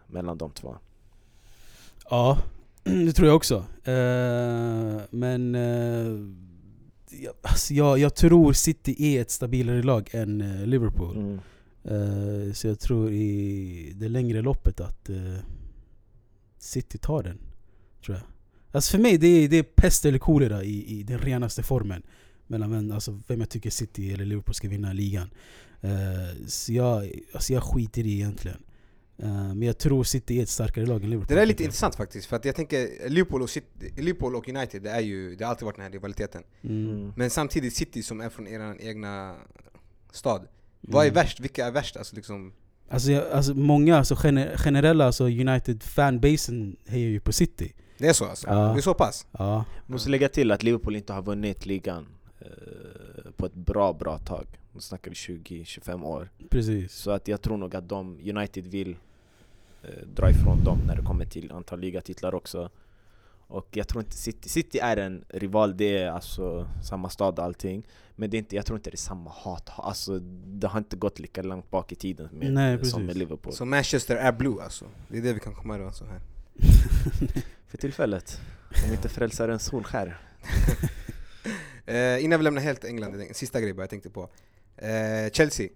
mellan 0.07 0.39
de 0.39 0.51
två. 0.51 0.77
Ja, 2.11 2.39
det 2.83 3.13
tror 3.13 3.29
jag 3.29 3.37
också. 3.37 3.57
Eh, 3.85 5.01
men 5.11 5.55
eh, 5.55 6.41
jag, 7.11 7.35
alltså 7.43 7.75
jag, 7.75 7.99
jag 7.99 8.15
tror 8.15 8.53
City 8.53 9.17
är 9.17 9.21
ett 9.21 9.31
stabilare 9.31 9.83
lag 9.83 10.11
än 10.13 10.41
eh, 10.41 10.67
Liverpool. 10.67 11.17
Mm. 11.17 11.41
Eh, 11.85 12.53
så 12.53 12.67
jag 12.67 12.81
tror 12.81 13.13
i 13.13 13.93
det 13.97 14.09
längre 14.09 14.43
loppet 14.43 14.81
att 14.81 15.09
eh, 15.09 15.39
City 16.59 16.99
tar 16.99 17.23
den. 17.23 17.39
Tror 18.05 18.17
jag. 18.17 18.27
Alltså 18.73 18.91
för 18.91 18.99
mig 18.99 19.19
det 19.19 19.27
är, 19.27 19.49
det 19.49 19.57
är 19.57 19.63
pest 19.63 20.05
eller 20.05 20.19
kolera 20.19 20.65
i, 20.65 20.99
i 20.99 21.03
den 21.03 21.19
renaste 21.19 21.63
formen. 21.63 22.03
Mellan 22.47 22.71
vem, 22.71 22.93
alltså 22.93 23.21
vem 23.27 23.41
jag 23.41 23.49
tycker 23.49 23.71
City 23.71 24.13
eller 24.13 24.25
Liverpool 24.25 24.55
ska 24.55 24.69
vinna 24.69 24.93
ligan. 24.93 25.31
Eh, 25.81 26.47
så 26.47 26.73
jag, 26.73 27.11
alltså 27.33 27.53
jag 27.53 27.63
skiter 27.63 28.07
i 28.07 28.13
egentligen. 28.13 28.63
Eh, 29.19 29.29
men 29.29 29.63
jag 29.63 29.79
tror 29.79 30.05
City 30.05 30.39
är 30.39 30.43
ett 30.43 30.49
starkare 30.49 30.87
lag 30.87 31.05
än 31.05 31.11
Liverpool. 31.11 31.29
Det 31.29 31.35
där 31.35 31.43
är 31.43 31.47
lite 31.47 31.63
intressant 31.65 31.95
faktiskt, 31.95 32.27
för 32.27 32.37
att 32.37 32.45
jag 32.45 32.57
tänker 32.57 33.09
Liverpool 33.09 33.43
och, 33.43 33.51
City, 33.51 33.93
Liverpool 33.97 34.37
och 34.37 34.49
United, 34.49 34.83
det, 34.83 34.91
är 34.91 35.01
ju, 35.01 35.37
det 35.37 35.45
har 35.45 35.51
alltid 35.51 35.65
varit 35.67 35.77
den 35.77 35.85
här 35.85 35.93
rivaliteten. 35.93 36.43
Mm. 36.63 36.91
Mm. 36.91 37.13
Men 37.17 37.31
samtidigt 37.31 37.75
City 37.75 38.03
som 38.03 38.21
är 38.21 38.29
från 38.29 38.47
er 38.47 38.77
egna 38.81 39.37
stad. 40.13 40.47
Vad 40.81 41.05
är 41.05 41.09
Mm. 41.11 41.15
värst? 41.15 41.41
Vilka 41.41 41.67
är 41.67 41.71
värst? 41.71 41.97
Alltså 41.97 42.17
liksom, 42.17 42.53
Alltså, 42.93 43.13
jag, 43.13 43.31
alltså 43.31 43.55
många, 43.55 43.97
alltså 43.99 44.15
gener, 44.17 44.57
generella 44.57 45.07
alltså 45.07 45.25
United 45.25 45.83
fanbasen 45.83 46.77
hejar 46.87 47.09
ju 47.09 47.21
på 47.21 47.33
City. 47.33 47.73
det 47.99 48.07
är 48.09 48.13
så 48.13 48.25
alltså? 48.25 48.49
Ja. 48.49 48.55
Det 48.55 48.79
är 48.79 48.83
så 48.83 48.95
pass? 48.95 49.27
Ja. 49.33 49.65
Måste 49.87 50.11
lägga 50.11 50.29
till 50.29 50.51
att 50.51 50.63
Liverpool 50.63 50.97
inte 50.97 51.13
har 51.13 51.23
vunnit 51.23 51.67
ligan 51.67 52.07
eh, 52.41 53.31
på 53.37 53.47
ett 53.47 53.55
bra, 53.55 53.93
bra 53.93 54.19
tag. 54.19 54.47
Nu 54.73 54.81
snackar 54.81 55.11
vi 55.11 55.15
20-25 55.15 56.05
år. 56.05 56.31
Precis. 56.51 56.93
Så 56.93 57.11
att 57.11 57.29
jag 57.29 57.43
tror 57.43 57.57
nog 57.57 57.77
att 57.77 57.89
de, 57.89 58.19
United 58.25 58.67
vill 58.67 58.97
eh, 59.83 60.07
dra 60.15 60.31
ifrån 60.31 60.65
dem 60.65 60.79
när 60.87 60.97
det 60.97 61.03
kommer 61.03 61.25
till 61.25 61.53
antal 61.53 61.81
ligatitlar 61.81 62.35
också. 62.35 62.71
Och 63.47 63.69
jag 63.71 63.89
tror 63.89 64.03
inte 64.05 64.17
City, 64.17 64.49
City 64.49 64.79
är 64.79 64.97
en 64.97 65.25
rival, 65.29 65.77
det 65.77 65.99
är 65.99 66.11
alltså 66.11 66.69
samma 66.83 67.11
stad 67.11 67.39
och 67.39 67.45
allting. 67.45 67.87
Men 68.17 68.31
det 68.31 68.37
är 68.37 68.39
inte, 68.39 68.57
jag 68.57 68.67
tror 68.67 68.79
inte 68.79 68.91
det 68.91 68.95
är 68.95 68.97
samma 68.97 69.31
hat. 69.31 69.71
Alltså 69.77 70.19
det 70.47 70.67
har 70.67 70.79
inte 70.79 70.97
gått 70.97 71.19
lika 71.19 71.43
långt 71.43 71.71
bak 71.71 71.93
i 71.93 71.95
tiden 71.95 72.29
med, 72.33 72.53
Nej, 72.53 72.77
som 72.77 72.83
precis. 72.83 72.99
med 72.99 73.17
Liverpool. 73.17 73.53
Så 73.53 73.65
Manchester 73.65 74.17
är 74.17 74.33
blue 74.33 74.63
alltså? 74.63 74.85
Det 75.09 75.19
är 75.19 75.23
det 75.23 75.33
vi 75.33 75.41
kan 75.41 75.55
komma 75.55 75.77
över 75.77 75.91
så 75.91 76.05
här. 76.05 76.21
För 77.67 77.79
tillfället. 77.79 78.41
Om 78.87 78.93
inte 78.93 79.09
frälsaren 79.09 79.59
Solskär. 79.59 80.19
Eh, 81.87 82.25
innan 82.25 82.39
vi 82.39 82.45
lämnar 82.45 82.63
helt 82.63 82.85
England, 82.85 83.15
en 83.15 83.35
sista 83.35 83.61
grej 83.61 83.73
bara 83.73 83.83
jag 83.83 83.91
tänkte 83.91 84.11
på. 84.11 84.29
Eh, 84.81 85.31
Chelsea, 85.33 85.69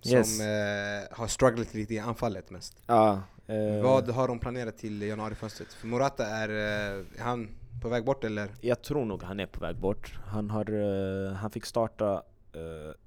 som 0.00 0.12
Yes. 0.12 0.40
eh, 0.40 1.16
har 1.18 1.26
strugglat 1.26 1.74
lite 1.74 1.94
i 1.94 1.98
anfallet 1.98 2.50
mest. 2.50 2.76
Ja, 2.86 3.20
eh, 3.46 3.82
Vad 3.82 4.10
har 4.10 4.28
de 4.28 4.38
planerat 4.38 4.78
till 4.78 5.02
januarifönstret? 5.02 5.72
För 5.72 5.86
Morata, 5.86 6.26
är, 6.26 6.48
eh, 6.48 7.04
är 7.18 7.22
han 7.22 7.48
på 7.82 7.88
väg 7.88 8.04
bort 8.04 8.24
eller? 8.24 8.48
Jag 8.60 8.82
tror 8.82 9.04
nog 9.04 9.22
han 9.22 9.40
är 9.40 9.46
på 9.46 9.60
väg 9.60 9.76
bort. 9.76 10.18
Han, 10.26 10.50
har, 10.50 10.70
eh, 11.28 11.32
han 11.32 11.50
fick 11.50 11.64
starta 11.66 12.22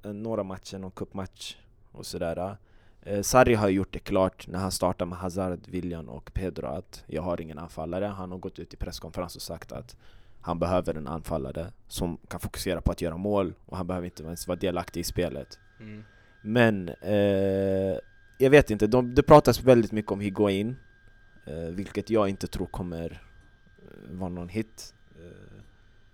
eh, 0.03 0.12
några 0.13 0.43
matcher, 0.43 0.77
någon 0.77 0.91
cupmatch 0.91 1.55
och 1.91 2.05
sådär. 2.05 2.57
Eh, 3.01 3.21
Sarri 3.21 3.53
har 3.53 3.69
gjort 3.69 3.93
det 3.93 3.99
klart 3.99 4.47
när 4.47 4.60
han 4.60 4.71
startade 4.71 5.10
med 5.10 5.17
Hazard, 5.17 5.60
William 5.67 6.10
och 6.10 6.33
Pedro 6.33 6.67
att 6.67 7.03
jag 7.07 7.21
har 7.21 7.41
ingen 7.41 7.57
anfallare. 7.60 8.05
Han 8.05 8.31
har 8.31 8.38
gått 8.38 8.60
ut 8.60 8.73
i 8.73 8.77
presskonferens 8.77 9.36
och 9.36 9.41
sagt 9.41 9.71
att 9.71 9.95
han 10.47 10.60
behöver 10.60 10.97
en 10.97 11.07
anfallare 11.07 11.71
som 11.88 12.17
kan 12.27 12.39
fokusera 12.39 12.81
på 12.81 12.91
att 12.91 13.01
göra 13.01 13.17
mål 13.17 13.53
och 13.65 13.77
han 13.77 13.88
behöver 13.88 14.05
inte 14.05 14.23
ens 14.23 14.47
vara 14.47 14.60
delaktig 14.60 14.99
i 14.99 15.03
spelet. 15.03 15.60
Mm. 15.79 16.03
Men 16.41 16.89
eh, 16.89 17.99
jag 18.38 18.49
vet 18.49 18.71
inte, 18.71 18.88
de, 18.88 19.15
det 19.15 19.23
pratas 19.23 19.63
väldigt 19.63 19.91
mycket 19.91 20.12
om 20.12 20.19
Higuain 20.19 20.75
eh, 21.45 21.73
Vilket 21.75 22.10
jag 22.10 22.29
inte 22.29 22.47
tror 22.47 22.67
kommer 22.67 23.21
eh, 23.77 24.12
vara 24.12 24.29
någon 24.29 24.49
hit 24.49 24.93
eh, 25.15 25.62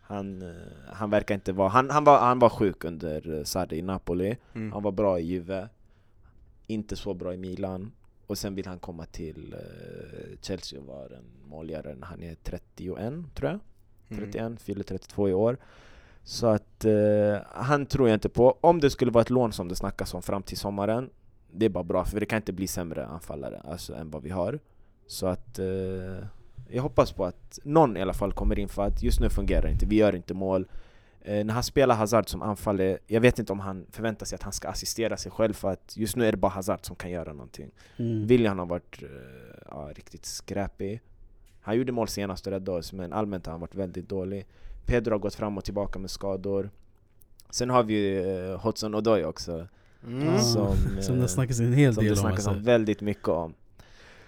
han, 0.02 0.42
eh, 0.42 0.94
han 0.94 1.10
verkar 1.10 1.36
inte 1.36 1.52
vara, 1.52 1.70
han, 1.70 1.90
han, 1.90 2.04
var, 2.04 2.20
han 2.20 2.40
var 2.40 2.50
sjuk 2.50 2.84
under 2.84 3.44
Sarri 3.44 3.78
i 3.78 3.82
Napoli 3.82 4.38
Mm. 4.54 4.72
Han 4.72 4.84
var 4.84 4.92
bra 4.92 5.20
i 5.20 5.24
Juve 5.24 5.70
Inte 6.68 6.96
så 6.96 7.14
bra 7.14 7.34
i 7.34 7.38
Milan 7.38 7.92
Och 8.28 8.38
sen 8.38 8.56
vill 8.56 8.68
han 8.68 8.80
komma 8.80 9.06
till 9.06 9.56
Chelsea 10.42 10.80
och 10.80 10.86
vara 10.86 11.18
en 11.18 11.50
målgörare 11.50 11.96
när 11.96 12.08
han 12.08 12.24
är 12.24 12.36
31 12.36 13.14
tror 13.36 13.52
jag 13.52 13.60
31, 14.18 14.62
fyller 14.62 14.84
32 14.84 15.30
i 15.30 15.34
år. 15.34 15.58
Så 16.24 16.48
att 16.48 16.86
eh, 16.86 17.42
han 17.52 17.86
tror 17.86 18.10
jag 18.10 18.16
inte 18.16 18.30
på. 18.30 18.58
Om 18.62 18.80
det 18.80 18.90
skulle 18.90 19.12
vara 19.12 19.22
ett 19.22 19.30
lån 19.30 19.54
som 19.54 19.68
det 19.68 19.76
snackas 19.76 20.14
om 20.14 20.22
fram 20.22 20.44
till 20.44 20.58
sommaren, 20.58 21.10
det 21.52 21.66
är 21.66 21.70
bara 21.70 21.84
bra 21.84 22.06
för 22.06 22.20
det 22.20 22.26
kan 22.26 22.38
inte 22.38 22.54
bli 22.54 22.68
sämre 22.68 23.06
anfallare 23.06 23.62
alltså, 23.66 23.96
än 23.96 24.12
vad 24.12 24.24
vi 24.24 24.30
har. 24.30 24.60
Så 25.08 25.28
att 25.28 25.60
eh, 25.60 25.66
jag 26.70 26.82
hoppas 26.82 27.12
på 27.12 27.26
att 27.26 27.60
någon 27.64 27.98
i 27.98 28.02
alla 28.02 28.14
fall 28.14 28.34
kommer 28.34 28.60
in 28.60 28.68
för 28.68 28.84
att 28.84 29.04
just 29.04 29.20
nu 29.20 29.30
fungerar 29.30 29.62
det 29.62 29.72
inte, 29.72 29.86
vi 29.86 29.96
gör 29.96 30.16
inte 30.16 30.34
mål. 30.34 30.68
Eh, 31.22 31.46
när 31.46 31.54
han 31.54 31.64
spelar 31.64 31.96
Hazard 31.96 32.30
som 32.30 32.42
anfallare, 32.42 32.98
jag 33.08 33.22
vet 33.22 33.40
inte 33.40 33.54
om 33.54 33.60
han 33.60 33.86
förväntar 33.92 34.26
sig 34.26 34.36
att 34.36 34.44
han 34.44 34.54
ska 34.54 34.70
assistera 34.70 35.18
sig 35.18 35.32
själv 35.32 35.54
för 35.54 35.72
att 35.72 35.98
just 35.98 36.16
nu 36.16 36.26
är 36.26 36.32
det 36.32 36.38
bara 36.38 36.52
Hazard 36.52 36.86
som 36.86 36.96
kan 36.96 37.12
göra 37.12 37.34
någonting. 37.34 37.72
Mm. 37.98 38.28
William 38.28 38.60
har 38.60 38.66
varit 38.66 39.04
eh, 39.04 39.10
ja, 39.70 39.90
riktigt 39.96 40.26
skräpig. 40.26 41.02
Han 41.64 41.78
gjorde 41.78 41.92
mål 41.92 42.08
senast 42.08 42.48
och 42.48 42.54
räddade 42.54 42.78
oss, 42.78 42.94
men 42.94 43.14
allmänt 43.14 43.46
har 43.46 43.52
han 43.52 43.62
varit 43.62 43.76
väldigt 43.76 44.10
dålig. 44.10 44.46
Pedro 44.86 45.12
har 45.12 45.20
gått 45.20 45.36
fram 45.36 45.58
och 45.58 45.64
tillbaka 45.64 46.00
med 46.00 46.10
skador. 46.10 46.70
Sen 47.50 47.70
har 47.70 47.84
vi 47.84 47.94
ju 47.94 48.26
uh, 48.26 48.58
Hudson 48.58 48.96
Odoi 48.96 49.24
också, 49.24 49.68
Mm. 50.08 50.26
Ja, 50.26 50.40
som, 50.40 50.78
som 51.02 51.16
eh, 51.16 51.22
det 51.22 51.28
snackas 51.28 51.60
en 51.60 51.74
hel 51.74 51.94
som 51.94 52.04
del 52.04 52.16
det 52.16 52.22
om. 52.22 52.28
Alltså. 52.28 52.50
om 52.50 52.64
väldigt 52.64 53.02
mycket 53.02 53.28
om. 53.28 53.54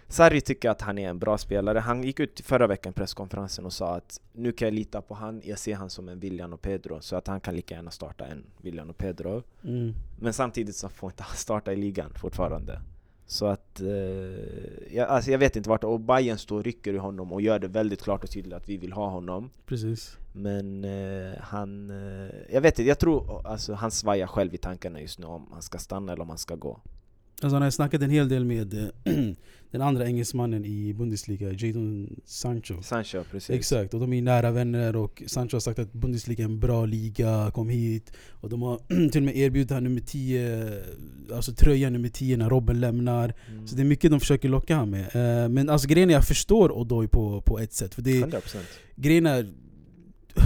Sarri 0.08 0.42
tycker 0.42 0.70
att 0.70 0.82
han 0.82 0.98
är 0.98 1.10
en 1.10 1.20
bra 1.20 1.38
spelare. 1.38 1.80
Han 1.80 2.04
gick 2.04 2.20
ut 2.20 2.40
förra 2.40 2.68
veckan 2.68 2.92
i 2.92 2.94
presskonferensen 2.94 3.66
och 3.66 3.74
sa 3.74 3.96
att 3.96 4.22
nu 4.34 4.52
kan 4.52 4.66
jag 4.66 4.74
lita 4.74 5.02
på 5.02 5.14
han, 5.14 5.42
jag 5.46 5.60
ser 5.60 5.76
han 5.76 5.90
som 5.90 6.10
en 6.10 6.20
William 6.20 6.54
och 6.54 6.62
Pedro, 6.62 7.02
så 7.02 7.16
att 7.16 7.28
han 7.28 7.40
kan 7.40 7.56
lika 7.56 7.76
gärna 7.76 7.92
starta 7.92 8.26
en 8.26 8.44
William 8.62 8.90
och 8.90 8.98
Pedro. 8.98 9.44
Mm. 9.64 9.94
Men 10.20 10.34
samtidigt 10.34 10.76
så 10.76 10.90
får 10.90 11.10
inte 11.10 11.24
han 11.24 11.36
starta 11.36 11.74
i 11.74 11.76
ligan 11.76 12.12
fortfarande. 12.16 12.82
Så 13.28 13.46
att, 13.46 13.82
eh, 13.82 14.96
jag, 14.96 15.10
alltså 15.10 15.32
jag 15.32 15.38
vet 15.38 15.56
inte 15.56 15.70
vart, 15.70 15.84
och 15.84 16.00
Bayern 16.00 16.38
står 16.38 16.58
och 16.58 16.64
rycker 16.64 16.94
i 16.94 16.98
honom 16.98 17.34
och 17.34 17.42
gör 17.42 17.60
det 17.60 17.68
väldigt 17.68 18.02
klart 18.04 18.24
och 18.24 18.30
tydligt 18.30 18.54
att 18.54 18.70
vi 18.70 18.78
vill 18.78 18.94
ha 18.94 19.10
honom. 19.10 19.50
Precis. 19.66 20.18
Men 20.34 20.84
eh, 20.84 21.38
han, 21.40 21.90
eh, 21.90 22.36
jag 22.50 22.62
vet 22.62 22.80
inte, 22.80 22.90
jag 22.90 23.00
tror 23.00 23.48
alltså, 23.48 23.74
han 23.74 23.92
svajar 23.92 24.28
själv 24.28 24.54
i 24.54 24.58
tankarna 24.58 25.02
just 25.02 25.20
nu 25.20 25.26
om 25.26 25.48
han 25.52 25.62
ska 25.62 25.78
stanna 25.78 26.14
eller 26.14 26.22
om 26.22 26.30
han 26.30 26.38
ska 26.38 26.56
gå. 26.56 26.80
Alltså 27.42 27.56
han 27.56 27.62
har 27.62 27.70
snackat 27.70 28.02
en 28.02 28.10
hel 28.10 28.30
del 28.30 28.46
med 28.46 28.74
eh, 28.74 29.14
den 29.72 29.82
andra 29.82 30.06
engelsmannen 30.08 30.66
i 30.66 30.94
Bundesliga, 30.94 31.52
Jadon 31.52 32.20
Sancho. 32.26 32.82
Sancho, 32.82 33.24
precis. 33.32 33.50
Exakt, 33.50 33.94
och 33.94 34.00
de 34.00 34.14
är 34.14 34.22
nära 34.22 34.52
vänner 34.52 34.96
och 34.96 35.24
Sancho 35.28 35.56
har 35.56 35.60
sagt 35.60 35.80
att 35.80 35.94
Bundesliga 35.94 36.40
är 36.40 36.50
en 36.50 36.60
bra 36.60 36.86
liga, 36.86 37.52
kom 37.54 37.70
hit. 37.70 38.12
Och 38.30 38.50
de 38.50 38.62
har 38.62 38.78
till 39.12 39.22
och 39.22 39.26
med 39.26 39.38
erbjudit 39.38 39.72
han 39.72 39.84
nummer 39.84 40.02
10, 40.02 40.74
alltså 41.34 41.54
tröjan 41.54 41.94
nummer 41.94 42.10
10 42.10 42.38
när 42.38 42.50
Robben 42.50 42.80
lämnar. 42.80 43.34
Mm. 43.52 43.68
Så 43.68 43.76
det 43.76 43.82
är 43.82 43.86
mycket 43.86 44.12
de 44.12 44.20
försöker 44.20 44.50
locka 44.50 44.76
han 44.76 44.90
med. 44.90 45.02
Eh, 45.16 45.50
Men 45.50 45.70
alltså 45.70 45.88
grejen 45.88 46.10
är, 46.10 46.14
jag 46.14 46.28
förstår 46.28 46.72
Odoi 46.72 47.08
på, 47.08 47.42
på 47.42 47.60
ett 47.60 47.74
sätt. 47.74 47.96
För 47.96 48.02
det, 48.02 48.22
100% 48.24 48.58
grejen 48.96 49.26
är, 49.26 49.54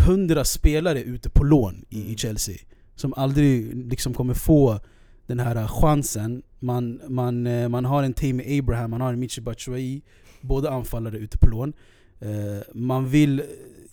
100 0.07 0.45
spelare 0.45 1.01
ute 1.03 1.29
på 1.29 1.43
lån 1.43 1.85
i, 1.89 1.97
i 1.99 2.03
Mm. 2.03 2.17
Chelsea 2.17 2.55
som 2.95 3.13
aldrig 3.13 3.75
liksom 3.91 4.13
kommer 4.13 4.33
få 4.33 4.79
den 5.29 5.39
här 5.39 5.67
chansen. 5.67 6.41
Man, 6.59 7.01
man, 7.07 7.47
eh, 7.47 7.69
man 7.69 7.85
har 7.85 8.03
en 8.03 8.13
Tammy 8.13 8.59
Abraham, 8.59 8.91
man 8.91 9.01
har 9.01 9.13
en 9.13 9.19
Michi 9.19 9.41
Batshuayi, 9.41 10.01
båda 10.41 10.69
anfallare 10.69 11.17
ute 11.17 11.37
på 11.37 11.47
lån. 11.49 11.73
Eh, 12.19 12.61
Man 12.73 13.07
vill 13.09 13.43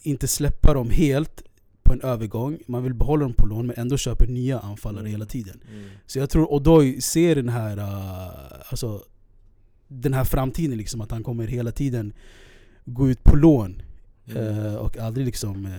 inte 0.03 0.29
släppa 0.29 0.75
dem 0.75 0.91
helt 0.91 1.43
på 1.83 1.93
en 1.93 2.01
övergång, 2.01 2.59
man 2.67 2.83
vill 2.83 2.95
behålla 2.95 3.23
dem 3.23 3.35
på 3.35 3.47
lån 3.47 3.67
men 3.67 3.77
ändå 3.79 3.97
köpa 3.97 4.25
nya 4.25 4.59
anfallare 4.59 5.01
Mm. 5.01 5.13
hela 5.13 5.27
tiden. 5.27 5.61
Mm. 5.73 5.89
Så 6.07 6.19
jag 6.19 6.31
tror 6.31 6.53
Odoi 6.53 7.01
ser 7.01 7.35
den 7.35 7.49
här, 7.49 7.77
alltså, 8.69 9.03
den 9.89 10.15
här 10.15 10.25
framtiden, 10.25 10.79
liksom, 10.79 11.01
att 11.01 11.11
han 11.11 11.23
kommer 11.23 11.47
hela 11.47 11.73
tiden 11.73 12.13
gå 12.85 13.09
ut 13.11 13.25
på 13.25 13.37
lån 13.37 13.83
Mm. 14.29 14.65
eh, 14.67 14.75
och 14.75 14.99
aldrig 14.99 15.27
liksom, 15.27 15.67
eh, 15.67 15.73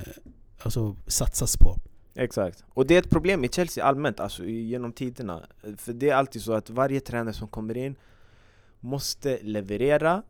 alltså, 0.60 0.96
satsas 1.08 1.58
på. 1.58 1.78
Exakt. 2.18 2.64
Och 2.70 2.88
det 2.88 2.96
är 2.96 3.00
ett 3.00 3.10
problem 3.10 3.44
i 3.44 3.50
Chelsea 3.50 3.86
allmänt, 3.86 4.20
alltså 4.20 4.46
genom 4.46 4.94
tiderna. 4.94 5.48
För 5.78 5.94
det 5.94 6.10
är 6.10 6.16
alltid 6.16 6.42
så 6.42 6.54
att 6.54 6.70
varje 6.70 7.00
tränare 7.00 7.34
som 7.34 7.48
kommer 7.48 7.78
in 7.78 7.96
måste 8.80 9.40
leverera 9.42 10.24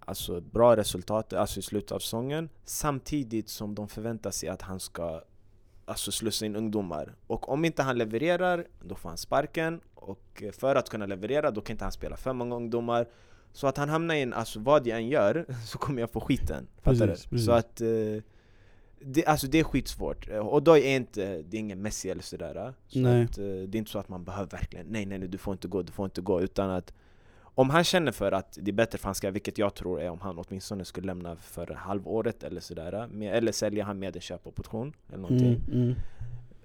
alltså 0.00 0.40
bra 0.40 0.76
resultat 0.76 1.32
alltså 1.32 1.60
i 1.60 1.62
slutet 1.62 1.92
av 1.92 1.98
säsongen 1.98 2.48
samtidigt 2.64 3.48
som 3.48 3.74
de 3.74 3.88
förväntar 3.88 4.30
sig 4.30 4.48
att 4.48 4.62
han 4.62 4.80
ska 4.80 5.22
alltså 5.84 6.12
slussa 6.12 6.46
in 6.46 6.56
ungdomar. 6.56 7.14
Och 7.26 7.48
om 7.48 7.64
inte 7.64 7.82
han 7.82 7.98
levererar, 7.98 8.66
då 8.82 8.94
får 8.94 9.08
han 9.08 9.18
sparken. 9.18 9.80
Och 9.94 10.42
för 10.52 10.76
att 10.76 10.88
kunna 10.88 11.06
leverera, 11.06 11.50
då 11.50 11.60
kan 11.60 11.74
inte 11.74 11.84
han 11.84 11.92
spela 11.92 12.16
för 12.16 12.32
många 12.32 12.56
ungdomar. 12.56 13.08
Så 13.52 13.66
att 13.66 13.76
han 13.76 13.88
hamnar 13.88 14.14
in, 14.14 14.32
alltså 14.32 14.60
vad 14.60 14.86
jag 14.86 14.98
än 14.98 15.08
gör, 15.08 15.46
så 15.66 15.78
kommer 15.78 16.00
jag 16.00 16.10
få 16.10 16.20
skiten. 16.20 16.66
Fattar 16.82 17.16
du? 17.30 17.38
Så 17.38 17.52
att 17.52 17.80
eh, 17.80 17.88
det, 19.00 19.26
alltså 19.26 19.46
det 19.46 19.58
är 19.58 19.64
skitsvårt. 19.64 20.28
Eh, 20.28 20.38
Och 20.38 20.62
då 20.62 20.78
är 20.78 20.96
inte, 20.96 21.42
det 21.42 21.56
är 21.56 21.60
ingen 21.60 21.82
Messi 21.82 22.10
eller 22.10 22.22
sådär. 22.22 22.74
Så 22.88 22.98
Nej. 22.98 23.24
Att, 23.24 23.38
eh, 23.38 23.44
det 23.44 23.76
är 23.76 23.76
inte 23.76 23.90
så 23.90 23.98
att 23.98 24.08
man 24.08 24.24
behöver 24.24 24.50
verkligen, 24.50 24.86
nej 24.86 25.06
nej 25.06 25.18
nej 25.18 25.28
du 25.28 25.38
får 25.38 25.52
inte 25.52 25.68
gå, 25.68 25.82
du 25.82 25.92
får 25.92 26.04
inte 26.04 26.20
gå. 26.20 26.40
Utan 26.40 26.70
att 26.70 26.92
Om 27.58 27.70
han 27.70 27.84
känner 27.84 28.12
för 28.12 28.32
att 28.32 28.58
det 28.60 28.70
är 28.70 28.72
bättre 28.72 28.98
för 28.98 29.04
han 29.08 29.14
ska, 29.14 29.30
vilket 29.30 29.58
jag 29.58 29.74
tror 29.74 30.00
är 30.00 30.10
om 30.10 30.20
han 30.20 30.38
åtminstone 30.38 30.84
skulle 30.84 31.06
lämna 31.06 31.36
för 31.36 31.66
halvåret 31.66 32.42
eller 32.44 32.60
sådär 32.60 33.06
med, 33.08 33.34
Eller 33.34 33.52
sälja 33.52 33.84
han 33.84 33.98
med 33.98 34.16
en 34.16 34.22
köpoption 34.22 34.92
eller 35.08 35.18
någonting 35.18 35.62
Mm, 35.68 35.82
mm. 35.82 35.94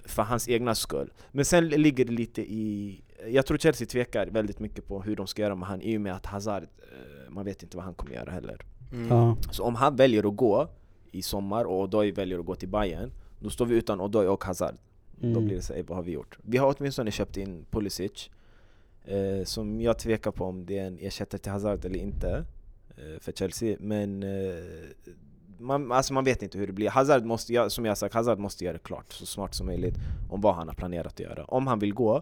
För 0.05 0.23
hans 0.23 0.49
egna 0.49 0.75
skull 0.75 1.11
Men 1.31 1.45
sen 1.45 1.67
ligger 1.69 2.05
det 2.05 2.11
lite 2.11 2.41
i 2.41 3.01
Jag 3.27 3.45
tror 3.45 3.57
Chelsea 3.57 3.87
tvekar 3.87 4.27
väldigt 4.27 4.59
mycket 4.59 4.87
på 4.87 5.01
hur 5.01 5.15
de 5.15 5.27
ska 5.27 5.41
göra 5.41 5.55
med 5.55 5.67
han 5.67 5.81
i 5.81 5.97
och 5.97 6.01
med 6.01 6.13
att 6.15 6.25
Hazard 6.25 6.63
eh, 6.63 7.29
Man 7.29 7.45
vet 7.45 7.63
inte 7.63 7.77
vad 7.77 7.85
han 7.85 7.93
kommer 7.93 8.13
göra 8.15 8.31
heller 8.31 8.61
Mm. 8.93 9.07
Ja. 9.09 9.37
Så 9.51 9.63
om 9.63 9.75
han 9.75 9.95
väljer 9.95 10.27
att 10.29 10.35
gå 10.35 10.67
i 11.11 11.21
sommar 11.21 11.65
och 11.65 11.79
Odoi 11.81 12.11
väljer 12.11 12.39
att 12.39 12.45
gå 12.45 12.55
till 12.55 12.69
Bayern 12.69 13.11
Då 13.39 13.49
står 13.49 13.65
vi 13.65 13.75
utan 13.75 14.01
Odoi 14.01 14.27
och 14.27 14.43
Hazard 14.43 14.75
Då 15.19 15.27
Mm. 15.27 15.45
blir 15.45 15.55
det 15.55 15.61
så, 15.61 15.73
"Ey, 15.73 15.83
vad 15.83 15.97
har 15.97 16.03
vi 16.03 16.11
gjort? 16.11 16.37
Vi 16.41 16.57
har 16.57 16.75
åtminstone 16.77 17.11
köpt 17.11 17.37
in 17.37 17.65
Pulisic 17.71 18.29
eh, 19.05 19.43
Som 19.43 19.81
jag 19.81 19.99
tvekar 19.99 20.31
på 20.31 20.45
om 20.45 20.65
det 20.65 20.77
är 20.79 20.87
en 20.87 20.97
ersättare 21.01 21.39
till 21.41 21.51
Hazard 21.51 21.85
eller 21.85 21.99
inte 21.99 22.45
eh, 22.97 23.19
För 23.19 23.31
Chelsea, 23.31 23.77
men 23.79 24.23
eh, 24.23 24.63
man, 25.57 25.91
alltså 25.91 26.13
man 26.13 26.23
vet 26.23 26.43
inte 26.43 26.57
hur 26.57 26.67
det 26.67 26.73
blir 26.73 26.89
Hazard 26.89 27.25
måste, 27.25 27.53
jag- 27.53 27.71
som 27.71 27.85
jag 27.85 27.97
sagt, 27.97 28.13
Hazard 28.13 28.39
måste 28.39 28.63
göra 28.65 28.73
det 28.73 28.83
klart 28.83 29.11
så 29.13 29.25
smart 29.25 29.53
som 29.55 29.65
möjligt 29.67 29.95
Om 30.29 30.41
vad 30.41 30.55
han 30.55 30.67
har 30.67 30.75
planerat 30.75 31.07
att 31.13 31.19
göra 31.19 31.45
Om 31.45 31.67
han 31.67 31.79
vill 31.79 31.93
gå 31.93 32.21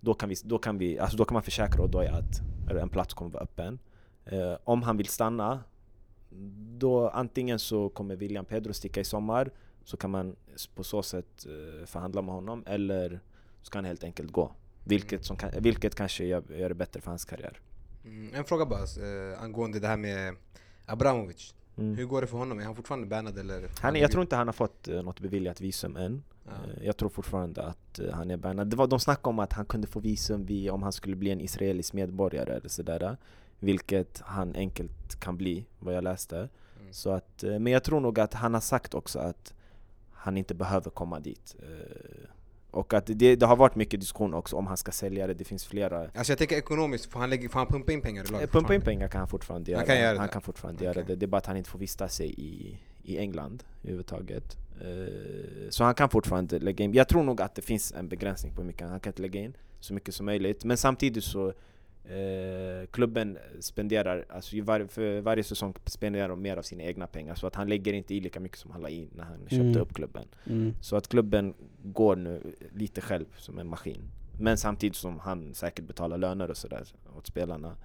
Då 0.00 0.14
kan, 0.14 0.28
vi, 0.28 0.34
då 0.44 0.58
kan, 0.58 0.78
vi, 0.78 0.98
alltså 0.98 1.16
då 1.16 1.24
kan 1.24 1.32
man 1.34 1.42
försäkra 1.42 1.82
Odoi 1.84 2.06
att 2.06 2.40
en 2.82 2.88
plats 2.88 3.14
kommer 3.14 3.30
vara 3.30 3.42
öppen 3.42 3.78
eh, 4.24 4.54
Om 4.64 4.82
han 4.82 4.96
vill 4.96 5.08
stanna 5.08 5.60
då 6.78 7.08
antingen 7.08 7.58
så 7.58 7.88
kommer 7.88 8.16
William 8.16 8.44
Pedro 8.44 8.72
sticka 8.72 9.00
i 9.00 9.04
sommar 9.04 9.50
så 9.84 9.96
kan 9.96 10.10
man 10.10 10.36
på 10.74 10.84
så 10.84 11.02
sätt 11.02 11.46
eh, 11.46 11.86
förhandla 11.86 12.22
med 12.22 12.34
honom 12.34 12.64
eller 12.66 13.20
så 13.62 13.70
kan 13.70 13.78
han 13.78 13.84
helt 13.84 14.04
enkelt 14.04 14.32
gå. 14.32 14.52
Vilket, 14.84 15.24
som 15.24 15.36
kan, 15.36 15.50
vilket 15.58 15.94
kanske 15.94 16.24
gör, 16.24 16.42
gör 16.48 16.68
det 16.68 16.74
bättre 16.74 17.00
för 17.00 17.10
hans 17.10 17.24
karriär. 17.24 17.60
Mm. 18.04 18.34
En 18.34 18.44
fråga 18.44 18.66
bara 18.66 18.80
eh, 18.80 19.42
angående 19.42 19.80
det 19.80 19.86
här 19.86 19.96
med 19.96 20.36
Abramovic. 20.86 21.54
Mm. 21.76 21.96
Hur 21.96 22.04
går 22.04 22.20
det 22.20 22.26
för 22.26 22.38
honom? 22.38 22.60
Är 22.60 22.64
han 22.64 22.76
fortfarande 22.76 23.06
bannad 23.06 23.38
eller? 23.38 23.68
Han, 23.80 23.96
jag 23.96 24.10
tror 24.10 24.22
inte 24.22 24.36
han 24.36 24.48
har 24.48 24.52
fått 24.52 24.88
eh, 24.88 25.02
något 25.02 25.20
beviljat 25.20 25.60
visum 25.60 25.96
än. 25.96 26.22
Ja. 26.44 26.50
Eh, 26.52 26.86
Jag 26.86 26.96
tror 26.96 27.08
fortfarande 27.08 27.62
att 27.62 27.98
eh, 27.98 28.10
han 28.12 28.30
är 28.30 28.36
bannad. 28.36 28.70
Det 28.70 28.76
var, 28.76 28.86
de 28.86 29.00
snackade 29.00 29.28
om 29.28 29.38
att 29.38 29.52
han 29.52 29.66
kunde 29.66 29.86
få 29.86 30.00
visum 30.00 30.44
vid, 30.44 30.70
om 30.70 30.82
han 30.82 30.92
skulle 30.92 31.16
bli 31.16 31.30
en 31.30 31.40
israelisk 31.40 31.92
medborgare 31.92 32.52
eller 32.52 32.68
sådär. 32.68 33.16
Vilket 33.62 34.20
han 34.24 34.54
enkelt 34.56 35.20
kan 35.20 35.36
bli, 35.36 35.66
vad 35.78 35.94
jag 35.94 36.04
läste. 36.04 36.36
Mm. 36.36 36.48
Så 36.92 37.10
att, 37.10 37.42
eh, 37.44 37.58
men 37.58 37.72
jag 37.72 37.84
tror 37.84 38.00
nog 38.00 38.20
att 38.20 38.34
han 38.34 38.54
har 38.54 38.60
sagt 38.60 38.94
också 38.94 39.18
att 39.18 39.54
han 40.12 40.36
inte 40.36 40.54
behöver 40.54 40.90
komma 40.90 41.20
dit. 41.20 41.56
Eh, 41.62 42.28
Och 42.70 42.94
att 42.94 43.06
det, 43.06 43.36
det 43.36 43.46
har 43.46 43.56
varit 43.56 43.74
mycket 43.74 44.00
diskussion 44.00 44.34
också 44.34 44.56
om 44.56 44.66
han 44.66 44.76
ska 44.76 44.92
sälja 44.92 45.26
det, 45.26 45.34
det 45.34 45.44
finns 45.44 45.64
flera 45.66 45.98
Alltså 46.14 46.32
jag 46.32 46.38
tänker 46.38 46.56
ekonomiskt, 46.56 47.06
får 47.12 47.20
han, 47.20 47.30
lägga, 47.30 47.48
får 47.48 47.58
han 47.58 47.66
pumpa 47.68 47.92
in 47.92 48.00
pengar 48.00 48.22
i 48.24 48.26
Eh, 48.26 48.32
laget? 48.32 48.50
Pumpa 48.52 48.74
in 48.74 48.80
pengar 48.80 49.08
kan 49.08 49.18
han 49.18 49.28
fortfarande 49.28 49.70
göra. 49.70 49.78
Han 49.80 49.86
kan 49.86 49.98
göra 49.98 50.18
han 50.18 50.28
kan 50.28 50.42
fortfarande 50.42 50.78
Okej. 50.78 50.86
göra 50.86 51.06
det. 51.06 51.16
Det 51.16 51.24
är 51.26 51.28
bara 51.28 51.36
att 51.38 51.46
han 51.46 51.56
inte 51.56 51.70
får 51.70 51.78
vistas 51.78 52.14
sig 52.14 52.34
i, 52.40 52.78
i 53.02 53.18
England 53.18 53.62
överhuvudtaget. 53.82 54.56
Eh, 54.80 55.70
Så 55.70 55.84
han 55.84 55.94
kan 55.94 56.08
fortfarande 56.08 56.58
lägga 56.58 56.84
in. 56.84 56.92
Jag 56.92 57.08
tror 57.08 57.22
nog 57.22 57.40
att 57.40 57.54
det 57.54 57.62
finns 57.62 57.92
en 57.92 58.08
begränsning 58.08 58.52
på 58.54 58.60
hur 58.60 58.66
mycket 58.66 58.88
han 58.88 59.00
kan 59.00 59.12
lägga 59.16 59.40
in. 59.40 59.56
Så 59.80 59.94
mycket 59.94 60.14
som 60.14 60.26
möjligt. 60.26 60.64
Men 60.64 60.76
samtidigt 60.76 61.24
så 61.24 61.52
eh, 62.04 62.86
klubben 62.90 63.38
spenderar, 63.60 64.24
alltså 64.28 64.62
var, 64.62 64.86
för 64.86 65.20
varje 65.20 65.44
säsong 65.44 65.74
spenderar 65.84 66.28
de 66.28 66.42
mer 66.42 66.56
av 66.56 66.62
sina 66.62 66.82
egna 66.82 67.06
pengar. 67.06 67.34
Så 67.34 67.46
att 67.46 67.54
han 67.54 67.68
lägger 67.68 67.92
inte 67.92 68.14
i 68.14 68.20
lika 68.20 68.40
mycket 68.40 68.58
som 68.58 68.70
han 68.70 68.80
la 68.80 68.88
in 68.88 69.10
när 69.16 69.24
han 69.24 69.38
köpte 69.40 69.56
Mm. 69.56 69.76
upp 69.80 69.94
klubben. 69.94 70.24
Mm. 70.46 70.74
Så 70.80 70.96
att 70.96 71.08
klubben 71.08 71.54
går 71.82 72.16
nu 72.16 72.54
lite 72.74 73.00
själv 73.00 73.26
som 73.36 73.58
en 73.58 73.68
maskin. 73.68 74.02
Men 74.40 74.56
samtidigt 74.56 74.96
som 74.96 75.18
han 75.18 75.54
säkert 75.54 75.84
betalar 75.84 76.18
löner 76.18 76.50
och 76.50 76.56
sådär 76.56 76.84
åt 77.16 77.26
spelarna. 77.26 77.76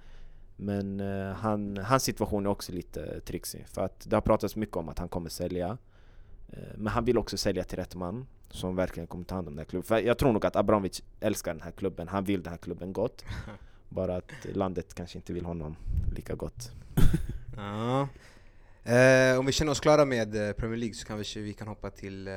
Men 0.56 1.00
eh, 1.00 1.32
han, 1.32 1.76
hans 1.76 2.02
situation 2.02 2.46
är 2.46 2.50
också 2.50 2.72
lite 2.72 3.20
trixig. 3.20 3.68
För 3.68 3.84
att 3.84 4.06
det 4.10 4.16
har 4.16 4.20
pratats 4.20 4.56
mycket 4.56 4.76
om 4.76 4.88
att 4.88 4.98
han 4.98 5.08
kommer 5.08 5.30
sälja. 5.30 5.78
Eh, 6.48 6.58
men 6.76 6.86
han 6.86 7.04
vill 7.04 7.18
också 7.18 7.36
sälja 7.36 7.64
till 7.64 7.78
rätt 7.78 7.94
man. 7.94 8.26
Som 8.50 8.76
verkligen 8.76 9.06
kommer 9.06 9.24
ta 9.24 9.34
hand 9.34 9.48
om 9.48 9.54
den 9.54 9.58
här 9.58 9.64
klubben. 9.64 9.86
För 9.86 9.98
jag 9.98 10.18
tror 10.18 10.32
nog 10.32 10.46
att 10.46 10.56
Abramovic 10.56 11.02
älskar 11.20 11.54
den 11.54 11.62
här 11.62 11.70
klubben. 11.70 12.08
Han 12.08 12.24
vill 12.24 12.42
den 12.42 12.50
här 12.50 12.58
klubben 12.58 12.92
gott. 12.92 13.24
Bara 13.88 14.16
att 14.16 14.32
landet 14.54 14.94
kanske 14.94 15.18
inte 15.18 15.32
vill 15.32 15.44
honom 15.44 15.76
lika 16.12 16.34
gott. 16.34 16.70
Ja. 17.56 18.08
Eh, 18.92 19.38
om 19.38 19.46
vi 19.46 19.52
känner 19.52 19.72
oss 19.72 19.80
klara 19.80 20.04
med 20.04 20.48
eh, 20.48 20.52
Premier 20.52 20.76
League 20.76 20.94
så 20.94 21.06
kanske 21.06 21.40
vi 21.40 21.52
kan 21.52 21.68
hoppa 21.68 21.90
till 21.90 22.28
eh, 22.28 22.34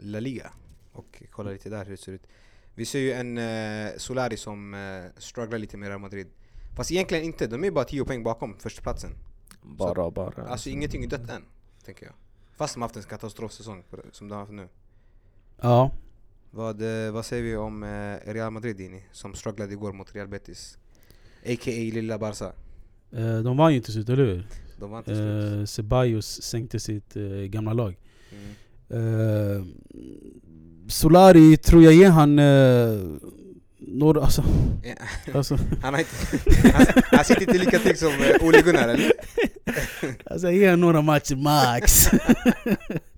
La 0.00 0.20
Liga 0.20 0.52
och 0.92 1.22
kolla 1.30 1.50
lite 1.50 1.68
där 1.68 1.84
hur 1.84 1.90
det 1.90 1.96
ser 1.96 2.12
ut. 2.12 2.26
Vi 2.74 2.84
ser 2.84 2.98
ju 2.98 3.12
en 3.12 3.38
eh, 3.38 3.92
Solari 3.96 4.36
som 4.36 4.74
eh, 4.74 5.04
strugglar 5.20 5.58
lite 5.58 5.76
med 5.76 5.88
Real 5.88 6.00
Madrid. 6.00 6.26
Fast 6.76 6.92
egentligen 6.92 7.24
inte, 7.24 7.46
de 7.46 7.64
är 7.64 7.70
bara 7.70 7.84
10 7.84 8.04
poäng 8.04 8.22
bakom 8.22 8.58
förstaplatsen. 8.58 9.10
Bara, 9.62 10.10
bara. 10.10 10.46
Alltså 10.46 10.70
ingenting 10.70 11.04
är 11.04 11.08
dött 11.08 11.30
än, 11.30 11.44
tänker 11.84 12.06
jag. 12.06 12.14
Fast 12.56 12.74
de 12.74 12.82
har 12.82 12.88
haft 12.88 12.96
en 12.96 13.02
katastrofsäsong 13.02 13.84
som 14.12 14.28
de 14.28 14.34
har 14.34 14.40
haft 14.40 14.52
nu. 14.52 14.68
Ja. 15.60 15.90
Vad, 16.54 17.06
eh, 17.06 17.12
vad 17.12 17.26
säger 17.26 17.42
vi 17.42 17.56
om 17.56 17.82
eh, 17.82 18.32
Real 18.32 18.50
Madrid 18.52 18.76
Dini, 18.76 19.02
som 19.12 19.34
strugglade 19.34 19.72
igår 19.72 19.92
mot 19.92 20.14
Real 20.14 20.28
Betis? 20.28 20.78
A.k.a. 21.46 21.90
Lilla 21.94 22.18
Barca. 22.18 22.52
Eh, 23.12 23.38
De 23.38 23.56
vann 23.56 23.74
ju 23.74 23.80
till 23.80 23.92
slut, 23.92 24.08
eller 24.08 24.24
hur? 24.24 24.46
De 24.78 24.90
var 24.90 24.98
inte 24.98 25.14
slut. 25.14 25.58
Eh, 25.60 25.64
Ceballos 25.64 26.42
sänkte 26.42 26.80
sitt 26.80 27.16
eh, 27.16 27.22
gamla 27.22 27.72
lag. 27.72 27.96
Mm. 28.32 29.72
Solari 30.88 31.56
tror 31.56 31.82
jag 31.82 31.92
ger 31.92 32.10
han 32.10 32.36
några, 33.78 34.20
alltså, 34.22 34.44
Ja. 34.84 34.94
alltså, 35.38 35.58
Han, 35.82 35.98
inte, 35.98 36.10
han, 36.72 36.86
han 37.10 37.24
sitter 37.24 37.42
inte 37.42 37.58
lika 37.58 37.78
trygg 37.78 37.98
som 37.98 38.12
Ole 38.40 38.62
Gunnar 38.62 38.88
eller? 38.88 39.12
alltså 40.24 40.46
jag 40.46 40.56
ger 40.56 40.76
några 40.76 41.02
matcher 41.02 41.36
max. 41.36 42.10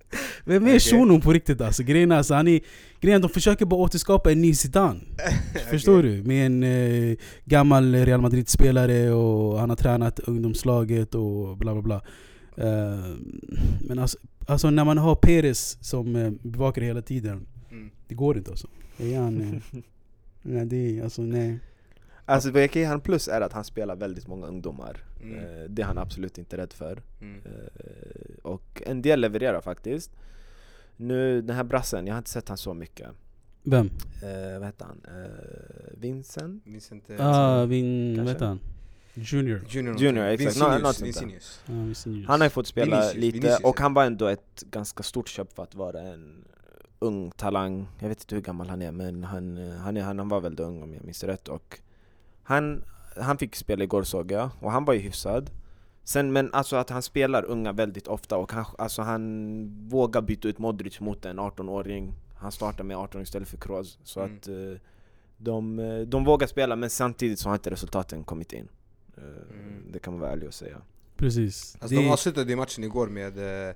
Vem 0.45 0.63
är 0.63 0.67
Okej. 0.69 0.79
shunon 0.79 1.21
på 1.21 1.33
riktigt 1.33 1.61
alltså? 1.61 1.83
Grejen 1.83 2.11
är, 2.11 2.15
alltså, 2.17 2.33
han 2.33 2.47
är, 2.47 2.59
grejen 2.99 3.21
är 3.21 3.25
att 3.25 3.31
de 3.31 3.33
försöker 3.33 3.65
bara 3.65 3.79
återskapa 3.81 4.31
en 4.31 4.41
ny 4.41 4.53
Zidane. 4.53 4.99
Förstår 5.69 6.03
du? 6.03 6.23
Med 6.23 6.45
en 6.45 6.63
eh, 6.63 7.17
gammal 7.45 7.95
Real 7.95 8.21
Madrid-spelare 8.21 9.11
och 9.11 9.59
han 9.59 9.69
har 9.69 9.77
tränat 9.77 10.19
ungdomslaget 10.19 11.15
och 11.15 11.57
bla 11.57 11.73
bla 11.73 11.81
bla. 11.81 12.01
Eh, 12.57 13.05
men 13.81 13.99
alltså, 13.99 14.17
alltså 14.47 14.69
när 14.69 14.85
man 14.85 14.97
har 14.97 15.15
Perez 15.15 15.77
som 15.81 16.15
eh, 16.15 16.31
bevakar 16.41 16.81
hela 16.81 17.01
tiden, 17.01 17.47
Mm. 17.71 17.89
det 18.07 18.15
går 18.15 18.37
inte 18.37 18.51
alltså. 18.51 18.67
Det 18.97 19.13
är 19.15 19.19
han, 19.19 19.41
eh, 19.41 19.79
nej, 20.41 20.65
det 20.65 20.97
är, 20.99 21.03
alltså 21.03 21.21
nej. 21.21 21.59
Alltså 22.27 22.51
vad 22.51 22.63
jag 22.63 22.71
kan 22.71 22.81
ge 22.81 22.87
han 22.87 23.01
plus 23.01 23.27
är 23.27 23.41
att 23.41 23.53
han 23.53 23.63
spelar 23.63 23.95
väldigt 23.95 24.27
många 24.27 24.47
ungdomar. 24.47 24.97
Mm. 25.23 25.35
Eh, 25.37 25.69
Det 25.69 25.81
är 25.81 25.85
han 25.85 25.97
absolut 25.97 26.37
inte 26.37 26.57
rädd 26.57 26.73
för. 26.73 27.01
Mm. 27.21 27.41
Och 28.45 28.81
en 28.85 29.01
del 29.01 29.19
levererar 29.21 29.61
faktiskt. 29.61 30.11
Nu 30.97 31.41
den 31.41 31.55
här 31.55 31.63
brassen, 31.63 32.07
jag 32.07 32.13
har 32.13 32.17
inte 32.17 32.29
sett 32.29 32.49
han 32.49 32.57
så 32.57 32.73
mycket. 32.73 33.07
Vem? 33.63 33.89
Eh, 34.23 34.59
vad 34.59 34.65
heter 34.67 34.85
han? 34.85 35.01
Eh, 35.07 35.29
Vincent? 35.97 36.63
Vincent 36.67 37.09
eh, 37.09 37.15
Ah, 37.27 37.65
Vin, 37.65 38.07
vad 38.09 38.15
Kanske. 38.17 38.33
heter 38.33 38.45
han? 38.45 38.59
Junior. 39.13 39.61
Junior, 39.69 39.97
Junior, 39.97 40.25
exakt. 40.25 40.59
Nå- 40.59 40.77
något 40.77 41.01
Vincinius. 41.01 41.61
Vincinius. 41.65 42.27
Ah. 42.27 42.31
Han 42.31 42.41
har 42.41 42.45
ju 42.45 42.49
fått 42.49 42.67
spela 42.67 42.95
Vinicius, 42.99 43.15
lite, 43.21 43.37
Vinicius, 43.37 43.63
och 43.63 43.79
han 43.79 43.93
var 43.93 44.05
ändå 44.05 44.27
ett 44.27 44.63
ganska 44.71 45.03
stort 45.03 45.27
köp 45.29 45.53
för 45.53 45.63
att 45.63 45.75
vara 45.75 46.01
en 46.01 46.45
ung 46.99 47.31
talang. 47.31 47.87
Jag 47.99 48.09
vet 48.09 48.21
inte 48.21 48.35
hur 48.35 48.41
gammal 48.41 48.69
han 48.69 48.81
är, 48.81 48.91
men 48.91 49.23
han, 49.23 49.57
eh, 49.57 49.75
han, 49.75 49.97
är, 49.97 50.01
han, 50.01 50.19
han 50.19 50.29
var 50.29 50.41
väldigt 50.41 50.59
ung 50.59 50.83
om 50.83 50.93
jag 50.93 51.03
minns 51.03 51.23
rätt. 51.23 51.47
Och 51.47 51.79
han, 52.43 52.83
han 53.17 53.37
fick 53.37 53.55
spela 53.55 53.83
igår 53.83 54.03
såg 54.03 54.31
jag, 54.31 54.49
och 54.59 54.71
han 54.71 54.85
var 54.85 54.93
ju 54.93 54.99
hyfsad. 54.99 55.49
Sen, 56.07 56.33
men 56.33 56.53
alltså 56.53 56.75
att 56.75 56.89
han 56.89 57.01
spelar 57.01 57.45
unga 57.45 57.71
väldigt 57.71 58.07
ofta 58.07 58.37
och 58.37 58.51
han, 58.51 58.65
alltså 58.77 59.01
han 59.01 59.87
vågar 59.89 60.21
byta 60.21 60.47
ut 60.47 60.57
Modric 60.59 60.99
mot 60.99 61.25
en 61.25 61.39
18-åring. 61.39 62.13
Han 62.37 62.51
startar 62.51 62.83
med 62.83 62.97
18 62.97 63.21
istället 63.21 63.47
för 63.47 63.57
Kroos. 63.57 63.99
Så 64.03 64.19
Mm. 64.19 64.35
att 64.37 64.47
eh, 64.47 64.53
de, 65.37 65.79
eh, 65.79 65.99
de 66.01 66.23
vågar 66.25 66.47
spela 66.47 66.75
men 66.75 66.89
samtidigt 66.89 67.39
så 67.39 67.49
har 67.49 67.55
inte 67.55 67.69
resultaten 67.71 68.23
kommit 68.23 68.53
in. 68.53 68.67
Eh, 69.17 69.23
Mm. 69.23 69.91
Det 69.91 69.99
kan 69.99 70.13
man 70.13 70.19
vara 70.21 70.31
ärlig 70.31 70.47
och 70.47 70.53
säga. 70.53 70.81
Precis. 71.17 71.77
Alltså 71.79 71.95
de 71.95 72.09
avslutade 72.11 72.55
matchen 72.55 72.83
igår 72.83 73.07
med 73.07 73.37
eh, 73.69 73.75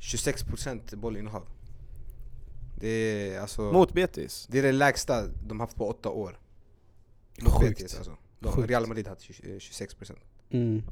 26% 0.00 0.96
bollinnehav. 0.96 1.42
Det 2.80 2.88
är 2.88 3.40
alltså... 3.40 3.62
Mot 3.72 3.92
Betis? 3.92 4.46
Det 4.50 4.58
är 4.58 4.62
det 4.62 4.72
lägsta 4.72 5.26
de 5.46 5.60
haft 5.60 5.76
på 5.76 5.88
åtta 5.88 6.08
år. 6.10 6.38
Mot 7.42 7.52
Sjukt. 7.52 7.78
Betis, 7.78 7.96
alltså. 7.96 8.16
De, 8.40 8.52
Sjukt. 8.52 8.70
Real 8.70 8.86
Madrid 8.86 9.06
hade 9.08 9.20
20, 9.20 9.52
eh, 9.52 9.58
26%. 9.58 10.12
Mm. 10.50 10.82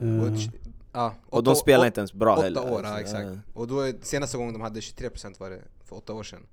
Eh, 0.00 0.22
Och, 0.22 0.28
tj- 0.28 0.50
ja, 0.92 1.14
Och 1.26 1.44
de 1.44 1.50
åtta- 1.50 1.54
spelar 1.60 1.86
inte 1.86 2.00
ens 2.00 2.12
bra 2.12 2.32
åtta 2.32 2.42
heller. 2.42 2.72
år, 2.72 2.82
alltså. 2.84 2.92
ja 2.92 3.00
exakt. 3.00 3.46
Och 3.54 3.68
då 3.68 3.92
senaste 4.02 4.36
gången 4.36 4.52
de 4.52 4.62
hade 4.62 4.80
23% 4.80 5.40
var 5.40 5.50
det 5.50 5.60
för 5.84 5.96
åtta 5.96 6.12
år 6.12 6.22
sedan. 6.22 6.46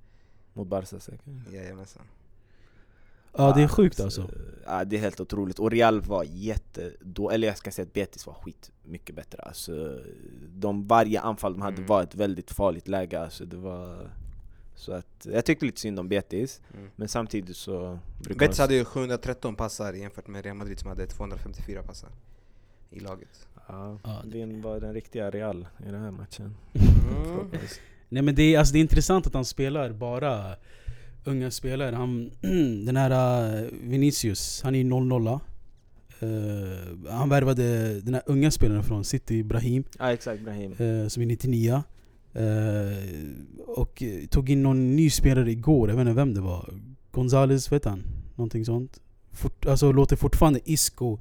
Mot 0.52 0.68
Barca 0.68 1.00
säkert. 1.00 1.20
Jajamensan. 1.52 2.02
ja 3.36 3.52
det 3.56 3.62
är 3.62 3.68
sjukt 3.68 4.00
alltså. 4.00 4.30
Ja, 4.66 4.84
det 4.84 4.96
är 4.96 5.00
helt 5.00 5.20
otroligt. 5.20 5.58
Och 5.58 5.70
Real 5.70 6.00
var 6.00 6.24
jätte... 6.28 6.92
Då, 7.00 7.30
eller 7.30 7.48
jag 7.48 7.58
ska 7.58 7.70
säga 7.70 7.86
att 7.86 7.92
Betis 7.92 8.26
var 8.26 8.34
skit 8.34 8.70
mycket 8.82 9.16
bättre. 9.16 9.42
Alltså, 9.42 10.00
de, 10.48 10.86
varje 10.86 11.20
anfall 11.20 11.52
de 11.52 11.62
hade 11.62 11.76
Mm. 11.76 11.86
var 11.86 12.02
ett 12.02 12.14
väldigt 12.14 12.50
farligt 12.50 12.88
läge. 12.88 13.20
Alltså, 13.20 13.44
det 13.44 13.56
var... 13.56 14.10
Så 14.74 14.92
att, 14.92 15.26
jag 15.32 15.44
tyckte 15.44 15.66
lite 15.66 15.80
synd 15.80 15.98
om 15.98 16.08
Betis, 16.08 16.60
Mm. 16.74 16.90
men 16.96 17.08
samtidigt 17.08 17.56
så... 17.56 17.98
Betis 18.38 18.56
de- 18.56 18.62
hade 18.62 18.74
ju 18.74 18.84
713 18.84 19.56
passar 19.56 19.92
jämfört 19.92 20.26
med 20.28 20.44
Real 20.44 20.56
Madrid 20.56 20.78
som 20.78 20.88
hade 20.88 21.06
254 21.06 21.82
passar 21.82 22.10
i 22.90 23.00
laget. 23.00 23.48
Ja, 23.68 23.98
Ja, 24.04 24.22
det- 24.24 24.38
vem 24.38 24.62
var 24.62 24.80
den 24.80 24.94
riktiga 24.94 25.30
Real 25.30 25.66
i 25.86 25.90
den 25.90 26.02
här 26.02 26.10
matchen? 26.10 26.54
Mm. 26.74 27.50
Nej 28.08 28.22
men 28.22 28.34
det 28.34 28.42
är, 28.54 28.58
alltså, 28.58 28.72
det 28.72 28.78
är 28.78 28.80
intressant 28.80 29.26
att 29.26 29.34
han 29.34 29.44
spelar 29.44 29.92
bara 29.92 30.56
unga 31.24 31.50
spelare. 31.50 31.96
Han, 31.96 32.30
den 32.86 32.96
här 32.96 33.62
uh, 33.64 33.68
Vinicius, 33.82 34.60
han 34.62 34.74
är 34.74 34.84
0-0. 34.84 35.40
Uh, 36.22 37.10
han 37.10 37.28
värvade 37.28 38.00
den 38.00 38.14
här 38.14 38.22
unga 38.26 38.50
spelaren 38.50 38.82
från 38.82 39.04
City, 39.04 39.42
Brahim, 39.42 39.84
Ja 39.98 40.12
exakt, 40.12 40.42
Brahim. 40.42 40.72
eh, 40.72 41.08
som 41.08 41.22
är 41.22 41.26
99. 41.26 41.82
Eh, 42.32 42.42
och 43.66 44.02
eh, 44.02 44.26
tog 44.26 44.50
in 44.50 44.62
någon 44.62 44.96
ny 44.96 45.10
spelare 45.10 45.50
igår, 45.50 45.88
jag 45.88 45.96
vet 45.96 46.00
inte 46.06 46.12
vem 46.16 46.34
det 46.34 46.40
var. 46.40 46.74
Gonzales, 47.10 47.72
vet 47.72 47.84
han? 47.84 48.02
Någonting 48.36 48.64
sånt. 48.64 49.00
Fort, 49.32 49.66
alltså 49.66 49.92
låter 49.92 50.16
fortfarande 50.16 50.60
Isco 50.64 51.18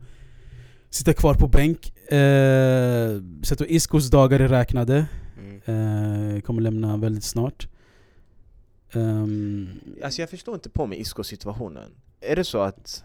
sitta 0.89 1.13
kvar 1.13 1.33
på 1.33 1.47
bänk. 1.47 1.97
Eh, 2.11 3.21
så 3.43 3.53
att 3.53 3.61
Iscos 3.61 4.09
dagar 4.09 4.39
är 4.39 4.47
räknade. 4.47 5.05
Mm. 5.37 6.35
Eh, 6.35 6.41
kommer 6.41 6.61
lämna 6.61 6.97
väldigt 6.97 7.23
snart. 7.23 7.67
Ehm, 8.91 9.69
Alltså 10.03 10.21
jag 10.21 10.29
förstår 10.29 10.55
inte 10.55 10.69
på 10.69 10.85
mig 10.87 10.99
Isco-situationen. 10.99 11.91
Är 12.21 12.35
det 12.35 12.43
så 12.43 12.59
att 12.61 13.03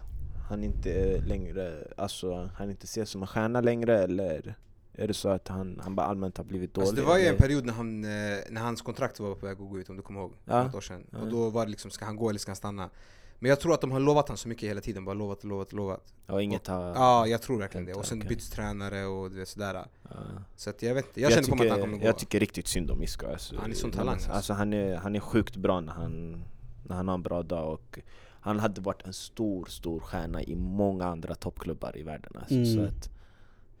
han 0.49 0.63
inte 0.63 1.21
längre, 1.21 1.87
alltså 1.97 2.49
han 2.55 2.69
inte 2.69 2.83
ses 2.85 3.09
som 3.09 3.21
en 3.21 3.27
stjärna 3.27 3.61
längre 3.61 4.03
eller 4.03 4.55
är 4.93 5.07
det 5.07 5.13
så 5.13 5.29
att 5.29 5.47
han, 5.47 5.79
han 5.83 5.95
bara 5.95 6.07
allmänt 6.07 6.37
har 6.37 6.43
blivit 6.43 6.73
dålig? 6.73 6.87
Alltså 6.87 7.01
det 7.01 7.07
var 7.07 7.17
ju 7.17 7.25
en 7.25 7.37
period 7.37 7.65
när, 7.65 7.73
han, 7.73 8.03
eh, 8.03 8.09
när 8.49 8.61
hans 8.61 8.81
kontrakt 8.81 9.19
var 9.19 9.35
på 9.35 9.45
väg 9.45 9.61
att 9.61 9.69
gå 9.69 9.79
ut 9.79 9.89
om 9.89 9.95
du 9.95 10.01
kommer 10.01 10.19
ihåg. 10.19 10.33
Ja. 10.45 10.67
Ett 10.67 10.75
år 10.75 10.81
sedan. 10.81 11.03
Ja. 11.11 11.17
Och 11.19 11.27
då 11.27 11.49
var 11.49 11.65
det 11.65 11.71
liksom, 11.71 11.91
ska 11.91 12.05
han 12.05 12.15
gå 12.15 12.29
eller 12.29 12.39
ska 12.39 12.49
han 12.49 12.55
stanna? 12.55 12.89
Men 13.43 13.49
jag 13.49 13.59
tror 13.59 13.73
att 13.73 13.81
de 13.81 13.91
har 13.91 13.99
lovat 13.99 14.27
han 14.27 14.37
så 14.37 14.47
mycket 14.47 14.69
hela 14.69 14.81
tiden, 14.81 15.05
bara 15.05 15.13
lovat 15.13 15.39
och 15.39 15.45
lovat 15.45 15.67
och 15.67 15.73
lovat. 15.73 16.13
Ja, 16.27 16.41
inget 16.41 16.67
har... 16.67 16.81
Ja, 16.81 17.27
jag 17.27 17.41
tror 17.41 17.59
verkligen 17.59 17.85
det. 17.85 17.93
Och 17.93 18.05
sen 18.05 18.17
okej. 18.17 18.29
byts 18.29 18.49
tränare 18.49 19.05
och 19.05 19.31
du 19.31 19.37
vet 19.37 19.47
sådär. 19.47 19.85
Ja. 20.03 20.09
Så 20.55 20.69
att 20.69 20.81
jag 20.81 20.93
vet 20.95 21.07
inte, 21.07 21.21
jag, 21.21 21.33
känner 21.33 21.47
på 21.47 21.55
mig 21.55 21.67
att 21.67 21.71
han 21.71 21.81
kommer 21.81 21.97
gå. 21.97 22.05
jag 22.05 22.17
tycker 22.17 22.39
riktigt 22.39 22.67
synd 22.67 22.91
om 22.91 23.03
Isco 23.03 23.27
alltså. 23.27 23.55
Han 23.59 23.71
är 23.71 23.75
sån 23.75 23.91
talang, 23.91 24.13
alltså. 24.13 24.31
alltså. 24.31 24.53
han, 24.53 24.73
är, 24.73 24.95
han 24.95 25.15
är 25.15 25.19
sjukt 25.19 25.55
bra 25.55 25.81
när 25.81 25.93
han, 25.93 26.43
när 26.83 26.95
han 26.95 27.07
har 27.07 27.15
en 27.15 27.23
bra 27.23 27.43
dag 27.43 27.73
och 27.73 27.99
han 28.39 28.59
hade 28.59 28.81
varit 28.81 29.01
en 29.05 29.13
stor, 29.13 29.65
stor 29.65 29.99
stjärna 29.99 30.43
i 30.43 30.55
många 30.55 31.05
andra 31.05 31.35
toppklubbar 31.35 31.97
i 31.97 32.03
världen 32.03 32.31
alltså. 32.35 32.55
Mm. 32.55 32.75
Så 32.75 32.81
att 32.81 33.09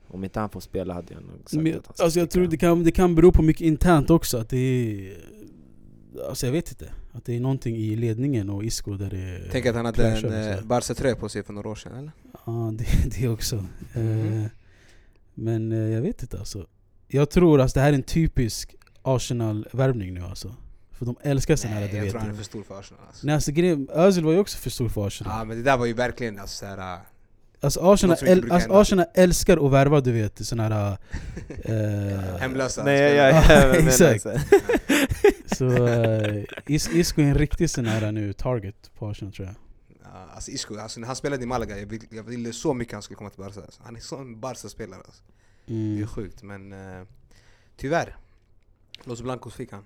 om 0.07 0.23
inte 0.23 0.39
han 0.39 0.49
får 0.49 0.59
spela 0.59 0.93
hade 0.93 1.13
jag 1.13 1.23
nog 1.23 1.31
sagt 1.37 1.53
men, 1.53 1.67
att 1.67 1.87
han 1.87 1.95
ska 1.95 2.03
alltså 2.03 2.19
jag 2.19 2.29
tror 2.29 2.47
det 2.47 2.57
kan, 2.57 2.83
det 2.83 2.91
kan 2.91 3.15
bero 3.15 3.31
på 3.31 3.41
mycket 3.41 3.61
internt 3.61 4.09
också. 4.09 4.37
Att 4.37 4.49
det 4.49 4.57
är, 4.57 5.17
alltså 6.29 6.45
jag 6.45 6.53
vet 6.53 6.69
inte. 6.69 6.93
Att 7.11 7.25
det 7.25 7.35
är 7.35 7.39
någonting 7.39 7.75
i 7.75 7.95
ledningen 7.95 8.49
och 8.49 8.63
Isco 8.63 8.93
där 8.93 9.09
det 9.09 9.41
Tänk 9.51 9.65
att 9.65 9.75
han 9.75 9.85
hade 9.85 10.07
en 10.07 10.33
eh. 10.33 10.61
Barca-tröja 10.63 11.15
på 11.15 11.29
sig 11.29 11.43
för 11.43 11.53
några 11.53 11.69
år 11.69 11.75
sedan 11.75 11.95
eller? 11.95 12.11
Ja, 12.45 12.73
det, 12.73 12.85
det 13.19 13.27
också. 13.27 13.55
Eh, 13.93 14.45
men 15.33 15.71
eh, 15.71 15.77
jag 15.77 16.01
vet 16.01 16.21
inte 16.21 16.39
alltså. 16.39 16.67
Jag 17.07 17.29
tror 17.29 17.61
att 17.61 17.73
det 17.73 17.81
här 17.81 17.89
är 17.89 17.93
en 17.93 18.03
typisk 18.03 18.75
Arsenal-värvning 19.01 20.13
nu 20.13 20.21
alltså. 20.21 20.55
För 20.91 21.05
de 21.05 21.15
älskar 21.21 21.67
här, 21.67 21.79
Nej, 21.79 21.89
du 21.89 21.95
jag 21.95 22.03
vet. 22.03 22.11
tror 22.11 22.21
han 22.21 22.29
är 22.29 22.33
för 22.33 22.43
stor 22.43 22.63
för 22.63 22.79
Arsenal 22.79 23.03
alltså. 23.07 23.27
Nej 23.27 23.35
alltså 23.35 23.51
grejen, 23.51 23.87
Özil 23.93 24.23
var 24.23 24.31
ju 24.31 24.39
också 24.39 24.57
för 24.57 24.69
stor 24.69 24.89
för 24.89 25.07
Arsenal. 25.07 25.33
Ja 25.37 25.43
men 25.43 25.57
det 25.57 25.63
där 25.63 25.77
var 25.77 25.85
ju 25.85 25.93
verkligen 25.93 26.39
alltså 26.39 26.57
såhär... 26.57 26.99
Alltså 27.61 27.79
Arsenal, 27.93 28.17
äl, 28.21 28.51
alltså. 28.51 28.73
Arsenal 28.73 29.05
älskar 29.13 29.65
att 29.65 29.71
värva 29.71 30.01
du 30.01 30.11
vet 30.11 30.45
såna 30.45 30.63
här... 30.63 30.97
eh, 31.63 32.37
Hemlösa 32.39 32.83
Nej, 32.83 33.13
jag, 33.13 33.35
jag 33.35 33.69
menar 33.69 33.87
Exakt. 33.87 34.25
Så. 35.55 35.87
Eh, 35.87 36.43
Is, 36.67 36.89
Isco 36.89 37.21
är 37.21 37.25
en 37.25 37.35
riktig 37.37 37.69
sån 37.69 37.85
här 37.85 38.11
nu 38.11 38.33
target 38.33 38.91
på 38.95 39.07
Arsenal 39.09 39.33
tror 39.33 39.47
jag. 39.47 39.55
Ja, 40.03 40.09
alltså 40.33 40.51
Isco, 40.51 40.77
alltså 40.77 40.99
när 40.99 41.07
han 41.07 41.15
spelade 41.15 41.43
i 41.43 41.45
Malaga, 41.45 41.79
jag, 41.79 41.85
vill, 41.85 42.01
jag 42.09 42.23
ville 42.23 42.53
så 42.53 42.73
mycket 42.73 42.93
han 42.93 43.01
skulle 43.01 43.17
komma 43.17 43.29
till 43.29 43.39
Barca 43.43 43.61
alltså. 43.61 43.81
Han 43.85 43.95
är 43.95 43.99
sån 43.99 44.39
Barca-spelare 44.39 45.01
alltså. 45.05 45.23
Det 45.65 45.73
är 45.73 45.95
Mm. 45.95 46.07
sjukt 46.07 46.43
men 46.43 46.73
eh, 46.73 47.03
tyvärr. 47.77 48.17
Los 49.03 49.21
Blancos 49.21 49.53
fick 49.53 49.71
han. 49.71 49.83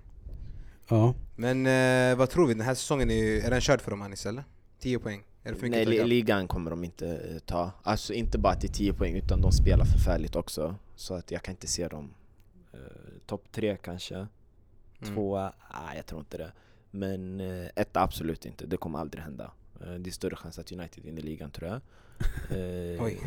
Ja. 0.88 1.14
Men 1.36 1.66
eh, 1.66 2.18
vad 2.18 2.30
tror 2.30 2.48
vi? 2.48 2.54
Den 2.54 2.66
här 2.66 2.76
säsongen 2.76 3.12
är, 3.12 3.46
är 3.46 3.50
den 3.50 3.62
körd 3.62 3.82
för 3.82 3.92
dem 3.92 4.02
Anis 4.02 4.26
eller? 4.26 4.44
10 4.80 5.00
poäng? 5.00 5.24
Är 5.44 5.52
det 5.52 5.58
för 5.60 5.68
Nej, 5.70 5.86
li- 5.86 6.00
att 6.02 6.08
ligan 6.08 6.48
kommer 6.48 6.72
de 6.72 6.84
inte 6.84 7.08
eh, 7.08 7.40
ta. 7.40 7.72
Alltså 7.84 8.14
inte 8.14 8.38
bara 8.38 8.56
till 8.56 8.70
10 8.72 8.94
poäng, 8.94 9.16
utan 9.16 9.42
de 9.42 9.52
spelar 9.52 9.86
förfärligt 9.86 10.36
också. 10.36 10.76
Så 10.96 11.14
att 11.14 11.32
jag 11.32 11.44
kan 11.44 11.52
inte 11.52 11.68
se 11.68 11.88
dem. 11.88 12.14
Uh, 12.74 12.80
Topp 13.26 13.52
tre 13.52 13.78
kanske. 13.82 14.28
Mm. 15.02 15.14
Tvåa, 15.14 15.54
nej 15.74 15.96
jag 15.98 16.06
tror 16.06 16.20
inte 16.20 16.38
det. 16.38 16.52
Men 16.92 17.42
uh, 17.42 17.68
etta 17.76 18.02
absolut 18.02 18.46
inte, 18.46 18.66
det 18.66 18.78
kommer 18.78 19.00
aldrig 19.00 19.24
hända. 19.24 19.52
Eh, 19.82 19.94
det 19.94 20.10
är 20.10 20.12
större 20.12 20.36
chans 20.36 20.60
att 20.60 20.72
United 20.72 21.04
vinner 21.04 21.22
ligan 21.22 21.52
tror 21.52 21.70
jag. 21.70 21.82
Eh, 22.58 23.04
Oj. 23.04 23.20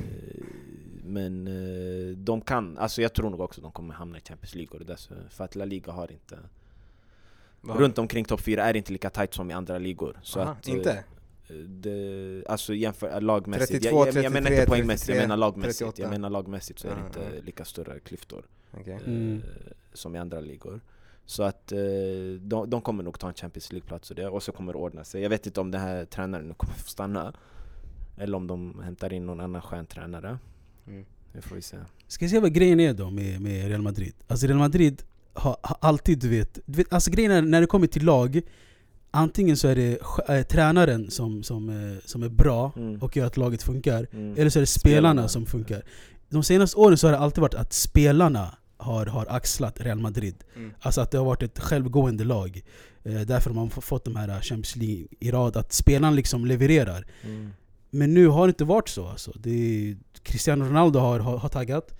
Men 1.04 1.46
eh, 1.46 2.16
de 2.16 2.40
kan, 2.40 2.78
alltså 2.78 3.02
jag 3.02 3.12
tror 3.14 3.30
nog 3.30 3.40
också 3.40 3.60
att 3.60 3.62
de 3.62 3.72
kommer 3.72 3.94
hamna 3.94 4.18
i 4.18 4.20
Champions 4.20 4.54
League. 4.54 4.72
Och 4.72 4.78
det 4.78 4.84
där, 4.84 4.98
för 5.30 5.44
att 5.44 5.54
La 5.56 5.64
Liga 5.64 5.92
har 5.92 6.12
inte, 6.12 6.38
Vad- 7.60 7.78
runt 7.80 7.98
omkring 7.98 8.24
topp 8.24 8.40
fyra 8.40 8.64
är 8.64 8.76
inte 8.76 8.92
lika 8.92 9.10
tight 9.10 9.34
som 9.34 9.50
i 9.50 9.54
andra 9.54 9.78
ligor. 9.78 10.20
Så 10.22 10.40
Aha, 10.40 10.50
att, 10.52 10.68
eh, 10.68 10.74
inte? 10.74 11.04
det, 11.68 12.44
alltså 12.48 12.74
jämför 12.74 13.10
äh, 13.14 13.20
lagmässigt, 13.20 13.70
32, 13.82 14.06
jag, 14.06 14.14
jag, 14.14 14.24
jag 14.24 14.32
menar 14.32 14.46
33, 14.46 14.56
inte 14.62 14.70
poängmässigt, 14.70 15.08
jag 15.08 15.14
33, 15.16 15.26
menar 15.28 15.36
lagmässigt. 15.36 15.78
38. 15.78 16.02
Jag 16.02 16.10
menar 16.10 16.30
lagmässigt 16.30 16.78
så 16.78 16.88
är 16.88 16.94
det 16.94 17.02
Ah, 17.02 17.06
inte 17.06 17.20
ah. 17.38 17.42
lika 17.44 17.64
stora 17.64 17.98
klyftor 17.98 18.44
Okej. 18.70 18.92
eh, 18.92 19.00
Mm. 19.06 19.42
som 19.92 20.16
i 20.16 20.18
andra 20.18 20.40
ligor. 20.40 20.80
Så 21.30 21.42
att 21.42 21.72
eh, 21.72 21.78
de, 22.40 22.70
de 22.70 22.80
kommer 22.80 23.02
nog 23.02 23.18
ta 23.18 23.28
en 23.28 23.34
Champions 23.34 23.72
League-plats 23.72 24.10
och 24.10 24.16
det, 24.16 24.28
och 24.28 24.42
så 24.42 24.52
kommer 24.52 24.72
det 24.72 24.78
ordna 24.78 25.04
sig. 25.04 25.22
Jag 25.22 25.30
vet 25.30 25.46
inte 25.46 25.60
om 25.60 25.70
den 25.70 25.80
här 25.80 26.04
tränaren 26.04 26.48
nu 26.48 26.54
kommer 26.54 26.74
få 26.74 26.88
stanna, 26.88 27.32
eller 28.16 28.36
om 28.36 28.46
de 28.46 28.80
hämtar 28.84 29.12
in 29.12 29.26
någon 29.26 29.40
annan 29.40 29.62
skön 29.62 29.86
tränare. 29.86 30.38
Mm. 30.86 31.04
Det 31.32 31.42
får 31.42 31.56
vi 31.56 31.62
se. 31.62 31.76
Ska 32.06 32.24
jag 32.24 32.30
säga 32.30 32.40
vad 32.40 32.52
grejen 32.52 32.80
är 32.80 32.94
då 32.94 33.10
med, 33.10 33.40
med 33.40 33.68
Real 33.68 33.82
Madrid? 33.82 34.14
Alltså 34.26 34.46
Real 34.46 34.58
Madrid 34.58 35.02
har, 35.32 35.56
har 35.62 35.76
alltid, 35.80 36.18
du 36.18 36.28
vet, 36.28 36.58
du 36.66 36.76
vet 36.76 36.92
alltså 36.92 37.10
grejen 37.10 37.32
är 37.32 37.42
när 37.42 37.60
det 37.60 37.66
kommer 37.66 37.86
till 37.86 38.04
lag 38.04 38.40
Antingen 39.10 39.56
så 39.56 39.68
är 39.68 39.76
det 39.76 39.98
äh, 40.28 40.42
tränaren 40.42 41.10
som, 41.10 41.42
som, 41.42 41.68
eh, 41.68 41.98
som 42.04 42.22
är 42.22 42.28
bra 42.28 42.72
Mm. 42.76 43.02
och 43.02 43.16
gör 43.16 43.26
att 43.26 43.36
laget 43.36 43.62
funkar 43.62 44.06
Mm. 44.12 44.34
Eller 44.38 44.50
så 44.50 44.58
är 44.58 44.60
det 44.60 44.66
spelarna, 44.66 45.10
Spelarna. 45.10 45.28
som 45.28 45.46
funkar 45.46 45.82
De 46.28 46.42
senaste 46.42 46.76
åren 46.78 46.98
så 46.98 47.06
har 47.06 47.12
det 47.12 47.18
alltid 47.18 47.40
varit 47.42 47.54
att 47.54 47.72
spelarna 47.72 48.56
har, 48.80 49.06
har 49.06 49.26
axlat 49.28 49.80
Real 49.80 49.98
Madrid 49.98 50.34
Mm. 50.56 50.72
Alltså 50.80 51.00
att 51.00 51.10
det 51.10 51.18
har 51.18 51.24
varit 51.24 51.42
ett 51.42 51.58
självgående 51.58 52.24
lag 52.24 52.62
eh, 53.02 53.20
Därför 53.20 53.50
har 53.50 53.54
man 53.54 53.70
fått 53.70 54.04
de 54.04 54.16
här 54.16 54.28
Champions 54.40 54.76
League 54.76 55.06
i 55.20 55.30
rad, 55.30 55.56
att 55.56 55.72
spelarna 55.72 56.10
liksom 56.10 56.46
levererar 56.46 57.06
Mm. 57.24 57.50
Men 57.92 58.14
nu 58.14 58.26
har 58.28 58.46
det 58.46 58.50
inte 58.50 58.64
varit 58.64 58.88
så 58.88 59.06
alltså. 59.08 59.32
det 59.38 59.50
är, 59.50 59.96
Cristiano 60.22 60.64
Ronaldo 60.64 60.98
har, 60.98 61.18
har, 61.20 61.36
har 61.38 61.48
taggat 61.48 61.94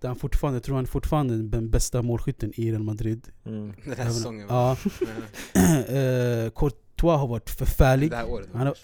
där 0.00 0.08
han 0.08 0.16
fortfarande, 0.16 0.56
jag 0.56 0.62
tror 0.62 0.74
han 0.74 0.84
är 0.84 0.88
fortfarande 0.88 1.36
den 1.42 1.70
bästa 1.70 2.02
målskytten 2.02 2.52
i 2.54 2.70
Real 2.72 2.82
Madrid 2.82 3.26
Mm. 3.46 3.72
Den 3.84 3.96
här 3.96 4.10
säsongen? 4.10 4.46
Ja, 4.50 4.76
eh, 5.54 6.50
Courtois 6.50 7.18
har 7.20 7.26
varit 7.26 7.50
förfärlig 7.50 8.10
Det 8.10 8.16
här 8.16 8.30
året? 8.30 8.48
Han 8.54 8.66
har- 8.66 8.76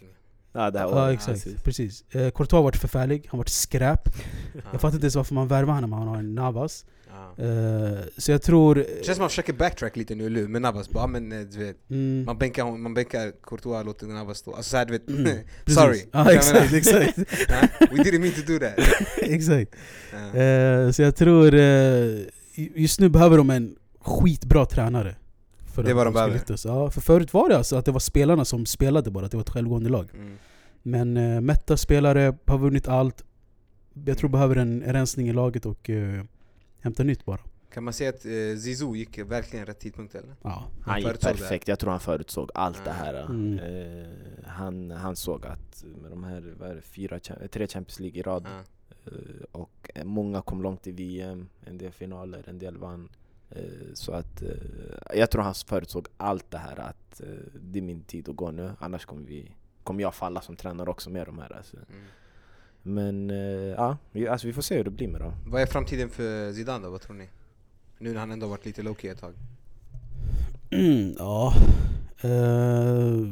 Ja, 0.55 0.71
det 0.71 0.79
här 0.79 0.87
Ja 0.89 1.13
exakt, 1.13 1.45
precis. 1.45 1.63
precis. 1.63 2.05
Eh, 2.15 2.31
Courtois 2.31 2.53
har 2.59 2.63
varit 2.63 2.77
förfärlig, 2.77 3.19
han 3.23 3.31
har 3.31 3.39
varit 3.39 3.49
skräp 3.49 4.09
Ja. 4.55 4.61
Jag 4.73 4.81
fattar 4.81 4.95
inte 4.95 5.05
ens 5.05 5.17
varför 5.17 5.35
man 5.35 5.49
värvar 5.49 5.75
honom, 5.75 5.93
han 5.93 6.09
har 6.09 6.17
en 6.17 6.35
Navas 6.35 6.85
Ja. 7.13 7.45
eh, 7.45 7.99
Så 8.19 8.31
jag 8.33 8.43
tror... 8.43 8.75
Det 8.75 8.85
känns 8.95 9.05
som 9.07 9.13
att 9.13 9.19
man 9.19 9.29
försöker 9.29 9.53
backtrack 9.53 9.97
lite 9.97 10.15
nu 10.15 10.49
med 10.49 10.63
Navas 10.63 10.89
bara 10.91 11.07
men 11.07 11.33
eh, 11.33 11.41
du 11.41 11.59
vet 11.59 11.77
Mm, 11.91 12.25
Man 12.25 12.39
bänkar, 12.39 12.65
man 12.77 12.95
bänkar 12.95 13.33
Courtois, 13.43 13.85
låter 13.87 14.07
Navas 14.07 14.39
stå 14.39 14.55
Alltså 14.55 14.71
såhär 14.71 14.85
du 14.85 14.93
vet, 14.93 15.09
Mm, 15.09 15.27
sorry 15.67 16.05
Jag 16.13 16.35
exakt, 16.35 16.73
exakt, 16.73 17.19
We 17.81 17.97
didn't 18.03 18.19
mean 18.21 18.33
to 18.35 18.53
do 18.53 18.59
that 18.59 18.75
exakt. 19.19 19.75
Ja. 20.13 20.41
Eh, 20.41 20.91
Så 20.91 21.03
jag 21.03 21.17
tror, 21.17 21.55
eh, 21.55 22.19
just 22.55 23.01
nu 23.01 23.09
behöver 23.09 23.37
de 23.37 23.51
en 23.51 23.77
skitbra 24.01 24.67
tränare 24.67 25.17
för 25.75 25.83
Det 25.83 25.91
är 25.91 25.95
vad 25.95 26.07
de 26.07 26.15
behöver. 26.15 26.35
lyckas. 26.35 26.65
Ja, 26.65 26.91
för 26.91 27.01
förut 27.01 27.33
var 27.35 27.49
det 27.49 27.57
alltså 27.57 27.77
att 27.77 27.85
det 27.85 27.93
var 27.93 28.01
spelarna 28.01 28.45
som 28.45 28.67
spelade 28.67 29.11
bara, 29.11 29.25
att 29.25 29.31
det 29.31 29.37
var 29.37 29.43
ett 29.45 29.51
självgående 29.51 29.91
lag 29.91 30.09
Mm. 30.15 30.37
Men 30.83 31.17
uh, 31.17 31.41
mätta 31.41 31.77
spelare, 31.77 32.35
har 32.47 32.59
vunnit 32.59 32.89
allt 32.89 33.25
Jag 34.07 34.19
tror 34.19 34.31
behöver 34.31 34.57
en 34.57 34.83
en 34.83 34.93
rensning 34.93 35.29
i 35.29 35.33
laget 35.33 35.67
och 35.67 35.89
uh, 35.91 36.23
hämta 36.83 37.03
nytt 37.03 37.25
bara 37.25 37.39
Kan 37.73 37.85
man 37.85 37.93
säga 37.93 38.11
att 38.11 38.25
eh, 38.25 38.59
Zizou 38.59 38.97
gick 38.97 39.19
verkligen 39.19 39.67
rätt 39.67 39.81
tidpunkt 39.81 40.15
eller? 40.15 40.35
Ja, 40.43 40.65
Han 40.83 41.01
gick 41.01 41.21
perfekt, 41.21 41.69
jag 41.69 41.79
tror 41.79 41.91
han 41.91 42.01
förutsåg 42.01 42.51
allt 42.55 42.85
det 42.85 42.91
här. 42.91 43.25
Mm. 43.25 43.59
Eh, 43.59 44.09
han, 44.47 44.91
han 44.91 45.17
såg 45.17 45.47
att 45.47 45.85
med 46.03 46.11
de 46.11 46.25
här 46.25 46.55
vad 46.59 46.71
är 46.71 46.75
det, 46.75 46.83
fyra, 46.83 47.19
tre 47.51 47.67
Champions 47.67 48.01
League 48.01 48.19
i 48.19 48.23
rad 48.23 48.47
Ja. 48.47 49.11
eh, 49.13 49.43
och 49.53 49.91
många 50.05 50.43
kom 50.43 50.63
långt 50.63 50.87
i 50.87 50.93
VM, 50.93 51.49
en 51.67 51.79
del 51.79 51.93
finaler, 51.93 52.45
en 52.49 52.59
del 52.59 52.77
vann. 52.77 53.09
Eh, 53.51 53.63
så 53.95 54.13
att 54.13 54.43
eh, 54.43 54.49
jag 55.19 55.31
tror 55.31 55.43
han 55.43 55.55
förutsåg 55.55 56.09
allt 56.17 56.51
det 56.51 56.59
här 56.59 56.81
att 56.81 57.21
eh, 57.21 57.27
det 57.61 57.79
är 57.79 57.83
min 57.83 58.01
tid 58.03 58.29
att 58.29 58.37
gå 58.37 58.51
nu, 58.51 58.73
annars 58.79 59.05
kommer, 59.07 59.27
vi, 59.27 59.55
kommer 59.83 60.03
jag 60.03 60.15
falla 60.15 60.41
som 60.41 60.57
tränare 60.57 60.91
också 60.91 61.11
med 61.11 61.27
de 61.27 61.39
här. 61.39 61.57
Alltså. 61.57 61.77
Men 62.83 63.31
eh, 63.31 63.37
ja, 63.77 63.97
vi, 64.13 64.29
alltså, 64.29 64.47
vi 64.47 64.53
får 64.53 64.63
se 64.63 64.77
hur 64.77 64.85
det 64.85 64.91
blir 64.91 65.09
med 65.09 65.21
dem. 65.21 65.33
Vad 65.47 65.63
är 65.63 65.67
framtiden 65.67 66.11
för 66.11 66.53
Zidane 66.53 66.85
då, 66.85 66.91
vad 66.91 67.01
tror 67.01 67.17
ni? 67.17 67.29
Nu 67.99 68.13
när 68.13 68.21
han 68.21 68.31
ändå 68.31 68.47
varit 68.47 68.67
lite 68.67 68.83
low-key 68.83 69.13
ett 69.13 69.21
tag 69.21 69.35
Mm, 70.71 71.15
ja. 71.19 71.55
Eh, 72.21 73.27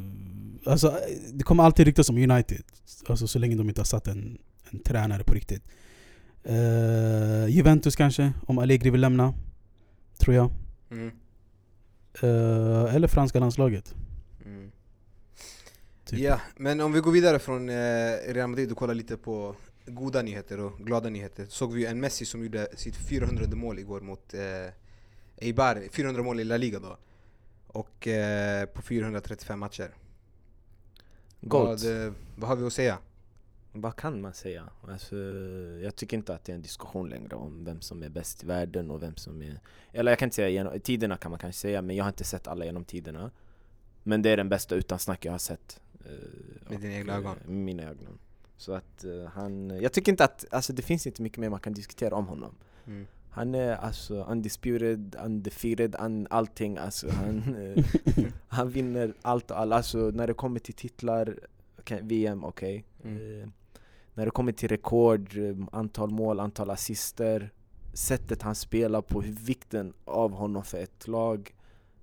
alltså, 0.72 0.98
det 1.32 1.44
kommer 1.44 1.64
alltid 1.64 1.86
ryktas 1.86 2.08
om 2.08 2.16
United. 2.16 2.62
Alltså, 3.08 3.26
så 3.26 3.38
länge 3.38 3.56
de 3.56 3.68
inte 3.68 3.80
har 3.80 3.86
satt 3.86 4.08
en, 4.08 4.38
en 4.70 4.78
tränare 4.78 5.24
på 5.24 5.34
riktigt. 5.34 5.62
Eh, 6.44 7.46
Juventus 7.48 7.96
kanske, 7.96 8.32
om 8.46 8.58
Allegri 8.58 8.90
vill 8.90 9.00
lämna. 9.00 9.34
Tror 10.18 10.36
jag. 10.36 10.50
Mm. 10.90 11.10
Eh, 12.22 12.94
eller 12.94 13.08
franska 13.08 13.40
landslaget. 13.40 13.94
Typ. 16.10 16.18
Ja, 16.18 16.40
men 16.56 16.80
om 16.80 16.92
vi 16.92 17.00
går 17.00 17.12
vidare 17.12 17.38
från 17.38 17.68
eh, 17.68 17.74
Real 18.28 18.48
Madrid 18.48 18.70
och 18.70 18.76
kollar 18.76 18.94
lite 18.94 19.16
på 19.16 19.56
goda 19.86 20.22
nyheter 20.22 20.60
och 20.60 20.78
glada 20.78 21.08
nyheter. 21.08 21.46
Såg 21.48 21.72
vi 21.72 21.80
ju 21.80 21.86
en 21.86 22.00
Messi 22.00 22.24
som 22.24 22.42
gjorde 22.42 22.68
sitt 22.76 22.96
400 22.96 23.44
mål 23.56 23.78
igår 23.78 24.00
mot 24.00 24.34
eh, 24.34 24.72
Eibar, 25.36 25.88
400 25.92 26.22
mål 26.22 26.40
i 26.40 26.44
La 26.44 26.56
Liga 26.56 26.78
då. 26.78 26.96
Och 27.66 28.06
eh, 28.08 28.66
på 28.66 28.82
435 28.82 29.58
matcher. 29.58 29.94
Vad, 31.40 32.04
eh, 32.06 32.12
vad 32.36 32.48
har 32.48 32.56
vi 32.56 32.66
att 32.66 32.72
säga? 32.72 32.98
Vad 33.72 33.96
kan 33.96 34.20
man 34.20 34.34
säga? 34.34 34.68
Alltså, 34.88 35.16
jag 35.82 35.96
tycker 35.96 36.16
inte 36.16 36.34
att 36.34 36.44
det 36.44 36.52
är 36.52 36.56
en 36.56 36.62
diskussion 36.62 37.08
längre 37.08 37.36
om 37.36 37.64
vem 37.64 37.80
som 37.80 38.02
är 38.02 38.08
bäst 38.08 38.42
i 38.42 38.46
världen 38.46 38.90
och 38.90 39.02
vem 39.02 39.16
som 39.16 39.42
är... 39.42 39.60
Eller 39.92 40.12
jag 40.12 40.18
kan 40.18 40.26
inte 40.26 40.36
säga 40.36 40.48
genom 40.48 40.80
tiderna 40.80 41.16
kan 41.16 41.30
man 41.30 41.40
kanske 41.40 41.60
säga, 41.60 41.82
men 41.82 41.96
jag 41.96 42.04
har 42.04 42.08
inte 42.08 42.24
sett 42.24 42.46
alla 42.46 42.64
genom 42.64 42.84
tiderna. 42.84 43.30
Men 44.02 44.22
det 44.22 44.30
är 44.30 44.36
den 44.36 44.48
bästa 44.48 44.74
utan 44.74 44.98
snack 44.98 45.24
jag 45.24 45.32
har 45.32 45.38
sett. 45.38 45.80
Eh, 46.04 46.70
Med 46.70 46.80
dina 46.80 46.94
egna 46.94 47.16
ögon? 47.16 47.36
eh, 47.44 47.50
Med 47.50 47.64
mina 47.64 47.82
ögon. 47.82 48.18
Så 48.56 48.72
att 48.72 49.04
eh, 49.04 49.24
han... 49.24 49.70
Jag 49.82 49.92
tycker 49.92 50.12
inte 50.12 50.24
att... 50.24 50.44
Alltså 50.50 50.72
det 50.72 50.82
finns 50.82 51.06
inte 51.06 51.22
mycket 51.22 51.38
mer 51.38 51.48
man 51.50 51.60
kan 51.60 51.72
diskutera 51.72 52.14
om 52.14 52.26
honom. 52.26 52.54
Mm. 52.86 53.06
Han 53.30 53.54
är 53.54 53.72
alltså 53.76 54.24
undisputed, 54.24 55.16
undefeated, 55.24 55.96
un, 56.00 56.26
allting 56.30 56.76
alltså. 56.78 57.10
Han, 57.10 57.56
eh, 57.76 57.84
han 58.48 58.70
vinner 58.70 59.14
allt 59.22 59.50
och 59.50 59.58
alla. 59.60 59.76
Alltså 59.76 59.98
när 59.98 60.26
det 60.26 60.34
kommer 60.34 60.60
till 60.60 60.74
titlar, 60.74 61.38
okej, 61.78 62.00
VM, 62.02 62.44
okej. 62.44 62.84
Mm. 63.04 63.40
Eh, 63.42 63.48
när 64.14 64.24
det 64.24 64.30
kommer 64.30 64.52
till 64.52 64.68
rekord, 64.68 65.36
eh, 65.36 65.56
antal 65.72 66.10
mål, 66.10 66.40
antal 66.40 66.70
assister, 66.70 67.50
sättet 67.92 68.42
han 68.42 68.54
spelar 68.54 69.02
på, 69.02 69.20
vikten 69.26 69.92
av 70.04 70.32
honom 70.32 70.64
för 70.64 70.78
ett 70.78 71.08
lag. 71.08 71.54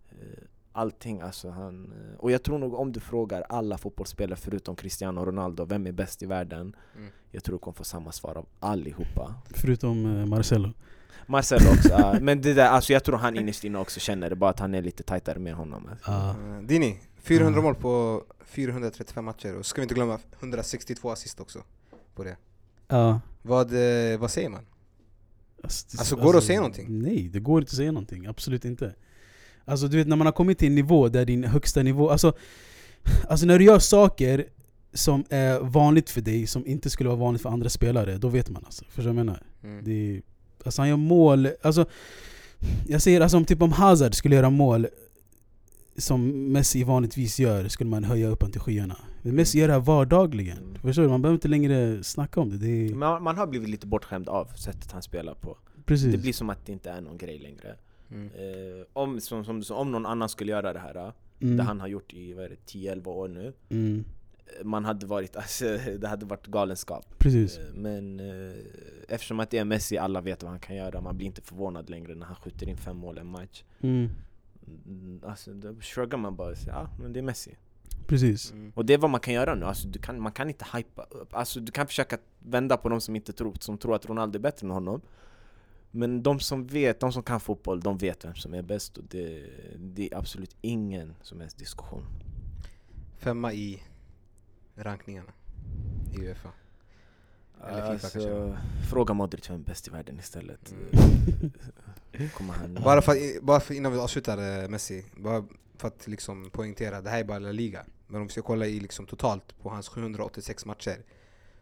Eh, 0.10 0.44
allting 0.78 1.22
alltså. 1.22 1.50
Han, 1.50 1.92
eh, 1.92 2.20
och 2.20 2.32
jag 2.32 2.44
tror 2.44 2.58
nog 2.58 2.74
om 2.74 2.92
du 2.92 3.00
frågar 3.00 3.42
alla 3.42 3.78
fotbollsspelare 3.78 4.40
förutom 4.40 4.76
Cristiano 4.76 5.26
Ronaldo, 5.26 5.66
vem 5.66 5.88
är 5.88 5.92
bäst 5.92 6.24
i 6.24 6.26
världen? 6.26 6.76
Mm. 6.96 7.10
Jag 7.32 7.44
tror 7.44 7.54
du 7.56 7.60
kommer 7.60 7.76
få 7.76 7.84
samma 7.84 8.12
svar 8.12 8.38
av 8.38 8.46
allihopa. 8.60 9.36
Förutom 9.50 10.06
eh, 10.20 10.26
Marcelo. 10.26 10.74
Marcelo 11.28 11.70
också, 11.70 12.18
men 12.22 12.42
det 12.42 12.54
där, 12.54 12.70
alltså 12.70 12.94
jag 12.94 13.04
tror 13.04 13.18
han 13.18 13.38
innerst 13.38 13.64
inne 13.64 13.78
också 13.80 14.00
känner 14.00 14.30
det, 14.30 14.36
bara 14.36 14.50
att 14.50 14.60
han 14.60 14.74
är 14.76 14.82
lite 14.82 15.04
tajtare 15.04 15.40
med 15.40 15.54
honom. 15.54 15.90
Alltså. 15.92 16.12
Eh, 16.12 16.62
Dini, 16.64 17.00
400 17.18 17.48
Mm. 17.60 17.64
mål 17.64 17.76
på 17.76 18.24
435 18.46 19.26
matcher 19.26 19.56
och 19.58 19.66
ska 19.66 19.82
vi 19.82 19.84
inte 19.84 19.96
glömma 19.96 20.20
162 20.40 21.12
assist 21.12 21.40
också 21.40 21.64
på 22.16 22.24
det. 22.24 22.38
Ja. 22.88 23.22
Vad, 23.42 23.72
vad 24.20 24.32
säger 24.32 24.50
man? 24.50 24.66
Alltså, 25.64 25.88
det- 25.92 26.00
Alltså, 26.00 26.16
går 26.16 26.32
det 26.34 26.38
att 26.38 26.44
säga 26.46 26.60
någonting? 26.60 27.02
Nej, 27.02 27.30
det 27.30 27.40
går 27.40 27.60
inte 27.62 27.70
att 27.70 27.76
säga 27.76 27.92
någonting. 27.92 28.26
Absolut 28.28 28.66
inte. 28.66 28.96
Alltså 29.68 29.88
du 29.88 29.98
vet 29.98 30.08
när 30.08 30.16
man 30.16 30.28
har 30.28 30.32
kommit 30.32 30.58
till 30.58 30.68
en 30.68 30.76
nivå 30.76 31.08
där 31.10 31.26
din 31.26 31.44
högsta 31.44 31.84
nivå... 31.84 32.10
Alltså, 32.10 32.34
alltså 33.30 33.46
när 33.46 33.60
du 33.60 33.66
gör 33.66 33.80
saker 33.80 34.46
som 34.94 35.24
är 35.30 35.60
vanligt 35.60 36.10
för 36.10 36.22
dig, 36.22 36.48
som 36.48 36.68
inte 36.68 36.90
skulle 36.90 37.10
vara 37.10 37.20
vanligt 37.20 37.42
för 37.42 37.50
andra 37.50 37.70
spelare, 37.70 38.18
då 38.18 38.28
vet 38.28 38.50
man 38.50 38.66
alltså. 38.66 38.86
Förstår 38.86 39.04
du 39.04 39.08
vad 39.08 39.18
jag 39.20 39.26
menar? 39.26 39.44
Mm. 39.64 39.84
Det 39.84 40.22
alltså 40.66 40.82
han 40.82 40.90
gör 40.90 40.98
mål, 40.98 41.48
alltså 41.62 41.86
Jag 42.88 43.02
säger 43.02 43.22
alltså 43.22 43.38
om 43.38 43.46
typ 43.46 43.62
om 43.62 43.72
Hazard 43.72 44.16
skulle 44.16 44.36
göra 44.36 44.50
mål 44.50 44.88
som 45.98 46.52
Messi 46.52 46.84
vanligtvis 46.84 47.40
gör, 47.40 47.68
skulle 47.68 47.90
man 47.90 48.04
höja 48.04 48.28
upp 48.28 48.42
honom 48.42 48.52
till 48.52 48.62
skyarna. 48.62 48.98
Men 49.22 49.36
Messi 49.36 49.60
gör 49.60 49.68
det 49.68 49.74
här 49.74 49.80
vardagligen. 49.80 50.58
Mm. 50.58 50.76
Förstår 50.82 51.04
du? 51.04 51.10
Man 51.10 51.22
behöver 51.22 51.36
inte 51.36 51.48
längre 51.48 52.04
snacka 52.04 52.40
om 52.42 52.50
det. 52.50 52.58
det 52.58 52.68
är, 52.88 52.96
Man, 52.96 53.24
man 53.24 53.38
har 53.38 53.48
blivit 53.48 53.70
lite 53.70 53.88
bortskämd 53.88 54.30
av 54.30 54.46
sättet 54.46 54.92
han 54.92 55.02
spelar 55.02 55.34
på. 55.34 55.58
precis. 55.86 56.12
Det 56.12 56.18
blir 56.18 56.34
som 56.34 56.50
att 56.50 56.66
det 56.66 56.72
inte 56.72 56.90
är 56.90 57.02
någon 57.02 57.18
grej 57.18 57.40
längre. 57.40 57.76
Mm. 58.12 58.28
Eh, 58.28 58.86
om, 58.94 59.20
som, 59.20 59.46
som, 59.46 59.64
som, 59.64 59.78
om 59.78 59.92
någon 59.92 60.06
annan 60.06 60.30
skulle 60.30 60.52
göra 60.52 60.74
det 60.74 60.80
här, 60.80 61.14
mm. 61.40 61.58
det 61.58 61.64
han 61.64 61.80
har 61.80 61.88
gjort 61.88 62.14
i 62.14 62.34
vad 62.34 62.46
är 62.46 62.50
det, 62.50 62.72
10-11 62.74 63.08
år 63.08 63.28
nu. 63.28 63.54
mm. 63.70 64.06
eh, 64.60 64.66
Man 64.66 64.86
hade 64.86 65.06
varit, 65.06 65.36
alltså, 65.36 65.66
det 66.00 66.08
hade 66.08 66.26
varit 66.26 66.48
galenskap. 66.48 67.06
Precis. 67.18 67.58
Eh, 67.58 67.66
Men 67.74 68.20
eh, 68.20 68.56
eftersom 69.08 69.40
att 69.40 69.50
det 69.50 69.58
är 69.58 69.66
Messi, 69.66 69.98
alla 69.98 70.22
vet 70.22 70.44
vad 70.44 70.52
han 70.52 70.60
kan 70.60 70.76
göra. 70.76 71.02
Man 71.02 71.18
blir 71.18 71.28
inte 71.28 71.42
förvånad 71.42 71.90
längre 71.90 72.16
när 72.16 72.26
han 72.26 72.36
skjuter 72.36 72.70
in 72.70 72.78
fem 72.78 72.98
mål 72.98 73.18
en 73.18 73.28
match. 73.28 73.64
Mm. 73.82 74.10
Mm, 74.86 75.22
Alltså, 75.26 75.54
då 75.54 75.76
shruggar 75.82 76.18
man 76.18 76.36
bara 76.36 76.52
och 76.52 76.58
säger 76.58 76.72
ja, 76.72 76.90
men 77.02 77.14
det 77.14 77.20
är 77.20 77.24
Messi. 77.24 77.56
Precis. 78.08 78.52
Mm. 78.52 78.72
Och 78.76 78.86
det 78.86 78.94
är 78.94 78.98
vad 78.98 79.10
man 79.10 79.20
kan 79.20 79.34
göra 79.34 79.56
nu, 79.56 79.66
alltså, 79.66 79.88
du 79.88 80.00
kan, 80.00 80.22
man 80.22 80.32
kan 80.32 80.48
inte 80.50 80.66
hypa 80.74 81.04
upp. 81.04 81.34
Alltså, 81.36 81.60
du 81.60 81.72
kan 81.72 81.88
försöka 81.88 82.18
vända 82.40 82.78
på 82.78 82.90
de 82.90 83.02
som 83.02 83.16
inte 83.16 83.34
tror, 83.34 83.54
som 83.60 83.78
tror 83.78 83.96
att 83.96 84.06
Ronaldo 84.06 84.38
är 84.38 84.42
bättre 84.42 84.66
än 84.68 84.72
honom. 84.72 85.02
Men 85.92 86.24
de 86.24 86.40
som 86.40 86.68
vet, 86.68 87.00
de 87.00 87.14
som 87.14 87.24
kan 87.24 87.40
fotboll, 87.40 87.80
de 87.80 87.98
vet 87.98 88.26
vem 88.26 88.36
som 88.36 88.54
är 88.54 88.62
bäst 88.62 88.98
och 88.98 89.04
det, 89.10 89.50
det 89.78 90.14
är 90.14 90.18
absolut 90.18 90.56
ingen 90.62 91.16
som 91.22 91.40
helst 91.40 91.58
diskussion. 91.58 92.06
Femma 93.18 93.54
i 93.54 93.84
rankningarna 94.76 95.32
i 96.14 96.22
Uefa. 96.22 96.50
Eller 97.64 97.82
FIFA 97.82 97.92
Alltså, 97.92 98.20
kanske. 98.20 98.58
fråga 98.90 99.14
Modric 99.14 99.50
vem 99.50 99.56
är 99.62 99.66
bäst 99.66 99.88
i 99.88 99.92
världen 99.92 100.20
istället. 100.20 100.72
Mm. 100.72 101.52
Bara, 102.84 103.02
för, 103.02 103.42
bara 103.42 103.60
för 103.60 103.74
innan 103.74 103.92
vi 103.92 103.98
avslutar 103.98 104.64
eh, 104.64 104.70
Messi, 104.70 105.06
bara 105.18 105.46
för 105.78 105.88
att 105.88 106.08
liksom 106.08 106.50
poängtera, 106.50 107.02
det 107.02 107.10
här 107.10 107.20
är 107.20 107.24
bara 107.24 107.40
La 107.40 107.52
Liga. 107.52 107.86
Men 108.08 108.22
om 108.22 108.28
vi 108.28 108.32
ska 108.32 108.42
kolla 108.42 108.66
i 108.66 108.80
liksom 108.80 109.06
totalt 109.06 109.60
på 109.62 109.70
hans 109.70 109.88
786 109.88 110.66
matcher 110.66 110.98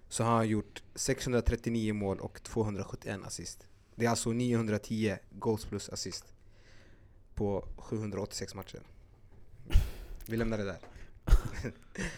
så 0.09 0.23
har 0.23 0.35
han 0.35 0.47
gjort 0.47 0.83
639 0.95 1.93
mål 1.93 2.19
och 2.19 2.43
271 2.43 3.19
assist. 3.25 3.67
Det 3.95 4.05
är 4.05 4.09
alltså 4.09 4.29
910 4.31 5.17
goals 5.31 5.65
plus 5.65 5.89
assist 5.89 6.25
på 7.35 7.67
786 7.77 8.55
matcher. 8.55 8.79
Vi 10.27 10.37
lämnar 10.37 10.57
det 10.57 10.63
där. 10.63 10.77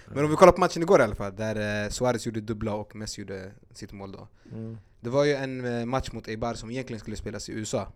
Men 0.07 0.23
om 0.25 0.30
vi 0.30 0.36
kollar 0.36 0.51
på 0.53 0.59
matchen 0.59 0.82
igår 0.82 0.99
i 0.99 1.03
alla 1.03 1.15
fall, 1.15 1.36
där 1.36 1.84
eh, 1.86 1.89
Suarez 1.89 2.25
gjorde 2.25 2.41
dubbla 2.41 2.73
och 2.73 2.95
Messi 2.95 3.21
gjorde 3.21 3.51
sitt 3.71 3.91
mål 3.91 4.11
då. 4.11 4.28
Mm. 4.51 4.78
Det 4.99 5.09
var 5.09 5.23
ju 5.25 5.34
en 5.34 5.65
eh, 5.65 5.86
match 5.86 6.11
mot 6.11 6.28
Eibar 6.28 6.53
som 6.53 6.71
egentligen 6.71 6.99
skulle 6.99 7.15
spelas 7.17 7.49
i 7.49 7.51
USA. 7.51 7.93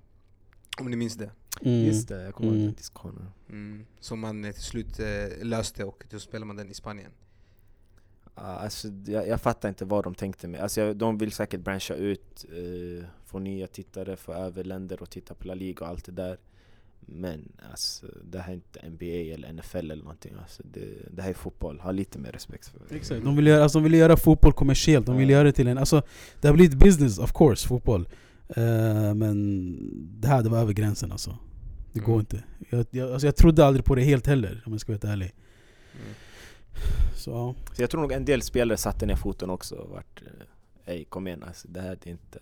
Om 0.80 0.90
ni 0.90 0.96
minns 0.96 1.16
det. 1.16 1.32
Mm. 1.62 1.86
Just 1.86 2.08
det, 2.08 2.24
jag 2.24 2.36
kommer 2.36 2.50
ihåg 2.50 2.56
Mm. 2.58 2.66
den 2.68 2.76
diskussionen. 2.76 3.28
Mm, 3.50 3.86
som 4.00 4.20
man 4.20 4.44
till 4.54 4.62
slut 4.64 5.00
eh, 5.00 5.28
löste 5.46 5.84
och 5.84 6.04
då 6.10 6.20
spelar 6.20 6.46
man 6.46 6.56
den 6.56 6.72
i 6.72 6.74
Spanien. 6.74 7.12
Ja, 8.44 8.48
Alltså, 8.48 8.88
jag, 9.06 9.28
jag 9.28 9.42
fattar 9.42 9.70
inte 9.70 9.86
vad 9.86 10.04
de 10.04 10.16
tänkte 10.16 10.48
med. 10.48 10.62
Alltså, 10.62 10.82
jag- 10.82 10.96
de 10.96 11.18
vill 11.18 11.32
säkert 11.32 11.62
branscha 11.62 11.94
ut, 11.94 12.46
eh, 12.50 13.06
få 13.26 13.40
nya 13.40 13.68
tittare, 13.68 14.16
få 14.16 14.34
över 14.34 14.64
länder 14.64 15.02
och 15.02 15.10
titta 15.10 15.34
på 15.34 15.48
La 15.48 15.54
Liga 15.54 15.86
och 15.86 15.88
allt 15.92 16.06
det 16.06 16.12
där. 16.12 16.38
Men 17.06 17.52
alltså, 17.72 18.06
det 18.32 18.40
här 18.40 18.50
är 18.52 18.56
inte 18.56 18.80
NBA 18.90 19.34
eller 19.34 19.54
NFL 19.54 19.78
eller 19.78 19.96
någonting. 20.04 20.34
Alltså, 20.42 20.64
det, 20.74 20.88
det 21.12 21.22
här 21.22 21.30
är 21.30 21.34
fotboll, 21.34 21.80
ha 21.80 21.92
lite 21.92 22.20
mer 22.20 22.32
respekt 22.32 22.68
för 22.68 22.96
Exakt. 22.96 23.24
De 23.24 23.36
vill, 23.36 23.48
göra, 23.48 23.64
alltså, 23.64 23.78
de 23.80 23.84
vill 23.84 23.94
göra 23.94 24.18
fotboll 24.18 24.54
kommersiellt, 24.54 25.06
de 25.06 25.18
vill 25.18 25.30
Ja. 25.30 25.34
göra 25.34 25.44
det 25.44 25.52
till 25.52 25.68
en... 25.68 25.78
Alltså, 25.78 26.02
det 26.42 26.48
har 26.48 26.56
blivit 26.56 26.78
business 26.80 27.20
of 27.20 27.34
course, 27.34 27.68
fotboll. 27.68 28.10
Eh, 28.50 29.14
men 29.16 29.78
det 30.22 30.28
här 30.28 30.44
det 30.44 30.50
var 30.50 30.60
över 30.60 30.74
gränsen 30.74 31.12
alltså. 31.12 31.38
Det 31.94 32.00
går 32.00 32.14
Mm. 32.14 32.20
inte. 32.20 32.44
Jag, 32.70 32.86
jag, 32.92 33.12
alltså, 33.12 33.28
jag 33.28 33.36
trodde 33.36 33.66
aldrig 33.66 33.86
på 33.86 33.96
det 33.96 34.02
helt 34.02 34.28
heller, 34.28 34.64
om 34.66 34.72
jag 34.72 34.82
ska 34.82 34.92
vara 34.92 34.96
helt 34.96 35.14
ärlig. 35.14 35.34
Mm. 35.94 36.14
Så. 37.16 37.56
Så 37.74 37.82
jag 37.82 37.90
tror 37.90 38.02
nog 38.02 38.12
en 38.12 38.26
del 38.26 38.42
spelare 38.42 38.78
satte 38.78 39.06
ner 39.06 39.16
foten 39.16 39.50
också 39.50 39.76
och 39.76 39.90
vart 39.90 40.22
eh, 40.86 40.94
Ey 40.94 41.04
kom 41.06 41.28
igen 41.28 41.44
alltså, 41.44 41.68
det 41.68 41.82
här 41.82 41.92
är 42.04 42.08
inte... 42.08 42.40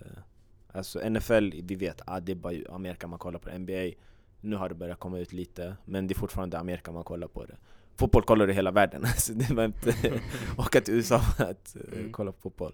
Alltså 0.71 1.09
NFL, 1.09 1.49
vi 1.63 1.75
vet, 1.75 2.01
ah, 2.05 2.19
det 2.19 2.31
är 2.31 2.35
bara 2.35 2.55
Amerika 2.69 3.07
man 3.07 3.19
kollar 3.19 3.39
på 3.39 3.49
det. 3.49 3.57
NBA, 3.59 3.97
nu 4.41 4.55
har 4.55 4.69
det 4.69 4.75
börjat 4.75 4.99
komma 4.99 5.19
ut 5.19 5.33
lite, 5.33 5.75
men 5.85 6.07
det 6.07 6.13
är 6.13 6.19
fortfarande 6.19 6.59
Amerika 6.59 6.91
man 6.91 7.03
kollar 7.03 7.27
på 7.27 7.45
det. 7.45 7.55
Fotboll 7.95 8.23
kollar 8.23 8.47
du 8.47 8.53
hela 8.53 8.71
världen, 8.71 9.01
alltså, 9.05 9.33
det 9.33 9.53
var 9.53 9.65
inte 9.65 9.95
åka 10.57 10.81
till 10.81 10.93
USA 10.93 11.19
för 11.19 11.43
att 11.43 11.75
eh, 11.75 11.97
Mm. 11.99 12.11
kolla 12.11 12.31
på 12.31 12.39
fotboll. 12.41 12.73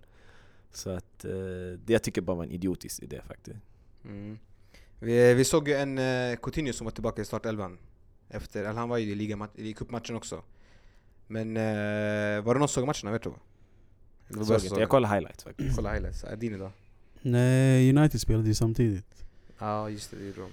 Så 0.71 0.89
att, 0.89 1.25
eh, 1.25 1.31
det 1.85 1.93
jag 1.93 2.03
tycker 2.03 2.21
bara 2.21 2.35
var 2.37 2.43
en 2.43 2.51
idiotisk 2.51 3.03
idé 3.03 3.21
faktiskt. 3.27 3.59
Mm. 4.05 4.39
Vi, 4.99 5.33
vi 5.33 5.45
såg 5.45 5.67
ju 5.67 5.73
en 5.73 5.97
eh, 5.97 6.35
Coutinho 6.41 6.73
som 6.73 6.85
var 6.85 6.91
tillbaka 6.91 7.21
i 7.21 7.25
startelvan. 7.25 7.77
Efter, 8.29 8.59
eller 8.59 8.73
han 8.73 8.89
var 8.89 8.97
ju 8.97 9.11
i, 9.11 9.15
ligamat- 9.15 9.59
i 9.59 9.73
cupmatchen 9.73 10.15
också. 10.15 10.43
Men 11.27 11.57
eh, 11.57 12.41
var 12.43 12.53
det 12.53 12.59
någon 12.59 12.67
som 12.67 12.81
såg 12.81 12.85
matcherna? 12.85 13.11
Vet 13.11 13.23
du? 13.23 13.29
Eller 14.29 14.37
Jag, 14.39 14.47
såg 14.47 14.63
inte. 14.65 14.79
jag 14.79 14.89
kollar 14.89 15.09
highlights 15.15 15.43
faktiskt. 15.43 15.75
Kolla 15.75 15.93
highlights. 15.93 16.23
Är 16.23 16.35
din 16.35 16.53
idag? 16.55 16.71
Nej, 17.21 17.97
United 17.97 18.21
spelade 18.21 18.47
ju 18.47 18.53
samtidigt. 18.53 19.25
Ja 19.59 19.89
just 19.89 20.11
det, 20.11 20.17
det 20.17 20.25
gjorde 20.25 20.41
de. 20.41 20.47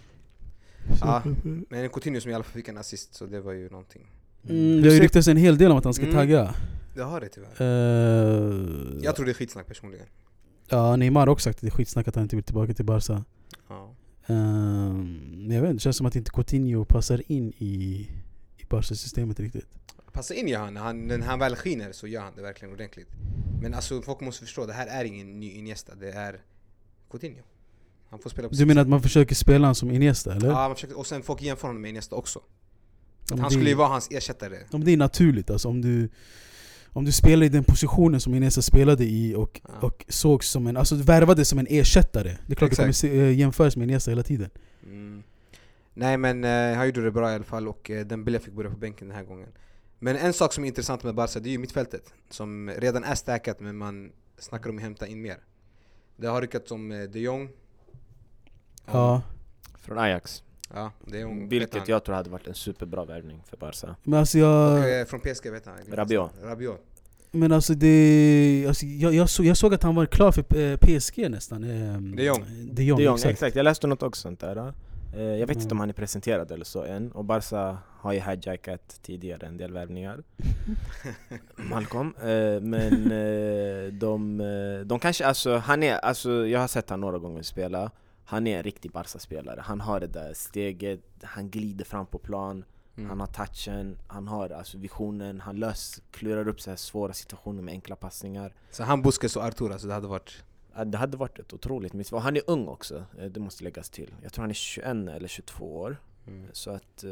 Ja, 1.00 1.22
men 1.68 1.88
Coutinho 1.88 2.20
som 2.20 2.30
i 2.30 2.34
alla 2.34 2.44
fall 2.44 2.52
fick 2.52 2.68
en 2.68 2.78
assist 2.78 3.14
så 3.14 3.26
det 3.26 3.40
var 3.40 3.52
ju 3.52 3.70
någonting. 3.70 4.02
Mm, 4.48 4.82
det 4.82 4.88
har 4.88 4.94
ju 4.94 5.00
ryktats 5.00 5.28
en 5.28 5.36
hel 5.36 5.58
del 5.58 5.70
om 5.70 5.76
att 5.78 5.84
han 5.84 5.94
ska 5.94 6.02
Mm. 6.04 6.14
tagga. 6.16 6.54
Det 6.94 7.02
har 7.02 7.20
det 7.20 7.28
tyvärr. 7.28 7.60
Eh, 7.60 9.02
Jag 9.02 9.16
tror 9.16 9.26
det 9.26 9.32
är 9.32 9.34
skitsnack 9.34 9.66
personligen. 9.66 10.06
Ja, 10.68 10.96
Neymar 10.96 11.20
har 11.20 11.28
också 11.28 11.44
sagt 11.44 11.56
att 11.56 11.60
det 11.60 11.66
är 11.66 11.70
skitsnack 11.70 12.08
att 12.08 12.14
han 12.14 12.22
inte 12.22 12.36
vill 12.36 12.44
tillbaka 12.44 12.74
till 12.74 12.84
Barca. 12.84 13.24
Ja. 13.68 13.94
Ehm, 14.26 15.46
jag 15.50 15.60
vet 15.60 15.70
inte, 15.70 15.72
det 15.72 15.80
känns 15.80 15.96
som 15.96 16.06
att 16.06 16.16
inte 16.16 16.30
Coutinho 16.30 16.84
passar 16.84 17.22
in 17.32 17.52
i, 17.58 17.74
i 18.58 18.64
Barca-systemet 18.68 19.40
riktigt. 19.40 19.66
Passa 20.12 20.34
in 20.34 20.48
gör 20.48 20.58
han, 20.60 20.76
han, 20.76 21.06
när 21.06 21.18
han 21.18 21.38
väl 21.38 21.56
skiner 21.56 21.92
så 21.92 22.06
gör 22.06 22.20
han 22.22 22.32
det 22.36 22.42
verkligen 22.42 22.74
ordentligt. 22.74 23.08
Men 23.62 23.74
alltså 23.74 24.02
folk 24.02 24.20
måste 24.20 24.44
förstå, 24.44 24.66
det 24.66 24.72
här 24.72 24.86
är 24.86 25.04
ingen 25.04 25.40
ny 25.40 25.50
Iniesta, 25.52 25.94
det 25.94 26.10
är 26.12 26.40
Coutinho. 27.10 27.42
Han 28.10 28.18
får 28.18 28.30
spela 28.30 28.48
på 28.48 28.54
Du 28.54 28.66
menar 28.66 28.82
att 28.82 28.88
man 28.88 29.02
försöker 29.02 29.34
spela 29.34 29.66
han 29.66 29.74
som 29.74 29.90
Iniesta 29.90 30.34
eller? 30.34 30.48
Ja, 30.48 30.54
man 30.54 30.74
försöker, 30.74 30.98
och 30.98 31.06
sen 31.06 31.22
folk 31.22 31.42
jämför 31.42 31.68
honom 31.68 31.82
med 31.82 31.88
Iniesta 31.88 32.16
också. 32.16 32.38
Om 33.32 33.38
Han 33.40 33.48
det- 33.48 33.50
skulle 33.54 33.68
ju 33.70 33.74
vara 33.76 33.88
hans 33.88 34.08
ersättare. 34.10 34.58
Om 34.70 34.84
det 34.84 34.90
är 34.92 34.96
naturligt 34.96 35.50
alltså, 35.50 35.68
om 35.68 35.82
du, 35.82 36.08
om 36.86 37.04
du 37.04 37.12
spelar 37.12 37.46
i 37.46 37.48
den 37.48 37.64
positionen 37.64 38.20
som 38.20 38.34
Iniesta 38.34 38.62
spelade 38.62 39.04
i 39.04 39.34
och, 39.34 39.60
Ja. 39.64 39.86
och 39.86 40.04
sågs 40.08 40.48
som 40.50 40.66
en, 40.66 40.76
alltså 40.76 40.94
värvades 40.94 41.48
som 41.48 41.58
en 41.58 41.66
ersättare 41.70 42.36
Det 42.46 42.52
är 42.52 42.56
klart 42.56 42.70
Exakt. 42.70 43.00
du 43.02 43.08
kommer 43.08 43.22
eh, 43.22 43.38
jämföras 43.38 43.76
med 43.76 43.84
Iniesta 43.84 44.10
hela 44.10 44.22
tiden 44.22 44.50
Mm. 44.86 45.22
Nej 45.94 46.16
men 46.16 46.44
eh, 46.44 46.76
han 46.76 46.86
gjorde 46.86 47.02
det 47.04 47.10
bra 47.10 47.30
i 47.32 47.34
alla 47.34 47.44
fall 47.44 47.68
och 47.68 47.90
eh, 47.90 48.06
Dembélé 48.06 48.38
fick 48.38 48.54
börja 48.54 48.70
på 48.70 48.76
bänken 48.76 49.08
den 49.08 49.16
här 49.16 49.24
gången. 49.24 49.48
Men 50.05 50.16
en 50.16 50.32
sak 50.32 50.53
som 50.53 50.64
är 50.64 50.68
intressant 50.68 51.05
med 51.05 51.14
Barca, 51.14 51.40
det 51.40 51.48
är 51.48 51.50
ju 51.50 51.59
mittfältet. 51.59 52.14
Som 52.30 52.70
redan 52.70 53.05
är 53.05 53.14
stackat 53.14 53.61
men 53.61 53.76
man 53.76 54.12
snackar 54.38 54.70
om 54.70 54.76
att 54.76 54.82
hämta 54.82 55.07
in 55.07 55.22
mer. 55.22 55.36
Det 56.16 56.26
har 56.26 56.40
ryckats 56.40 56.70
om 56.70 56.92
eh, 56.92 57.03
de 57.03 57.20
Jong. 57.20 57.48
Ja, 58.86 59.22
Från 59.80 59.98
Ajax. 59.98 60.42
Ja, 60.74 60.92
de 61.07 61.18
Jong. 61.18 61.48
Vilket 61.48 61.88
jag 61.88 62.05
tror 62.05 62.14
hade 62.14 62.30
varit 62.30 62.46
en 62.46 62.55
superbra 62.55 63.05
värvning 63.05 63.42
för 63.46 63.57
Barca. 63.57 63.96
men 64.03 64.18
alltså 64.18 64.38
jag... 64.38 64.72
Och 64.72 64.88
eh, 64.88 65.07
från 65.07 65.20
PSG 65.20 65.50
vet 65.50 65.66
han. 65.66 65.74
Rabiot. 65.90 66.30
Rabiot. 66.42 66.80
Men 67.30 67.53
alltså 67.53 67.74
det... 67.74 68.64
Alltså 68.68 68.86
jag, 68.86 69.14
jag, 69.14 69.30
så, 69.30 69.44
jag 69.44 69.57
såg 69.57 69.74
att 69.74 69.82
han 69.82 69.94
var 69.94 70.07
klar 70.07 70.32
för 70.32 70.57
eh, 70.57 70.76
PSG 70.76 71.30
nästan 71.30 71.64
eh, 71.64 71.98
De 71.98 72.24
Jong. 72.24 72.44
De 72.72 72.84
Jong, 72.84 72.98
De 72.98 73.05
Jong, 73.05 73.14
exakt. 73.14 73.32
exakt. 73.32 73.57
Jag 73.57 73.64
läste 73.64 73.86
något 73.86 74.03
också 74.03 74.20
sånt 74.20 74.40
där. 74.40 74.72
Eh, 75.14 75.22
Jag 75.22 75.46
vet 75.46 75.50
Mm. 75.56 75.62
inte 75.62 75.74
om 75.74 75.80
han 75.80 75.88
är 75.88 75.92
presenterad 75.94 76.50
eller 76.52 76.64
så 76.64 76.84
än. 76.84 77.12
Och 77.12 77.24
Barca 77.24 77.78
har 78.00 78.12
ju 78.12 78.20
hijackat 78.20 78.98
tidigare 79.02 79.46
en 79.46 79.56
del 79.56 79.72
värvningar. 79.72 80.22
Malcolm. 81.56 82.14
Eh, 82.20 82.60
Men 82.60 83.12
eh, 83.12 83.92
de, 83.92 84.38
de 84.86 84.98
kanske, 84.98 85.26
alltså 85.26 85.56
han 85.56 85.82
är, 85.82 85.94
alltså 85.96 86.46
jag 86.46 86.60
har 86.60 86.68
sett 86.68 86.90
han 86.90 87.00
några 87.00 87.18
gånger 87.18 87.42
spela. 87.42 87.90
Han 88.24 88.46
är 88.46 88.56
en 88.56 88.62
riktig 88.62 88.90
Barca-spelare. 88.92 89.60
Han 89.64 89.80
har 89.80 90.00
det 90.00 90.06
där 90.06 90.32
steget, 90.34 91.00
han 91.22 91.50
glider 91.50 91.84
fram 91.84 92.06
på 92.06 92.18
plan, 92.18 92.64
Mm. 92.96 93.10
han 93.10 93.20
har 93.20 93.26
touchen, 93.26 93.98
han 94.06 94.28
har 94.28 94.50
alltså 94.50 94.78
visionen, 94.78 95.40
han 95.40 95.56
lös, 95.56 96.02
klurar 96.10 96.48
upp 96.48 96.60
så 96.60 96.70
här 96.70 96.76
svåra 96.76 97.12
situationer 97.12 97.62
med 97.62 97.72
enkla 97.72 97.96
passningar. 97.96 98.54
Så 98.70 98.82
han, 98.82 99.02
Busquets 99.02 99.36
och 99.36 99.44
Artur, 99.44 99.72
alltså 99.72 99.86
det 99.88 99.94
hade 99.94 100.06
varit... 100.06 100.44
Det 100.84 100.98
hade 100.98 101.16
varit 101.16 101.38
ett 101.38 101.52
otroligt. 101.52 102.12
Och 102.12 102.22
Han 102.22 102.36
är 102.36 102.42
ung 102.46 102.68
också, 102.68 103.04
eh, 103.18 103.24
det 103.24 103.40
måste 103.40 103.64
läggas 103.64 103.90
till. 103.90 104.14
Jag 104.22 104.32
tror 104.32 104.42
han 104.42 104.50
är 104.50 104.54
21 104.54 105.08
eller 105.08 105.28
22 105.28 105.80
år. 105.80 105.96
Mm. 106.26 106.46
Så 106.52 106.70
att 106.70 107.04
eh, 107.04 107.10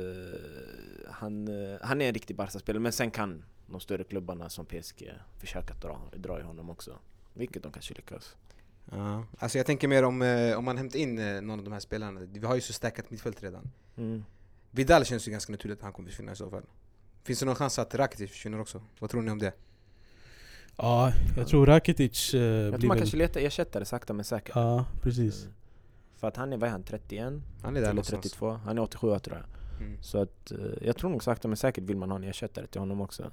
han, 1.11 1.49
eh, 1.49 1.79
han 1.83 2.01
är 2.01 2.09
en 2.09 2.15
riktig 2.15 2.37
Barca-spelare, 2.37 2.81
men 2.81 2.93
sen 2.93 3.11
kan 3.11 3.45
de 3.67 3.81
större 3.81 4.05
klubbarna 4.05 4.49
som 4.49 4.67
PSG 4.67 5.13
försöka 5.39 5.75
dra, 5.75 6.01
dra 6.17 6.41
i 6.41 6.43
honom 6.43 6.71
också. 6.71 6.99
Vilket 7.35 7.63
de 7.63 7.73
kanske 7.73 7.95
lyckas. 7.95 8.37
Ja. 8.91 9.25
Alltså 9.39 9.59
jag 9.59 9.67
tänker 9.67 9.89
mer 9.89 10.03
om, 10.03 10.23
eh, 10.23 10.59
om 10.59 10.65
man 10.65 10.77
hämtar 10.77 10.99
in 10.99 11.19
eh, 11.19 11.41
någon 11.41 11.59
av 11.59 11.65
de 11.65 11.73
här 11.73 11.81
spelarna. 11.81 12.21
Vi 12.21 12.47
har 12.47 12.55
ju 12.55 12.61
så 12.61 12.73
stackat 12.73 13.11
mittfält 13.11 13.43
redan. 13.43 13.71
Mm. 13.97 14.25
Vidal 14.71 15.05
känns 15.05 15.29
ju 15.29 15.33
ganska 15.33 15.53
naturligt 15.53 15.79
att 15.79 15.85
han 15.85 15.93
kommer 15.93 16.09
försvinna 16.09 16.33
i 16.33 16.37
så 16.37 16.51
fall. 16.51 16.65
Finns 17.23 17.41
det 17.41 17.47
någon 17.47 17.55
chans 17.55 17.79
att 17.79 17.95
Rakitic 17.95 18.31
försvinner 18.31 18.61
också? 18.61 18.83
Vad 18.99 19.11
tror 19.11 19.23
ni 19.23 19.31
om 19.31 19.39
det? 19.39 19.53
Ja, 20.83 21.13
jag 21.37 21.49
tror 21.49 21.67
Rakitic 21.67 22.35
eh, 22.35 22.41
Jag 22.41 22.71
blir 22.73 22.79
tror 22.79 22.89
man 22.89 22.97
väl... 22.97 22.99
kanske 23.03 23.17
letar 23.17 23.41
ersättare 23.41 23.85
sakta 23.85 24.13
men 24.13 24.25
säkert. 24.25 24.55
Ja, 24.55 24.85
precis. 25.03 25.43
Mm. 25.43 25.55
För 26.17 26.29
att 26.29 26.37
han 26.37 26.53
är, 26.53 26.57
vad 26.57 26.67
är 26.69 26.73
han, 26.73 26.83
31? 26.83 27.33
Han 27.63 27.77
är 27.77 27.81
där 27.81 27.81
Eller 27.81 27.89
någonstans. 27.95 28.23
32? 28.23 28.51
Han 28.65 28.79
är 28.79 28.83
87 28.83 29.19
tror 29.19 29.37
jag. 29.37 29.47
Mm. 29.87 30.03
Så 30.03 30.23
att 30.23 30.51
eh, 30.53 30.59
jag 30.83 30.97
tror 30.97 31.11
nog 31.11 31.23
sakta 31.25 31.49
men 31.49 31.57
säkert 31.57 31.85
vill 31.85 31.97
man 31.97 32.11
ha 32.11 32.17
en 32.17 32.25
ersättare 32.25 32.67
till 32.67 32.81
honom 32.81 33.01
också. 33.01 33.31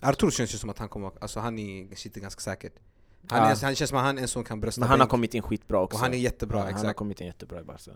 Artur 0.00 0.30
känns 0.30 0.54
ju 0.54 0.58
som 0.58 0.70
att 0.70 0.78
han 0.78 0.88
kommer, 0.88 1.10
alltså 1.20 1.40
han 1.40 1.58
är, 1.58 1.94
sitter 1.94 2.20
ganska 2.20 2.40
säkert. 2.40 2.72
Han, 3.28 3.38
Ja. 3.38 3.50
är, 3.50 3.62
han 3.64 3.74
känns 3.74 3.88
som 3.90 3.98
att 3.98 4.04
han 4.04 4.18
är 4.18 4.22
en 4.22 4.28
som 4.28 4.44
kan 4.44 4.60
brösta 4.60 4.80
Men 4.80 4.88
han 4.88 5.00
har 5.00 5.04
bänk. 5.06 5.10
kommit 5.10 5.34
in 5.34 5.42
skitbra 5.42 5.80
också. 5.80 5.96
Och 5.96 6.00
han 6.00 6.14
är 6.14 6.18
jättebra, 6.18 6.58
Ja, 6.58 6.64
Han 6.64 6.72
har 6.72 6.80
exakt. 6.80 6.96
kommit 6.98 7.20
in 7.20 7.26
jättebra 7.26 7.60
i 7.60 7.64
Barca. 7.64 7.90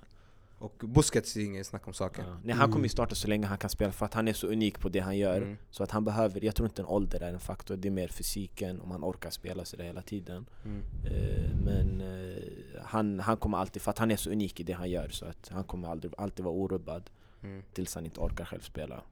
Och 0.63 0.85
Busquets 0.89 1.37
är 1.37 1.41
inget 1.45 1.67
snack 1.67 1.87
om 1.87 1.93
saken. 1.95 2.25
Ja. 2.29 2.37
Nej, 2.45 2.55
han 2.57 2.73
kommer 2.73 2.85
ju 2.85 2.89
starta 2.89 3.15
så 3.15 3.29
länge 3.29 3.47
han 3.47 3.59
kan 3.59 3.71
spela 3.71 3.93
för 3.93 4.07
att 4.07 4.15
han 4.15 4.29
är 4.29 4.33
så 4.33 4.47
unik 4.47 4.81
på 4.81 4.89
det 4.89 5.01
han 5.01 5.19
gör. 5.19 5.37
Mm. 5.43 5.57
Så 5.71 5.83
att 5.83 5.91
han 5.91 6.05
behöver, 6.05 6.45
jag 6.45 6.55
tror 6.55 6.69
inte 6.69 6.83
en 6.83 6.87
ålder 6.89 7.21
är 7.23 7.33
en 7.33 7.41
faktor, 7.41 7.77
det 7.77 7.89
är 7.89 7.93
mer 7.93 8.09
fysiken 8.09 8.81
om 8.81 8.91
han 8.91 9.05
orkar 9.05 9.31
spela 9.31 9.65
sig 9.65 9.77
där 9.79 9.85
hela 9.85 10.03
tiden. 10.03 10.47
Mm. 10.65 10.83
Eh, 11.05 11.51
men 11.65 12.01
eh, 12.01 12.43
han, 12.85 13.21
han 13.21 13.37
kommer 13.37 13.59
alltid, 13.59 13.83
för 13.83 13.91
att 13.91 13.99
han 13.99 14.11
är 14.11 14.17
så 14.17 14.31
unik 14.31 14.61
i 14.61 14.63
det 14.63 14.73
han 14.73 14.91
gör 14.91 15.09
så 15.09 15.25
att 15.27 15.49
han 15.49 15.65
kommer 15.65 15.89
aldrig, 15.89 16.13
alltid 16.19 16.45
vara 16.45 16.55
orubbad 16.55 17.11
Mm. 17.45 17.63
tills 17.73 17.95
han 17.95 18.05
inte 18.05 18.21
orkar 18.21 18.45
själv 18.45 18.61
spela. 18.61 19.03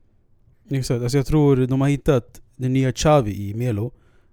Exakt, 0.68 1.02
alltså 1.02 1.18
jag 1.18 1.26
tror 1.26 1.56
de 1.66 1.80
har 1.80 1.88
hittat 1.88 2.40
den 2.56 2.72
nya 2.72 2.92
Xavi 2.92 3.48
i 3.48 3.54
Melo 3.54 3.92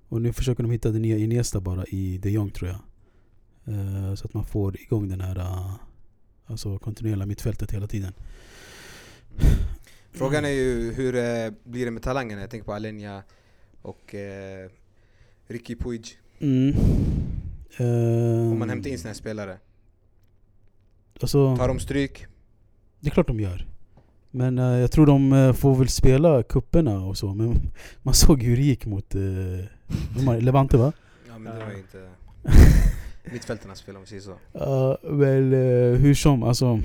Och 0.09 0.21
nu 0.21 0.33
försöker 0.33 0.63
de 0.63 0.71
hitta 0.71 0.89
den 0.91 1.01
nya 1.01 1.17
Iniesta 1.17 1.59
bara 1.59 1.85
i 1.85 2.17
de 2.17 2.29
Jong 2.29 2.49
tror 2.49 2.69
jag 2.69 2.79
Eh, 3.75 4.13
Så 4.15 4.25
att 4.27 4.33
man 4.33 4.43
får 4.45 4.81
igång 4.81 5.09
den 5.09 5.21
här 5.21 5.71
Alltså 6.47 6.77
kontinuerliga 6.79 7.25
mittfältet 7.25 7.71
hela 7.71 7.87
tiden 7.87 8.13
Frågan 10.11 10.45
är 10.45 10.49
ju 10.49 10.93
hur 10.93 11.15
eh, 11.15 11.51
blir 11.63 11.85
det 11.85 11.91
med 11.91 12.03
talangerna? 12.03 12.41
Jag 12.41 12.49
tänker 12.49 12.65
på 12.65 12.73
Alenia 12.73 13.23
och 13.81 14.15
eh, 14.15 14.69
Ricky 15.47 15.75
Puig. 15.75 16.19
mm. 16.39 16.75
Eh, 17.77 18.51
Om 18.51 18.59
man 18.59 18.69
hämtar 18.69 18.89
in 18.89 18.99
här 19.05 19.13
spelare. 19.13 19.57
alltså, 21.21 21.55
Tar 21.57 21.67
de 21.67 21.79
stryk? 21.79 22.25
Det 22.99 23.07
är 23.09 23.11
klart 23.11 23.27
de 23.27 23.39
gör 23.39 23.67
Men 24.31 24.59
eh, 24.59 24.65
jag 24.65 24.91
tror 24.91 25.05
de 25.05 25.33
eh, 25.33 25.53
får 25.53 25.75
väl 25.75 25.87
spela 25.87 26.43
kupperna 26.43 26.99
och 26.99 27.17
så 27.17 27.33
Men 27.33 27.71
man 28.03 28.13
såg 28.13 28.43
hur 28.43 28.57
det 28.57 28.63
gick 28.63 28.85
mot 28.85 29.15
uh, 29.15 30.39
Levante 30.39 30.77
va? 30.77 30.93
Ja 31.27 31.37
men 31.37 31.55
det 31.59 31.65
var 31.65 31.71
inte 31.71 32.09
mittfältarnas 33.31 33.81
fel 33.81 33.95
om 33.95 34.01
vi 34.01 34.07
säger 34.07 34.21
så. 34.21 34.33
Ja, 34.53 34.97
väl 35.03 35.53
eh, 35.53 35.59
hur 35.99 36.13
som, 36.13 36.43
alltså, 36.43 36.79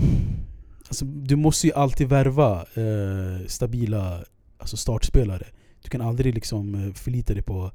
alltså 0.88 1.04
Du 1.04 1.36
måste 1.36 1.66
ju 1.66 1.72
alltid 1.72 2.08
värva 2.08 2.60
eh, 2.74 3.46
stabila 3.46 4.24
alltså 4.58 4.76
startspelare. 4.76 5.46
Du 5.82 5.88
kan 5.88 6.00
aldrig 6.00 6.34
liksom 6.34 6.74
eh, 6.74 6.92
förlita 6.94 7.34
dig 7.34 7.42
på 7.42 7.70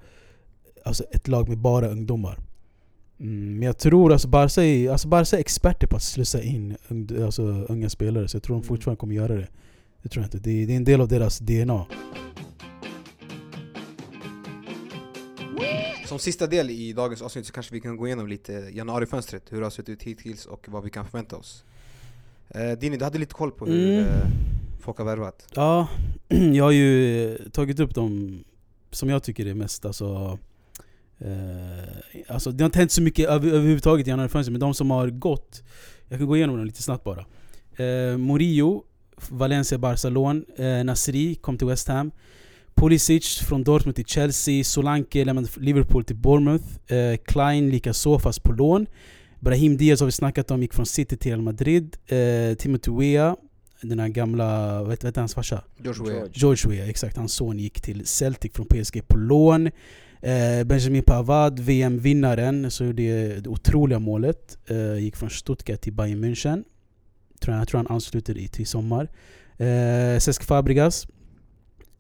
alltså, 0.86 1.04
ett 1.12 1.28
lag 1.28 1.50
med 1.50 1.58
bara 1.58 1.88
ungdomar. 1.88 2.38
Mm, 3.20 3.54
Men 3.54 3.62
jag 3.64 3.78
tror 3.78 4.12
alltså 4.14 4.28
Barca 4.28 4.64
är, 4.64 4.90
alltså 4.92 5.08
Barca 5.08 5.36
är 5.36 5.40
experter 5.40 5.88
på 5.88 5.96
att 5.96 6.04
slussa 6.04 6.42
in 6.42 6.78
ung, 6.88 7.24
alltså, 7.26 7.42
unga 7.44 7.90
spelare 7.90 8.28
Så 8.28 8.36
jag 8.36 8.44
tror 8.44 8.56
de 8.56 8.60
Mm. 8.60 8.68
fortfarande 8.68 9.00
kommer 9.00 9.16
göra 9.16 9.36
det. 9.36 9.48
Det 10.02 10.10
tror 10.10 10.24
jag 10.24 10.28
inte, 10.28 10.38
det 10.50 10.66
det 10.66 10.74
är 10.74 10.78
en 10.78 10.84
del 10.84 11.02
av 11.02 11.08
deras 11.08 11.40
DNA 11.40 11.86
Som 16.08 16.20
sista 16.20 16.48
del 16.48 16.70
i 16.70 16.94
dagens 16.94 17.22
avsnitt 17.22 17.46
så 17.46 17.54
kanske 17.54 17.74
vi 17.74 17.82
kan 17.82 17.98
gå 17.98 18.08
igenom 18.08 18.28
lite 18.28 18.52
januarifönstret, 18.74 19.44
hur 19.50 19.58
det 19.58 19.66
har 19.66 19.70
sett 19.72 19.90
ut 19.90 20.04
hittills 20.04 20.46
och 20.46 20.66
vad 20.70 20.84
vi 20.84 20.90
kan 20.90 21.06
förvänta 21.06 21.36
oss. 21.38 21.64
Eh, 22.50 22.72
Dini, 22.72 22.98
du 22.98 23.04
hade 23.04 23.18
lite 23.20 23.34
koll 23.34 23.52
på 23.52 23.66
hur 23.66 24.00
Mm. 24.00 24.06
eh, 24.06 24.28
folk 24.80 24.98
har 24.98 25.06
värvat. 25.06 25.48
Ja, 25.56 25.88
jag 26.54 26.64
har 26.64 26.72
ju 26.72 27.38
tagit 27.52 27.80
upp 27.80 27.96
de 27.96 28.40
som 28.92 29.10
jag 29.10 29.24
tycker 29.24 29.46
är 29.46 29.54
mest 29.54 29.86
alltså, 29.86 30.40
eh, 31.20 31.28
alltså 32.28 32.52
Det 32.52 32.64
har 32.64 32.66
inte 32.66 32.80
hänt 32.80 32.92
så 32.92 33.02
mycket 33.02 33.30
över, 33.30 33.48
överhuvudtaget 33.50 34.08
i 34.08 34.10
januarifönstret 34.10 34.52
men 34.52 34.60
de 34.60 34.74
som 34.74 34.92
har 34.92 35.10
gått 35.10 35.64
Jag 36.08 36.20
kan 36.20 36.28
gå 36.28 36.36
igenom 36.38 36.56
dem 36.58 36.66
lite 36.66 36.84
snabbt 36.84 37.04
bara 37.04 37.26
eh, 37.86 38.18
Morillo, 38.18 38.84
Valencia 39.30 39.78
Barcelona, 39.78 40.42
eh, 40.58 40.84
Nasri 40.84 41.36
kom 41.36 41.58
till 41.58 41.68
West 41.68 41.88
Ham 41.88 42.12
Pulisic 42.78 43.40
från 43.40 43.64
Dortmund 43.64 43.96
till 43.96 44.06
Chelsea, 44.06 44.64
Solanke 44.64 45.26
lämnade 45.26 45.48
Liverpool 45.58 46.04
till 46.04 46.16
Bournemouth 46.16 46.94
eh, 46.94 47.18
Klein 47.18 47.70
likaså 47.70 48.20
fast 48.20 48.44
på 48.44 48.52
lån 48.52 48.88
Brahim 49.40 49.78
Diaz 49.78 50.00
har 50.00 50.06
vi 50.06 50.12
snackat 50.12 50.52
om, 50.52 50.62
gick 50.62 50.74
från 50.74 50.86
City 50.86 51.18
till 51.18 51.32
Real 51.32 51.42
Madrid 51.42 51.98
eh, 52.08 52.56
Timothy 52.58 52.92
Weah 52.92 53.36
den 53.82 54.00
här 54.00 54.08
gamla, 54.08 54.84
vad 54.84 54.92
heter 54.92 55.22
hans 55.22 55.34
farsa? 55.34 55.64
George 55.78 56.04
Weah. 56.04 56.30
George. 56.34 56.70
Weah, 56.70 56.90
exakt. 56.90 57.18
Hans 57.18 57.34
son 57.34 57.60
gick 57.60 57.82
till 57.82 58.06
Celtic 58.06 58.52
från 58.54 58.66
PSG 58.66 59.08
på 59.08 59.18
lån. 59.18 59.68
Eh, 60.22 60.64
Benjamin 60.66 61.04
Pavard, 61.04 61.60
VM-vinnaren, 61.60 62.72
så 62.72 62.84
det, 62.84 63.44
det 63.44 63.50
otroliga 63.50 64.00
målet. 64.00 64.58
Eh, 64.68 64.98
gick 64.98 65.16
från 65.16 65.30
Stuttgart 65.30 65.82
till 65.82 65.94
Bayern 65.94 66.24
München. 66.24 66.64
Tror 67.40 67.56
jag, 67.56 67.62
jag 67.62 67.68
tror 67.68 67.78
han 67.78 67.88
ansluter 67.88 68.38
i 68.38 68.48
till 68.48 68.68
sommar. 68.68 69.10
Eh, 69.58 70.20
Cesc 70.20 70.44
Fabregas 70.44 71.08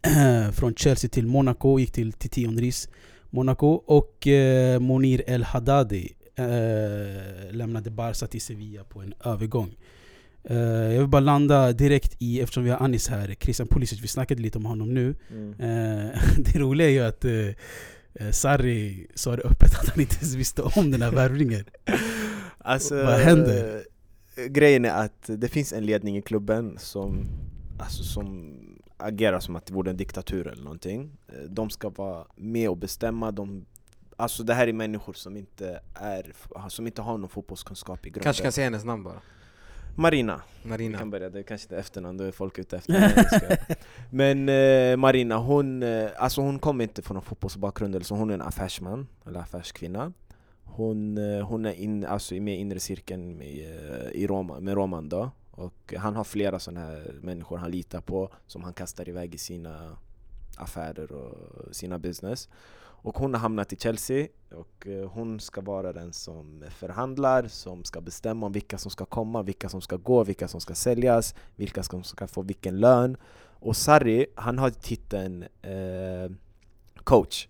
från 0.54 0.76
Chelsea 0.76 1.10
till 1.10 1.28
Monaco, 1.28 1.80
gick 1.80 1.92
till 1.92 2.14
Titi 2.14 2.48
Ondris 2.48 2.90
Monaco. 3.30 3.68
Och 3.68 4.28
eh, 4.28 4.80
Monir 4.80 5.24
El 5.28 5.44
Haddadi 5.44 6.14
eh, 6.36 7.56
lämnade 7.56 7.92
Barca 7.92 8.28
till 8.28 8.42
Sevilla 8.42 8.84
på 8.84 9.02
en 9.02 9.14
övergång. 9.26 9.76
Eh, 10.44 10.58
jag 10.94 11.00
vill 11.00 11.08
bara 11.08 11.20
landa 11.20 11.74
direkt 11.74 12.16
i, 12.20 12.42
eftersom 12.42 12.64
vi 12.64 12.70
har 12.70 12.78
Anis 12.78 13.08
här, 13.10 13.36
Christian 13.40 13.68
Pulisic, 13.68 14.02
vi 14.02 14.08
snackade 14.08 14.42
lite 14.42 14.58
om 14.58 14.66
honom 14.66 14.94
nu. 14.94 15.16
Mm. 15.32 15.52
Eh, 15.52 16.20
det 16.38 16.60
roliga 16.60 16.88
är 16.88 16.92
ju 16.92 17.02
att 17.02 17.26
eh, 17.26 17.48
eh, 18.14 18.32
Sarri 18.32 19.08
sa 19.16 19.36
det 19.36 19.44
öppet 19.44 19.74
att 19.80 19.90
han 19.90 20.00
inte 20.00 20.16
ens 20.16 20.36
visste 20.36 20.62
om 20.62 20.92
den 20.92 21.02
här 21.02 21.12
värvningen. 21.12 21.66
Alltså, 22.60 22.96
Vad 22.96 23.20
händer? 23.20 23.84
Grejen 24.48 24.86
är 24.86 25.06
att 25.06 25.24
det 25.28 25.48
finns 25.48 25.74
en 25.74 25.86
ledning 25.86 26.18
i 26.18 26.22
klubben 26.22 26.78
som, 26.80 27.28
alltså 27.80 28.04
som 28.04 28.58
agerar 28.98 29.40
som 29.40 29.56
att 29.56 29.66
det 29.66 29.74
vore 29.74 29.90
en 29.92 29.98
diktatur 29.98 30.48
eller 30.48 30.64
någonting. 30.64 31.18
Eh, 31.28 31.34
De 31.50 31.70
ska 31.70 31.90
vara 31.90 32.26
med 32.36 32.70
och 32.70 32.78
bestämma. 32.78 33.32
De, 33.32 33.66
alltså 34.16 34.44
det 34.44 34.54
här 34.54 34.68
är 34.68 34.74
människor 34.74 35.14
som 35.14 35.38
inte, 35.38 35.80
är, 35.94 36.34
som 36.70 36.88
inte 36.88 37.02
har 37.02 37.18
någon 37.18 37.30
fotbollskunskap 37.30 38.06
i 38.06 38.10
grunden. 38.10 38.24
Kanske 38.24 38.44
kan 38.44 38.52
säga 38.52 38.66
hennes 38.66 38.86
namn 38.86 39.04
bara. 39.04 39.22
Marina. 40.00 40.42
Vi 40.64 40.70
Marina. 40.70 40.98
kan 40.98 41.10
börja, 41.10 41.30
det 41.30 41.40
är 41.40 41.44
kanske 41.44 41.66
inte 41.66 41.76
är 41.76 41.80
efternamn, 41.80 42.18
då 42.18 42.24
är 42.24 42.32
folk 42.32 42.60
ute 42.60 42.78
efter. 42.78 43.60
Men 44.16 44.50
eh, 44.50 44.98
Marina, 44.98 45.38
hon, 45.38 45.84
eh, 45.84 46.10
alltså 46.18 46.42
hon 46.42 46.60
kommer 46.60 46.84
inte 46.84 47.02
från 47.02 47.16
någon 47.16 47.24
fotbollsbakgrund, 47.24 47.96
eller 47.96 48.06
så 48.06 48.16
hon 48.16 48.30
är 48.30 48.34
en 48.34 48.42
affärsman, 48.42 49.08
eller 49.28 49.40
affärskvinna. 49.40 50.14
Hon, 50.64 51.18
eh, 51.18 51.48
hon 51.48 51.66
är 51.66 51.74
in, 51.74 52.06
alltså 52.06 52.34
med 52.36 52.54
i 52.56 52.58
inre 52.58 52.80
cirkeln 52.80 53.38
med, 53.38 53.48
eh, 53.48 54.12
i 54.12 54.28
Roma, 54.28 54.60
med 54.60 54.74
Roman 54.74 55.10
då. 55.10 55.32
Och 55.58 55.94
han 55.98 56.16
har 56.16 56.24
flera 56.24 56.60
sådana 56.60 56.86
här 56.86 57.16
människor 57.22 57.58
han 57.58 57.72
litar 57.72 58.02
på, 58.02 58.30
som 58.48 58.64
han 58.64 58.74
kastar 58.74 59.10
iväg 59.10 59.36
i 59.36 59.38
sina 59.38 59.98
affärer 60.58 61.12
och 61.12 61.76
sina 61.76 62.00
business. 62.00 62.50
Och 62.80 63.18
hon 63.18 63.34
har 63.34 63.42
hamnat 63.42 63.74
i 63.74 63.76
Chelsea 63.76 64.28
och 64.52 64.88
eh, 64.88 65.10
hon 65.10 65.40
ska 65.40 65.62
vara 65.62 65.94
den 65.94 66.14
som 66.14 66.64
förhandlar, 66.70 67.48
som 67.48 67.84
ska 67.84 68.02
bestämma 68.02 68.46
om 68.46 68.52
vilka 68.52 68.78
som 68.78 68.92
ska 68.92 69.06
komma, 69.06 69.42
vilka 69.42 69.70
som 69.70 69.82
ska 69.82 69.98
gå, 69.98 70.24
vilka 70.24 70.48
som 70.48 70.62
ska 70.62 70.76
säljas, 70.76 71.36
vilka 71.56 71.84
som 71.84 72.04
ska 72.04 72.28
få 72.28 72.42
vilken 72.42 72.80
lön. 72.80 73.18
Och 73.60 73.78
Sarri, 73.78 74.26
han 74.36 74.60
har 74.60 74.70
titeln 74.70 75.44
eh, 75.62 76.32
coach. 77.04 77.48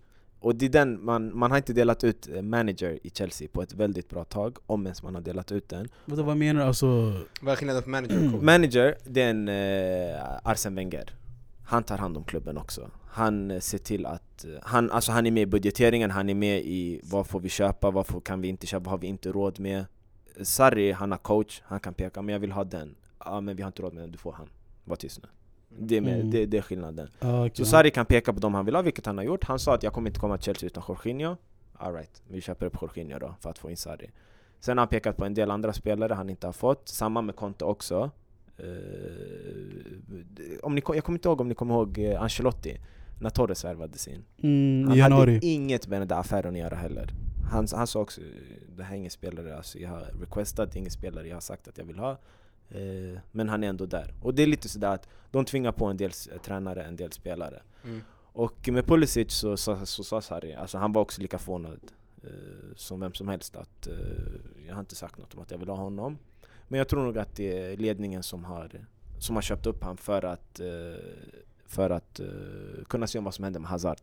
Och 0.48 0.56
det 0.56 0.66
är 0.66 0.70
den 0.70 1.06
man, 1.06 1.38
man 1.38 1.52
har 1.52 1.58
inte 1.58 1.74
delat 1.74 2.04
ut 2.04 2.28
eh, 2.28 2.42
manager 2.42 3.00
i 3.04 3.10
Chelsea 3.10 3.48
på 3.52 3.62
ett 3.62 3.74
väldigt 3.74 4.10
bra 4.10 4.24
tag, 4.24 4.58
om 4.66 4.86
ens 4.86 5.04
man 5.04 5.16
har 5.16 5.22
delat 5.22 5.52
ut 5.52 5.70
den. 5.70 5.88
Vadå, 6.06 6.24
vad 6.24 6.38
menar 6.38 6.62
du? 6.62 6.68
Alltså, 6.68 6.88
Vad 7.42 7.52
är 7.52 7.56
skillnaden 7.56 7.84
på 7.84 7.90
manager 7.90 8.26
och 8.26 8.32
coach? 8.32 8.44
Manager, 8.44 8.96
det 9.04 9.22
är 9.22 9.30
en 9.30 9.48
eh, 9.48 10.50
Arsene 10.50 10.76
Wenger. 10.76 11.16
Han 11.66 11.84
tar 11.84 11.98
hand 11.98 12.18
om 12.18 12.24
klubben 12.24 12.58
också. 12.58 12.90
Han 13.08 13.52
eh, 13.52 13.60
ser 13.60 13.78
till 13.78 14.06
att, 14.06 14.46
eh, 14.46 14.52
han, 14.62 14.92
alltså 14.92 15.12
han 15.12 15.26
är 15.26 15.32
med 15.32 15.44
i 15.44 15.46
budgeteringen, 15.46 16.12
han 16.12 16.30
är 16.30 16.36
med 16.36 16.60
i 16.66 17.02
vad 17.04 17.28
får 17.28 17.40
vi 17.40 17.50
köpa, 17.50 17.92
vad 17.92 18.08
får, 18.08 18.22
kan 18.22 18.42
vi 18.42 18.48
inte 18.48 18.68
köpa, 18.68 18.84
vad 18.84 18.92
har 18.92 18.98
vi 18.98 19.08
inte 19.08 19.32
råd 19.32 19.60
med. 19.60 19.86
Sarri, 20.42 20.92
han 20.92 21.12
har 21.12 21.18
coach, 21.18 21.62
han 21.66 21.80
kan 21.80 21.94
peka, 21.94 22.22
men 22.22 22.34
jag 22.34 22.40
vill 22.40 22.52
ha 22.52 22.64
den. 22.64 22.96
Ja 23.26 23.42
men 23.42 23.56
vi 23.56 23.64
har 23.64 23.68
inte 23.68 23.82
råd 23.82 23.94
med 23.94 24.04
den, 24.04 24.12
du 24.12 24.18
får 24.18 24.32
han. 24.32 24.50
Var 24.84 24.96
tyst 24.96 25.20
nu. 25.24 25.30
Det 25.70 25.98
är, 25.98 26.02
med, 26.02 26.14
Mm. 26.20 26.32
det, 26.32 26.46
det 26.46 26.58
är 26.58 26.62
skillnaden. 26.62 27.10
okej. 27.20 27.52
Så 27.54 27.66
Sarri 27.66 27.92
kan 27.92 28.06
peka 28.06 28.34
på 28.34 28.40
dem 28.40 28.54
han 28.54 28.66
vill 28.66 28.76
ha, 28.76 28.82
vilket 28.82 29.06
han 29.06 29.18
har 29.18 29.26
gjort. 29.26 29.44
Han 29.44 29.60
sa 29.60 29.74
att 29.76 29.84
jag 29.84 29.94
kommer 29.94 30.10
inte 30.10 30.20
komma 30.20 30.38
till 30.38 30.46
Chelsea 30.46 30.68
utan 30.68 30.84
Jorginho. 30.88 31.36
Alright, 31.74 32.22
vi 32.28 32.42
köper 32.42 32.66
upp 32.66 32.78
Jorginho 32.82 33.20
då 33.20 33.36
för 33.42 33.50
att 33.50 33.58
få 33.60 33.70
in 33.70 33.78
Sarri. 33.78 34.10
Sen 34.60 34.78
har 34.78 34.82
han 34.82 34.90
pekat 34.90 35.18
på 35.18 35.26
en 35.26 35.34
del 35.34 35.52
andra 35.52 35.74
spelare 35.74 36.14
han 36.14 36.30
inte 36.30 36.48
har 36.48 36.52
fått. 36.54 36.90
Samma 36.90 37.22
med 37.22 37.36
Conte 37.36 37.66
också. 37.66 38.12
Eh, 38.58 38.66
om 40.64 40.76
ni, 40.76 40.82
jag 40.88 41.04
kommer 41.04 41.18
inte 41.20 41.28
ihåg 41.30 41.42
om 41.42 41.48
ni 41.50 41.56
kommer 41.56 41.74
ihåg 41.74 41.98
eh, 42.00 42.22
Ancelotti, 42.22 42.78
när 43.22 43.30
Torres 43.30 43.66
värvades 43.66 44.08
in. 44.08 44.24
mm, 44.44 44.88
Han 44.88 44.98
januari. 44.98 45.34
hade 45.36 45.46
inget 45.46 45.88
med 45.88 46.02
den 46.02 46.08
där 46.08 46.20
affären 46.20 46.54
att 46.54 46.60
göra 46.60 46.76
heller. 46.76 47.10
Han, 47.52 47.68
han 47.76 47.88
sa 47.88 48.00
också, 48.00 48.22
det 48.78 48.84
här 48.84 48.94
är 48.94 48.98
ingen 48.98 49.12
spelare 49.12 49.58
alltså 49.58 49.80
jag 49.80 49.90
har 49.90 50.06
requestat, 50.22 50.72
det 50.72 50.78
är 50.78 50.80
ingen 50.80 50.92
spelare 50.92 51.28
jag 51.28 51.36
har 51.36 51.42
sagt 51.42 51.68
att 51.68 51.78
jag 51.78 51.86
vill 51.86 52.00
ha. 52.00 52.18
Eh, 52.70 53.20
men 53.32 53.50
han 53.50 53.64
är 53.64 53.68
ändå 53.68 53.86
där. 53.86 54.14
Och 54.22 54.34
det 54.34 54.44
är 54.44 54.48
lite 54.48 54.70
sådär 54.70 54.92
att 54.94 55.08
de 55.32 55.46
tvingar 55.46 55.72
på 55.72 55.86
en 55.86 55.98
del 55.98 56.10
s- 56.10 56.30
tränare, 56.44 56.84
en 56.84 56.96
del 56.96 57.12
spelare. 57.12 57.62
Mm. 57.84 58.02
Och 58.34 58.70
med 58.70 58.86
Pulisic 58.86 59.32
så 59.34 59.58
sa 59.58 59.86
så, 59.86 60.04
sa 60.04 60.22
Sarri, 60.22 60.54
alltså 60.54 60.78
han 60.78 60.92
var 60.94 61.02
också 61.02 61.22
lika 61.22 61.38
förvånad 61.38 61.80
eh, 62.24 62.30
som 62.76 63.00
vem 63.00 63.14
som 63.14 63.28
helst 63.28 63.56
att 63.56 63.88
eh, 63.88 63.94
jag 64.68 64.74
har 64.74 64.80
inte 64.80 64.96
sagt 64.96 65.18
något 65.18 65.34
om 65.36 65.42
att 65.42 65.52
jag 65.52 65.58
vill 65.58 65.70
ha 65.70 65.76
honom. 65.76 66.18
Men 66.68 66.78
jag 66.78 66.88
tror 66.88 67.04
nog 67.04 67.18
att 67.18 67.36
det 67.36 67.60
är 67.72 67.78
ledningen 67.78 68.24
som 68.24 68.46
har, 68.46 68.86
som 69.20 69.36
har 69.36 69.42
köpt 69.42 69.66
upp 69.66 69.82
honom 69.84 69.98
för 69.98 70.26
att, 70.26 70.60
eh, 70.60 71.04
för 71.66 71.90
att 71.90 72.20
eh, 72.20 72.26
kunna 72.90 73.08
se 73.08 73.18
om 73.18 73.24
vad 73.24 73.34
som 73.34 73.44
händer 73.44 73.60
med 73.60 73.70
Hazard. 73.70 73.98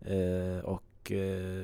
Eh, 0.00 0.58
och 1.04 1.12
eh, 1.12 1.62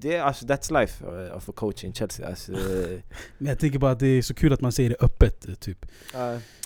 det 0.00 0.16
är 0.16 0.22
alltså 0.22 0.46
that's 0.46 0.80
life 0.80 1.04
eh, 1.04 1.36
of 1.36 1.48
a 1.48 1.52
coach 1.56 1.84
in 1.84 1.94
Chelsea. 1.94 2.28
Alltså, 2.28 2.52
eh, 2.52 3.00
Men 3.38 3.48
jag 3.48 3.58
tänker 3.58 3.78
bara 3.78 3.90
att 3.90 3.98
det 3.98 4.06
är 4.06 4.22
så 4.22 4.34
kul 4.34 4.52
att 4.52 4.60
man 4.60 4.72
säger 4.72 4.90
det 4.90 4.96
öppet, 5.00 5.48
eh, 5.48 5.54
typ. 5.54 5.86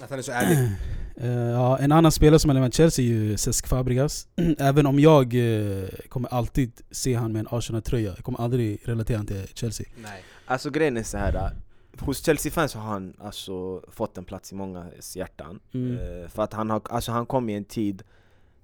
Att 0.02 0.10
han 0.10 0.18
är 0.18 0.22
så 0.22 0.32
ärlig. 0.32 0.58
Eh, 1.16 1.30
ja, 1.30 1.78
en 1.78 1.92
annan 1.92 2.12
spelare 2.12 2.38
som 2.38 2.48
har 2.48 2.54
lämnat 2.54 2.74
Chelsea 2.74 3.04
är 3.04 3.08
ju 3.08 3.36
Cesc 3.36 3.66
Fabregas. 3.66 4.26
Även 4.58 4.86
om 4.86 4.98
jag 4.98 5.34
eh, 5.34 5.88
kommer 6.08 6.28
alltid 6.28 6.80
se 6.90 7.14
han 7.14 7.32
med 7.32 7.40
en 7.40 7.46
Arsenal-tröja. 7.50 8.12
Jag 8.16 8.24
kommer 8.24 8.40
aldrig 8.40 8.80
relatera 8.84 9.16
han 9.16 9.26
till 9.26 9.46
Chelsea. 9.54 9.86
Nej. 10.02 10.22
Alltså 10.46 10.70
grejen 10.70 10.96
är 10.96 11.02
så 11.02 11.18
här. 11.18 11.50
Hos 11.98 12.24
Chelsea-fans 12.24 12.74
har 12.74 12.82
han 12.82 13.14
alltså 13.20 13.82
fått 13.90 14.18
en 14.18 14.24
plats 14.24 14.52
i 14.52 14.54
mångas 14.54 15.16
hjärtan. 15.16 15.60
Mm. 15.74 16.28
För 16.28 16.42
att 16.42 16.52
han, 16.52 16.70
har, 16.70 16.82
alltså 16.84 17.12
han 17.12 17.26
kom 17.26 17.48
i 17.48 17.54
en 17.54 17.64
tid 17.64 18.02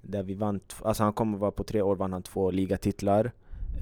där 0.03 0.23
vi 0.23 0.35
vann, 0.35 0.61
alltså 0.83 1.03
han 1.03 1.13
kom 1.13 1.35
och 1.35 1.41
var 1.41 1.51
på 1.51 1.65
tre 1.65 1.83
år 1.83 1.97
vann 1.97 2.13
han 2.13 2.23
två 2.23 2.51
ligatitlar. 2.51 3.33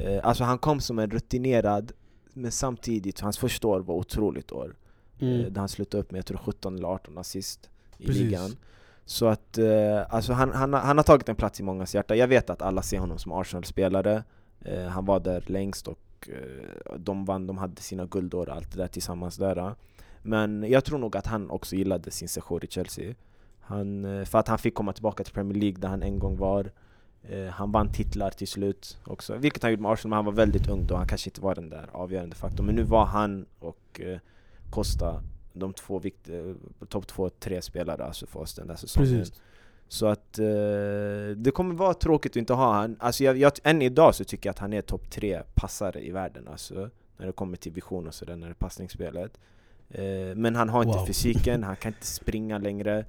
Eh, 0.00 0.20
alltså 0.22 0.44
han 0.44 0.58
kom 0.58 0.80
som 0.80 0.98
en 0.98 1.10
rutinerad, 1.10 1.92
men 2.32 2.52
samtidigt, 2.52 3.20
hans 3.20 3.38
första 3.38 3.68
år 3.68 3.80
var 3.80 3.94
otroligt 3.94 4.52
år. 4.52 4.76
Mm. 5.18 5.40
Eh, 5.40 5.46
där 5.46 5.60
han 5.60 5.68
slutade 5.68 6.00
upp 6.00 6.10
med 6.10 6.18
jag 6.18 6.26
tror 6.26 6.38
17 6.38 6.76
eller 6.76 6.88
18 6.88 7.18
assist 7.18 7.70
i 7.98 8.06
Precis. 8.06 8.22
ligan. 8.22 8.56
Så 9.04 9.26
att 9.26 9.58
eh, 9.58 10.14
alltså 10.14 10.32
han, 10.32 10.52
han, 10.52 10.74
han 10.74 10.96
har 10.96 11.04
tagit 11.04 11.28
en 11.28 11.36
plats 11.36 11.60
i 11.60 11.62
mångas 11.62 11.94
hjärta. 11.94 12.16
Jag 12.16 12.28
vet 12.28 12.50
att 12.50 12.62
alla 12.62 12.82
ser 12.82 12.98
honom 12.98 13.18
som 13.18 13.32
Arsenal-spelare. 13.32 14.24
Eh, 14.60 14.84
han 14.84 15.04
var 15.04 15.20
där 15.20 15.44
längst 15.46 15.88
och 15.88 16.28
eh, 16.28 16.96
de 16.98 17.24
vann, 17.24 17.46
de 17.46 17.58
hade 17.58 17.82
sina 17.82 18.06
guldår 18.06 18.48
och 18.48 18.56
allt 18.56 18.72
det 18.72 18.78
där 18.78 18.88
tillsammans 18.88 19.36
där. 19.36 19.74
Men 20.22 20.64
jag 20.68 20.84
tror 20.84 20.98
nog 20.98 21.16
att 21.16 21.26
han 21.26 21.50
också 21.50 21.76
gillade 21.76 22.10
sin 22.10 22.28
sejour 22.28 22.64
i 22.64 22.68
Chelsea. 22.68 23.14
Han, 23.66 24.04
eh, 24.04 24.24
för 24.24 24.38
att 24.38 24.48
han 24.48 24.58
fick 24.58 24.74
komma 24.74 24.92
tillbaka 24.92 25.24
till 25.24 25.34
Premier 25.34 25.60
League 25.60 25.78
där 25.80 25.88
han 25.88 26.02
en 26.02 26.18
gång 26.18 26.36
var. 26.36 26.70
Eh, 27.22 27.46
han 27.46 27.72
vann 27.72 27.92
titlar 27.92 28.30
till 28.30 28.48
slut 28.48 28.98
också, 29.06 29.36
vilket 29.36 29.62
han 29.62 29.70
gjorde 29.72 29.82
med 29.82 29.92
Arsenal, 29.92 30.10
men 30.10 30.16
han 30.16 30.24
var 30.24 30.32
väldigt 30.32 30.68
ung 30.68 30.86
då, 30.86 30.96
han 30.96 31.06
kanske 31.06 31.30
inte 31.30 31.40
var 31.40 31.54
den 31.54 31.70
där 31.70 31.88
avgörande 31.92 32.36
faktorn. 32.36 32.66
Men 32.66 32.74
nu 32.74 32.82
var 32.82 33.04
han 33.04 33.46
och 33.58 34.00
eh, 34.00 34.18
Costa 34.70 35.22
de 35.52 35.72
två 35.72 35.98
vikt, 35.98 36.28
topp 36.88 37.06
två, 37.06 37.28
tre 37.28 37.62
spelare 37.62 38.04
alltså 38.04 38.26
för 38.26 38.40
oss 38.40 38.54
den 38.54 38.66
där 38.66 38.76
säsongen. 38.76 39.10
Precis. 39.18 39.40
Så 39.88 40.06
att 40.06 40.38
eh, 40.38 40.44
det 41.36 41.50
kommer 41.54 41.74
vara 41.74 41.94
tråkigt 41.94 42.32
att 42.32 42.36
inte 42.36 42.52
ha 42.52 42.72
han. 42.74 42.96
Alltså 42.98 43.24
jag, 43.24 43.36
jag, 43.36 43.52
än 43.64 43.82
idag 43.82 44.14
så 44.14 44.24
tycker 44.24 44.48
jag 44.48 44.52
att 44.52 44.58
han 44.58 44.72
är 44.72 44.82
topp 44.82 45.10
tre 45.10 45.42
passare 45.54 46.06
i 46.06 46.10
världen 46.10 46.48
alltså, 46.48 46.90
när 47.16 47.26
det 47.26 47.32
kommer 47.32 47.56
till 47.56 47.72
vision 47.72 48.06
och 48.06 48.14
sådär, 48.14 48.36
när 48.36 48.46
det 48.46 48.52
är 48.52 48.54
passningsspelet. 48.54 49.38
Eh, 49.90 50.04
men 50.36 50.56
han 50.56 50.68
har 50.68 50.82
inte 50.82 50.98
Wow. 50.98 51.06
fysiken, 51.06 51.62
han 51.70 51.76
kan 51.76 51.92
inte 51.92 52.06
springa 52.06 52.58
längre. 52.58 53.04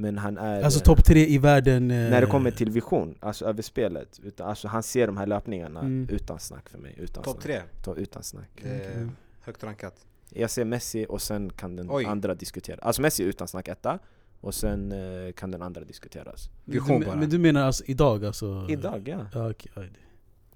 Men 0.00 0.18
han 0.18 0.38
är... 0.38 0.62
Alltså 0.62 0.80
topp 0.80 1.04
tre 1.04 1.26
i 1.26 1.38
världen. 1.38 1.90
eh, 1.90 1.96
När 2.10 2.20
det 2.20 2.26
kommer 2.26 2.50
till 2.50 2.70
vision, 2.70 3.14
alltså 3.20 3.44
över 3.44 3.62
spelet. 3.62 4.20
Utan, 4.22 4.48
alltså 4.48 4.68
han 4.68 4.82
ser 4.82 5.06
de 5.06 5.16
här 5.16 5.26
löpningarna 5.26 5.80
Mm. 5.80 6.08
utan 6.10 6.38
snack 6.38 6.68
för 6.68 6.78
mig. 6.78 6.94
Utan 6.98 7.22
Topp 7.24 7.32
snack. 7.34 7.42
tre. 7.44 7.60
Ta, 7.84 7.94
utan 7.96 8.22
snack. 8.22 8.50
Är 8.62 8.76
Okej. 8.80 9.06
högt 9.40 9.64
rankat. 9.64 10.06
Jag 10.30 10.50
ser 10.50 10.64
Messi 10.64 11.06
och 11.08 11.22
sen 11.22 11.50
kan 11.52 11.76
den 11.76 11.86
Oj. 11.90 12.04
andra 12.04 12.34
diskuteras. 12.34 12.80
Alltså 12.82 13.02
Messi 13.02 13.22
utan 13.22 13.48
snack 13.48 13.68
etta, 13.68 13.98
och 14.40 14.54
sen 14.54 14.92
eh, 14.92 15.32
kan 15.32 15.50
den 15.50 15.62
andra 15.62 15.84
diskuteras. 15.84 16.50
Men 16.64 16.72
Vision 16.74 17.00
du, 17.00 17.06
bara. 17.06 17.16
men 17.16 17.28
du 17.30 17.38
menar 17.38 17.62
alltså 17.62 17.84
idag 17.86 18.24
alltså? 18.24 18.66
Idag 18.68 19.08
ja. 19.08 19.26
Ja, 19.34 19.52
oj. 19.76 19.90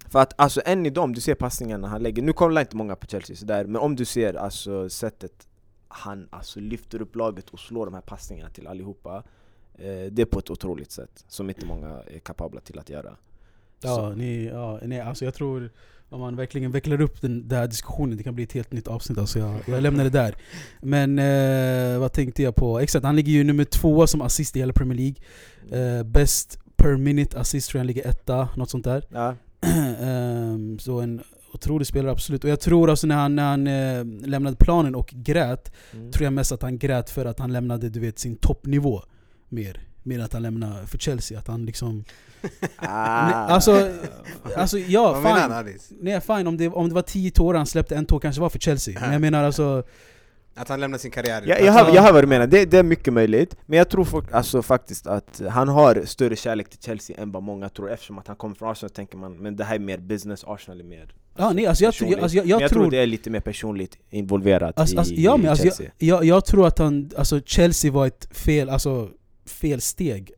För 0.09 0.19
att 0.19 0.33
alltså 0.41 0.61
än 0.65 0.87
idag, 0.87 1.05
om 1.05 1.13
du 1.15 1.21
ser 1.21 1.35
passningarna 1.35 1.89
han 1.89 2.03
lägger, 2.03 2.23
nu 2.23 2.33
kollar 2.33 2.61
inte 2.61 2.77
många 2.77 2.97
på 2.97 3.07
Chelsea 3.07 3.37
sådär, 3.37 3.65
men 3.65 3.77
om 3.77 3.97
du 3.97 4.05
ser 4.05 4.35
alltså 4.35 4.89
sättet 4.91 5.47
han 5.97 6.29
alltså 6.31 6.61
lyfter 6.61 7.03
upp 7.03 7.17
laget 7.17 7.51
och 7.51 7.61
slår 7.61 7.85
de 7.87 7.95
här 7.95 8.01
passningarna 8.01 8.51
till 8.51 8.67
allihopa 8.67 9.23
eh, 9.75 10.11
Det 10.13 10.23
är 10.23 10.25
på 10.25 10.39
ett 10.39 10.51
otroligt 10.51 10.91
sätt, 10.93 11.25
som 11.29 11.49
inte 11.49 11.67
många 11.67 11.89
är 11.89 12.19
kapabla 12.19 12.61
till 12.61 12.79
att 12.79 12.91
göra 12.91 13.17
Ja, 13.81 13.97
Så- 13.97 14.11
ni, 14.11 14.45
ja, 14.47 14.81
nej, 14.83 15.01
alltså 15.01 15.25
jag 15.25 15.35
tror 15.35 15.71
om 16.09 16.21
man 16.21 16.37
verkligen 16.37 16.71
vecklar 16.73 17.01
upp 17.01 17.21
den, 17.21 17.49
här 17.51 17.67
diskussionen, 17.67 18.17
det 18.17 18.23
kan 18.23 18.35
bli 18.35 18.45
ett 18.45 18.53
helt 18.53 18.73
nytt 18.73 18.89
avsnitt. 18.89 19.19
Alltså 19.19 19.39
jag, 19.39 19.61
jag 19.67 19.83
lämnar 19.83 20.05
det 20.05 20.11
där. 20.11 20.35
Men 20.81 21.19
eh, 21.19 21.99
vad 22.01 22.13
tänkte 22.13 22.43
jag 22.43 22.55
på? 22.57 22.79
Exakt, 22.81 23.05
han 23.05 23.17
ligger 23.17 23.33
ju 23.33 23.45
nummer 23.45 23.65
två 23.65 24.07
som 24.07 24.21
assist 24.23 24.57
i 24.57 24.59
hela 24.59 24.73
Premier 24.73 24.99
League. 24.99 25.17
Eh, 25.99 26.03
best 26.05 26.59
per 26.77 26.97
minute 26.97 27.39
assist 27.41 27.69
tror 27.71 27.79
jag 27.79 27.81
han 27.81 27.87
ligger 27.87 28.09
etta, 28.09 28.49
något 28.57 28.71
sånt 28.71 28.85
där. 28.85 29.05
ja, 29.13 29.35
Ehm, 30.01 30.79
så 30.79 31.01
en 31.01 31.23
otrolig 31.55 31.87
spelare 31.87 32.13
absolut. 32.13 32.45
Och 32.45 32.51
jag 32.51 32.61
tror 32.61 32.91
alltså 32.91 33.07
när 33.07 33.17
han, 33.17 33.37
när 33.37 33.45
han 33.51 33.67
eh, 33.67 34.29
lämnade 34.29 34.57
planen 34.57 34.95
och 34.95 35.09
grät, 35.17 35.73
mm. 35.93 36.13
tror 36.13 36.25
jag 36.25 36.33
mest 36.33 36.53
att 36.53 36.63
han 36.63 36.79
grät 36.79 37.11
för 37.11 37.27
att 37.27 37.39
han 37.39 37.53
lämnade 37.53 37.89
du 37.89 38.01
vet, 38.01 38.19
sin 38.19 38.37
toppnivå 38.37 39.03
mer. 39.49 39.81
Mer 40.03 40.19
att 40.19 40.33
han 40.33 40.43
lämnade 40.43 40.87
för 40.87 40.99
Chelsea. 40.99 41.39
Att 41.39 41.47
han 41.47 41.67
liksom... 41.67 42.05
ah. 42.77 43.27
Nej, 43.27 43.35
alltså, 43.35 43.93
alltså 44.57 44.79
ja, 44.79 45.13
Vad 45.13 45.23
menar 45.23 45.41
han 45.41 45.51
fine. 45.51 45.57
Alice? 45.59 45.95
Nej 46.01 46.21
fine, 46.21 46.47
om 46.47 46.57
det, 46.57 46.69
om 46.69 46.89
det 46.89 46.95
var 46.95 47.03
tio 47.03 47.31
tår 47.31 47.55
han 47.55 47.67
släppte, 47.67 47.97
en 47.97 48.07
tår 48.07 48.21
kanske 48.21 48.41
var 48.41 48.49
för 48.49 48.59
Chelsea. 48.59 49.01
Men 49.01 49.13
jag 49.13 49.21
menar 49.21 49.45
alltså... 49.45 49.83
Att 50.57 50.69
han 50.69 50.81
lämnar 50.81 50.99
sin 50.99 51.11
karriär 51.11 51.43
jag, 51.47 51.59
utan- 51.59 51.67
jag, 51.67 51.73
hör, 51.73 51.95
jag 51.95 52.03
hör 52.03 52.13
vad 52.13 52.23
du 52.23 52.29
menar, 52.29 52.47
det, 52.47 52.65
det 52.65 52.79
är 52.79 52.83
mycket 52.83 53.13
möjligt 53.13 53.57
Men 53.67 53.79
jag 53.79 53.89
tror 53.89 54.05
folk, 54.05 54.33
alltså, 54.33 54.63
faktiskt 54.63 55.07
att 55.07 55.43
han 55.51 55.69
har 55.69 56.03
större 56.05 56.37
kärlek 56.37 56.69
till 56.71 56.81
Chelsea 56.81 57.17
än 57.23 57.33
vad 57.33 57.43
många 57.43 57.69
tror 57.69 57.91
Eftersom 57.91 58.19
att 58.19 58.27
han 58.27 58.37
kommer 58.37 58.55
från 58.55 58.71
Arsenal 58.71 58.91
tänker 58.91 59.17
man, 59.19 59.37
men 59.37 59.57
det 59.57 59.65
här 59.65 59.75
är 59.75 59.79
mer 59.79 59.99
business, 59.99 60.45
Arsenal 60.47 60.81
är 60.81 60.85
mer 60.85 61.15
Ja, 61.37 61.53
nej, 61.53 61.67
alltså 61.67 61.85
jag, 61.85 61.95
tror- 61.95 62.07
personligt. 62.07 62.23
alltså 62.23 62.37
jag, 62.39 62.47
jag, 62.47 62.57
Men 62.57 62.61
jag 62.63 62.71
tror 62.71 62.83
tror... 62.83 62.91
det 62.91 62.99
är 62.99 63.07
lite 63.07 63.31
mer 63.31 63.41
personligt 63.41 63.99
involverat 64.11 64.79
Alltså, 64.79 64.95
i, 64.95 64.99
alltså, 64.99 65.15
ja, 65.15 65.37
men 65.37 65.47
i 65.47 65.49
alltså, 65.49 65.65
Chelsea 65.65 65.91
jag, 65.99 66.09
jag, 66.09 66.25
jag 66.25 66.45
tror 66.45 66.67
att 66.67 66.79
han, 66.79 67.11
alltså 67.17 67.41
Chelsea 67.45 67.93
var 67.93 68.07
ett 68.07 68.37
fel, 68.37 68.71
alltså 68.71 69.11
fel 69.47 69.81
steg 69.81 70.33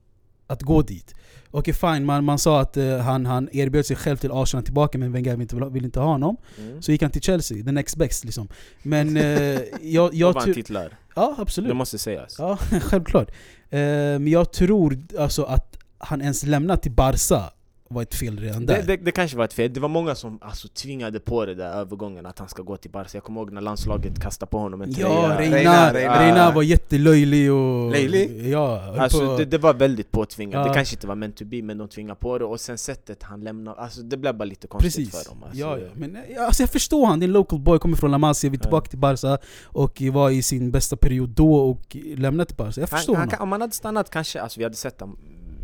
att 0.46 0.62
gå 0.62 0.82
dit. 0.82 1.14
Okej 1.50 1.74
fine, 1.74 2.04
man, 2.04 2.24
man 2.24 2.38
sa 2.38 2.60
att 2.60 2.76
eh, 2.76 2.98
han, 2.98 3.26
han 3.26 3.48
erbjöd 3.52 3.86
sig 3.86 3.96
själv 3.96 4.16
till 4.16 4.30
Arsenal 4.32 4.64
tillbaka 4.64 4.98
men 4.98 5.12
Wenger 5.12 5.32
vill 5.32 5.42
inte, 5.42 5.56
vill 5.56 5.84
inte 5.84 6.00
ha 6.00 6.06
honom. 6.06 6.36
Mm. 6.58 6.82
Så 6.82 6.92
gick 6.92 7.02
han 7.02 7.10
till 7.10 7.22
Chelsea, 7.22 7.64
the 7.64 7.72
next 7.72 7.96
best 7.96 8.24
liksom. 8.24 8.48
Men 8.82 9.16
eh, 9.16 9.60
jag, 9.82 10.14
jag 10.14 10.32
vann 10.32 10.54
titlar. 10.54 10.98
Ja 11.14 11.34
Det 11.36 11.42
absolut. 11.42 11.76
måste 11.76 11.98
sägas. 11.98 12.36
Ja, 12.38 12.58
självklart. 12.82 13.30
Eh, 13.70 13.78
men 13.78 14.28
jag 14.28 14.52
tror 14.52 14.98
alltså 15.18 15.42
att 15.42 15.78
han 15.98 16.20
ens 16.20 16.46
lämnat 16.46 16.82
till 16.82 16.92
Barca 16.92 17.50
var 17.88 18.02
ett 18.02 18.14
fel 18.14 18.38
redan 18.38 18.66
där. 18.66 18.76
Det, 18.76 18.82
det, 18.82 18.96
det 18.96 19.10
kanske 19.10 19.36
var 19.36 19.44
ett 19.44 19.52
fel, 19.52 19.72
det 19.72 19.80
var 19.80 19.88
många 19.88 20.14
som 20.14 20.38
alltså, 20.42 20.68
tvingade 20.68 21.20
på 21.20 21.46
det 21.46 21.54
där 21.54 21.70
övergången 21.72 22.26
att 22.26 22.38
han 22.38 22.48
ska 22.48 22.62
gå 22.62 22.76
till 22.76 22.90
Barca 22.90 23.10
Jag 23.12 23.22
kommer 23.24 23.40
ihåg 23.40 23.52
när 23.52 23.60
landslaget 23.60 24.20
kastade 24.20 24.50
på 24.50 24.58
honom 24.58 24.82
en 24.82 24.94
tröja 24.94 25.08
Ja, 25.08 25.36
Reina, 25.38 25.56
Reina, 25.56 25.92
Reina, 25.94 26.20
Reina. 26.22 26.50
var 26.50 26.62
jättelöjlig 26.62 27.52
och... 27.52 27.90
Löjlig? 27.90 28.48
Ja, 28.48 28.94
Alltså 28.98 29.26
på- 29.26 29.36
det, 29.38 29.44
det 29.44 29.58
var 29.58 29.74
väldigt 29.74 30.10
påtvingat, 30.10 30.60
Ja. 30.60 30.68
det 30.68 30.74
kanske 30.74 30.96
inte 30.96 31.06
var 31.06 31.14
meant 31.14 31.36
to 31.36 31.44
be 31.44 31.62
men 31.62 31.78
de 31.78 31.88
tvingade 31.88 32.20
på 32.20 32.38
det 32.38 32.44
och 32.44 32.60
sen 32.60 32.78
sättet 32.78 33.22
han 33.22 33.40
lämnade, 33.40 33.80
alltså 33.80 34.02
det 34.02 34.16
blev 34.16 34.36
bara 34.36 34.44
lite 34.44 34.66
konstigt 34.66 34.94
Precis. 34.96 35.22
för 35.22 35.30
dem 35.30 35.42
alltså. 35.42 35.58
Ja, 35.58 35.78
ja. 35.78 35.88
Men 35.94 36.16
eh, 36.16 36.22
alltså, 36.46 36.62
jag 36.62 36.70
förstår 36.70 37.06
han, 37.06 37.20
det 37.20 37.24
är 37.24 37.28
en 37.28 37.32
local 37.32 37.58
boy, 37.58 37.78
kommer 37.78 37.96
från 37.96 38.10
La 38.10 38.18
Masia, 38.18 38.50
vill 38.50 38.60
tillbaka 38.60 38.88
till 38.90 38.98
Barca 38.98 39.38
och 39.64 40.02
var 40.12 40.30
i 40.30 40.42
sin 40.42 40.70
bästa 40.70 40.96
period 40.96 41.28
då 41.28 41.54
och 41.54 41.96
lämnade 42.16 42.46
till 42.46 42.56
Barca. 42.56 42.80
Jag 42.80 42.88
förstår 42.90 43.14
han, 43.14 43.20
han, 43.20 43.30
honom. 43.30 43.42
Om 43.42 43.52
han 43.52 43.60
hade 43.60 43.72
stannat 43.72 44.10
kanske, 44.10 44.40
alltså 44.42 44.60
vi 44.60 44.64
hade 44.64 44.76
sett 44.76 45.00
honom 45.00 45.18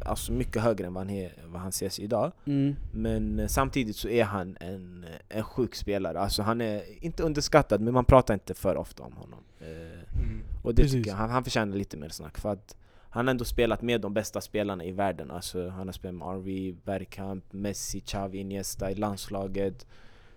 alltså, 0.07 0.32
mycket 0.32 0.62
högre 0.62 0.86
än 0.86 0.94
vad 0.94 1.07
han, 1.07 1.16
är, 1.16 1.32
vad 1.46 1.61
han 1.62 1.68
ses 1.68 1.98
idag 1.98 2.32
Mm. 2.44 2.76
Men 2.92 3.38
eh, 3.38 3.46
samtidigt 3.46 3.96
så 3.96 4.09
är 4.09 4.24
han 4.24 4.57
en, 4.61 5.05
eh, 5.05 5.38
en 5.38 5.44
sjuk 5.44 5.74
spelare, 5.74 6.20
alltså 6.20 6.42
han 6.42 6.61
är 6.61 7.05
inte 7.05 7.22
underskattad 7.22 7.80
men 7.80 7.94
man 7.94 8.05
pratar 8.05 8.34
inte 8.34 8.55
för 8.55 8.76
ofta 8.76 9.03
om 9.03 9.12
honom 9.12 9.44
eh, 9.61 9.66
Mm. 10.14 10.42
Och 10.62 10.74
det 10.74 10.82
Precis. 10.82 10.98
tycker 10.98 11.11
jag, 11.11 11.16
han, 11.16 11.30
han 11.30 11.44
förtjänar 11.44 11.76
lite 11.76 11.96
mer 11.96 12.09
snack 12.09 12.38
för 12.38 12.53
att 12.53 12.76
han 13.11 13.26
har 13.26 13.30
ändå 13.30 13.44
spelat 13.44 13.82
med 13.82 14.00
de 14.00 14.14
bästa 14.14 14.40
spelarna 14.40 14.84
i 14.84 14.92
världen 14.92 15.30
alltså, 15.30 15.68
Han 15.68 15.88
har 15.88 15.92
spelat 15.92 16.14
med 16.14 16.28
Henry, 16.28 16.72
Bergkamp, 16.84 17.53
Messi, 17.53 18.00
Xavi, 18.00 18.38
Iniesta 18.38 18.90
i 18.90 18.94
landslaget 18.94 19.86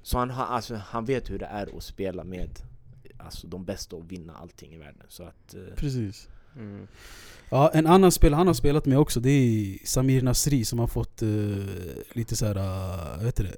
Så 0.01 0.18
han, 0.18 0.30
har, 0.30 0.45
alltså, 0.45 0.76
han 0.76 1.05
vet 1.05 1.30
hur 1.30 1.39
det 1.39 1.45
är 1.45 1.78
att 1.78 1.84
spela 1.84 2.24
med 2.24 2.49
alltså, 3.18 3.47
de 3.47 3.66
bästa 3.66 3.95
och 3.95 4.11
vinna 4.11 4.34
allting 4.34 4.74
i 4.74 4.78
världen 4.78 5.05
så 5.07 5.24
att, 5.24 5.55
Precis. 5.76 6.30
Mm. 6.56 6.88
Ja, 7.49 7.72
en 7.74 7.88
annan 7.88 8.12
spelare 8.12 8.38
han 8.38 8.47
har 8.47 8.53
spelat 8.53 8.86
med 8.86 8.99
också, 8.99 9.20
det 9.20 9.30
är 9.30 9.78
Samir 9.86 10.22
Nasri 10.22 10.66
som 10.66 10.80
har 10.80 10.88
fått 10.88 11.22
eh, 11.22 11.30
lite 12.14 12.36
såhär, 12.36 12.58
uh, 12.58 13.24
vet 13.24 13.36
du 13.36 13.43
det? 13.43 13.56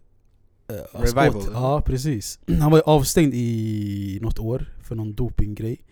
Uh, 0.74 1.02
Revival. 1.02 1.44
Ja, 1.54 1.82
precis. 1.82 2.40
Han 2.60 2.72
var 2.72 2.82
avstängd 2.86 3.34
i 3.34 4.20
något 4.22 4.40
år 4.40 4.74
för 4.84 4.96
någon 4.96 5.14
dopinggrej. 5.14 5.84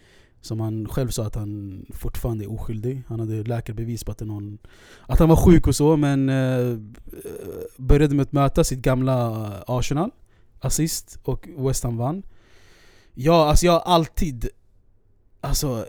Som 0.42 0.60
han 0.60 0.88
själv 0.88 1.10
sa 1.10 1.26
att 1.26 1.36
han 1.36 1.86
fortfarande 1.94 2.44
är 2.46 2.52
oskyldig. 2.52 3.04
Han 3.08 3.20
hade 3.20 3.44
läkarbevis 3.44 4.04
på 4.04 4.12
att, 4.12 4.20
någon, 4.20 4.58
att 5.02 5.20
han 5.20 5.30
var 5.30 5.36
sjuk 5.36 5.68
och 5.68 5.76
så, 5.76 5.98
men 5.98 6.30
eh, 6.30 6.78
började 7.78 8.16
med 8.16 8.24
att 8.24 8.32
möta 8.32 8.64
sitt 8.64 8.80
gamla 8.80 9.46
Arsenal, 9.68 10.12
assist, 10.60 11.20
och 11.24 11.48
West 11.58 11.84
Ham 11.84 11.98
vann. 11.98 12.24
Ja, 13.14 13.50
alltså 13.50 13.66
jag 13.66 13.74
har 13.74 13.80
alltid 13.80 14.50
alltså, 15.46 15.86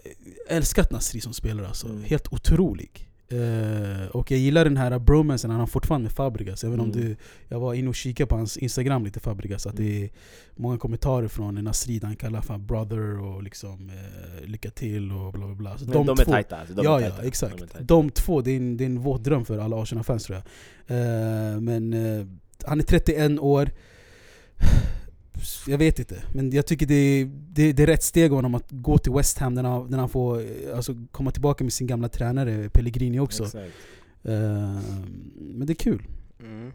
älskat 0.48 0.90
Nasri 0.90 1.20
som 1.20 1.32
spelare 1.32 1.68
alltså. 1.68 1.86
Mm. 1.86 2.04
Helt 2.04 2.32
otrolig. 2.32 3.08
Eh, 3.28 4.06
och 4.06 4.30
jag 4.30 4.40
gillar 4.40 4.64
den 4.64 4.76
här 4.76 4.98
bromansen 4.98 5.50
han 5.50 5.60
har 5.60 5.66
fortfarande 5.66 6.02
med 6.02 6.12
Fabregas. 6.12 6.64
Vet 6.64 6.72
inte 6.72 6.82
om 6.82 6.90
Mm. 6.90 7.02
du, 7.02 7.16
jag 7.48 7.60
var 7.60 7.74
inne 7.74 7.88
och 7.88 7.94
kikade 7.94 8.26
på 8.26 8.36
hans 8.36 8.56
instagram 8.56 9.04
lite 9.04 9.20
Fabregas, 9.20 9.66
att 9.66 9.76
det 9.76 10.04
är 10.04 10.10
många 10.54 10.78
kommentarer 10.78 11.28
från 11.28 11.54
Nasri 11.54 11.98
där 11.98 12.06
han 12.06 12.16
kallar 12.16 12.40
för 12.40 12.58
brother 12.58 13.20
och 13.20 13.42
liksom 13.42 13.90
eh, 13.90 14.46
lycka 14.48 14.70
till 14.70 15.12
och 15.12 15.32
bla 15.32 15.46
bla 15.46 15.54
bla. 15.54 15.78
Så 15.78 15.84
men 15.84 16.06
de, 16.06 16.20
är 16.20 16.24
tajta 16.24 16.56
alltså, 16.56 16.74
de 16.74 16.84
ja, 16.84 17.00
är 17.00 17.04
ja, 17.04 17.08
tajta. 17.08 17.22
De 17.22 17.28
exakt. 17.28 17.58
tajta. 17.58 17.80
De 17.80 18.10
två, 18.10 18.40
det 18.40 18.50
är 18.50 18.56
en, 18.56 18.76
det 18.76 18.84
är 18.84 18.86
en 18.86 19.00
våt 19.00 19.24
dröm 19.24 19.44
för 19.44 19.58
alla 19.58 19.82
Arsenal-fans 19.82 20.24
tror 20.24 20.38
jag. 20.38 20.44
Eh, 20.98 21.60
men 21.60 21.94
han 22.64 22.80
är 22.80 22.84
31 22.84 23.38
år. 23.38 23.70
Jag 25.66 25.78
vet 25.78 25.98
inte, 25.98 26.22
men 26.34 26.50
jag 26.50 26.66
tycker 26.66 26.86
det 26.86 26.94
är, 26.94 27.24
det, 27.48 27.72
det 27.72 27.82
är 27.82 27.86
rätt 27.86 28.02
steg 28.02 28.30
av 28.30 28.36
honom 28.36 28.54
att 28.54 28.66
gå 28.70 28.98
till 28.98 29.12
West 29.12 29.38
Ham 29.38 29.54
när 29.54 29.64
han, 29.64 29.90
när 29.90 29.98
han 29.98 30.08
får 30.08 30.40
eh, 30.40 30.76
alltså, 30.76 30.94
komma 31.10 31.30
tillbaka 31.30 31.64
med 31.64 31.72
sin 31.72 31.86
gamla 31.86 32.08
tränare 32.08 32.70
Pellegrini 32.70 33.20
också. 33.20 33.44
Exakt. 33.44 33.72
Eh, 34.22 34.32
men 35.34 35.66
det 35.66 35.72
är 35.72 35.74
kul. 35.74 36.02
Mm. 36.40 36.72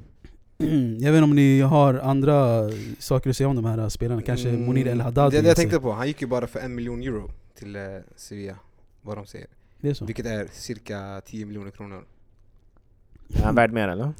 Jag 1.01 1.11
vet 1.11 1.17
inte 1.17 1.23
om 1.23 1.35
ni 1.35 1.61
har 1.61 1.93
andra 1.93 2.69
saker 2.99 3.29
att 3.29 3.37
säga 3.37 3.47
om 3.47 3.55
de 3.55 3.65
här 3.65 3.89
spelarna, 3.89 4.21
kanske 4.21 4.49
Mm, 4.49 4.65
Monir 4.65 4.87
El 4.87 5.01
Haddad 5.01 5.31
Det, 5.31 5.41
det 5.41 5.47
jag 5.47 5.57
tänkte 5.57 5.79
på, 5.79 5.91
han 5.91 6.07
gick 6.07 6.21
ju 6.21 6.27
bara 6.27 6.47
för 6.47 6.59
en 6.59 6.75
miljon 6.75 7.01
euro 7.01 7.31
till 7.55 7.75
eh, 7.75 7.81
Sevilla, 8.15 8.55
vad 9.01 9.17
de 9.17 9.25
säger. 9.25 9.47
Det 9.79 9.89
är 9.89 9.93
så? 9.93 10.05
Vilket 10.05 10.25
är 10.25 10.47
cirka 10.51 11.21
10 11.25 11.45
miljoner 11.45 11.71
kronor. 11.71 12.05
Är 13.33 13.43
han 13.43 13.55
värd 13.55 13.71
mer 13.71 13.87
eller? 13.87 14.13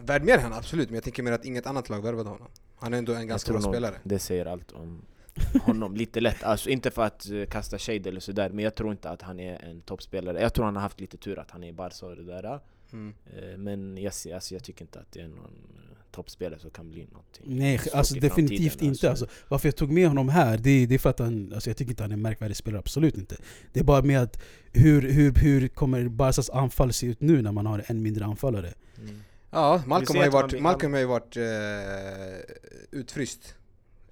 Värd 0.00 0.24
mer 0.24 0.34
än 0.34 0.42
han 0.42 0.52
absolut, 0.52 0.88
men 0.88 0.94
jag 0.94 1.04
tänker 1.04 1.22
mer 1.22 1.32
att 1.32 1.44
inget 1.44 1.66
annat 1.66 1.88
lag 1.88 2.02
värvade 2.02 2.28
honom. 2.28 2.48
Han 2.76 2.94
är 2.94 2.98
ändå 2.98 3.12
en 3.12 3.26
ganska 3.26 3.52
bra 3.52 3.62
spelare. 3.62 3.94
Det 4.04 4.18
säger 4.18 4.46
allt 4.46 4.72
om 4.72 5.02
honom 5.62 5.96
lite 5.96 6.20
lätt, 6.20 6.42
alltså 6.42 6.70
inte 6.70 6.90
för 6.90 7.02
att 7.02 7.30
eh, 7.30 7.44
kasta 7.44 7.78
shade 7.78 8.08
eller 8.08 8.20
sådär 8.20 8.50
Men 8.50 8.64
jag 8.64 8.74
tror 8.74 8.90
inte 8.92 9.10
att 9.10 9.22
han 9.22 9.40
är 9.40 9.64
en 9.64 9.80
toppspelare 9.80 10.40
Jag 10.40 10.54
tror 10.54 10.64
han 10.64 10.74
har 10.76 10.82
haft 10.82 11.00
lite 11.00 11.16
tur 11.16 11.38
att 11.38 11.50
han 11.50 11.64
är 11.64 11.68
i 11.68 11.72
Barca 11.72 12.06
och 12.06 12.16
det 12.16 12.24
där 12.24 12.60
Mm. 12.92 13.14
Eh, 13.36 13.58
Men 13.58 13.98
jag, 13.98 14.14
ser- 14.14 14.34
alltså, 14.34 14.54
jag 14.54 14.64
tycker 14.64 14.82
inte 14.82 14.98
att 15.00 15.12
det 15.12 15.20
är 15.20 15.28
någon 15.28 15.38
eh, 15.38 15.96
toppspelare 16.10 16.60
som 16.60 16.70
kan 16.70 16.90
bli 16.90 17.06
någonting 17.12 17.42
Nej, 17.58 17.80
alltså 17.92 18.14
definitivt 18.14 18.82
inte. 18.82 19.10
Alltså, 19.10 19.26
varför 19.48 19.68
jag 19.68 19.76
tog 19.76 19.92
med 19.92 20.08
honom 20.08 20.28
här, 20.28 20.58
det, 20.58 20.86
det 20.86 20.94
är 20.94 20.98
för 20.98 21.10
att 21.10 21.18
han, 21.18 21.52
alltså, 21.54 21.70
jag 21.70 21.76
tycker 21.76 21.90
inte 21.92 22.02
han 22.02 22.10
är 22.10 22.16
en 22.16 22.22
märkvärdig 22.22 22.56
spelare, 22.56 22.78
absolut 22.78 23.16
inte. 23.16 23.36
Det 23.72 23.80
är 23.80 23.84
bara 23.84 24.02
med 24.02 24.22
att 24.22 24.42
hur, 24.72 25.02
hur, 25.02 25.34
hur 25.34 25.68
kommer 25.68 26.08
Barcas 26.08 26.50
anfall 26.50 26.92
se 26.92 27.06
ut 27.06 27.20
nu 27.20 27.42
när 27.42 27.52
man 27.52 27.66
har 27.66 27.84
en 27.86 28.02
mindre 28.02 28.24
anfallare? 28.24 28.74
Mm. 28.98 29.22
Ja, 29.56 29.82
Malcolm 29.86 30.18
har 30.18 30.24
ju 30.24 30.30
varit, 30.30 30.60
Malcolm 30.60 30.92
har 30.92 31.00
ju 31.00 31.06
varit 31.06 31.36
eh, 31.36 32.54
utfryst 32.90 33.54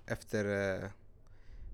efter 0.06 0.74
eh, 0.74 0.88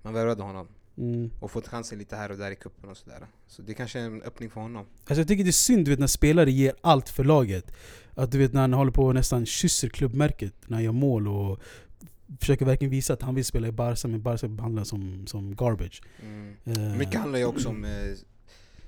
man 0.03 0.15
värvade 0.15 0.43
honom. 0.43 0.69
Mm. 0.99 1.31
Och 1.41 1.51
fått 1.51 1.69
chansen 1.69 1.99
lite 1.99 2.17
här 2.17 2.31
och 2.31 2.39
där 2.39 2.51
i 2.51 2.57
cupen 2.57 2.91
och 2.91 2.97
sådär. 2.97 3.27
Så 3.47 3.63
det 3.63 3.75
kanske 3.75 4.01
är 4.01 4.05
en 4.05 4.23
öppning 4.23 4.51
för 4.51 4.61
honom. 4.61 4.87
Alltså 5.05 5.21
jag 5.21 5.29
tycker 5.29 5.45
det 5.45 5.51
är 5.51 5.53
synd 5.53 5.85
du 5.85 5.91
vet, 5.91 6.01
när 6.01 6.07
spelare 6.07 6.51
ger 6.51 6.75
allt 6.81 7.09
för 7.09 7.25
laget. 7.25 7.73
Att 8.15 8.33
du 8.33 8.39
vet 8.39 8.53
när 8.53 8.61
han 8.61 8.73
håller 8.73 8.93
på 8.93 9.05
och 9.05 9.15
nästan 9.15 9.47
kysser 9.47 9.89
klubbmärket 9.89 10.55
när 10.67 10.77
han 10.77 10.85
gör 10.85 10.93
mål 10.93 11.29
och 11.29 11.61
försöker 12.41 12.67
verkligen 12.67 12.91
visa 12.91 13.13
att 13.13 13.23
han 13.23 13.35
vill 13.35 13.45
spela 13.45 13.69
i 13.69 13.73
Barca 13.73 14.09
men 14.09 14.23
Barca 14.23 14.49
behandlar 14.49 14.85
som, 14.85 15.27
som 15.27 15.57
garbage. 15.57 16.03
Mm. 16.23 16.57
Eh, 16.65 16.99
Mycket 16.99 17.21
handlar 17.21 17.39
ju 17.39 17.45
också 17.45 17.69
om, 17.69 17.85
eh, 17.85 17.91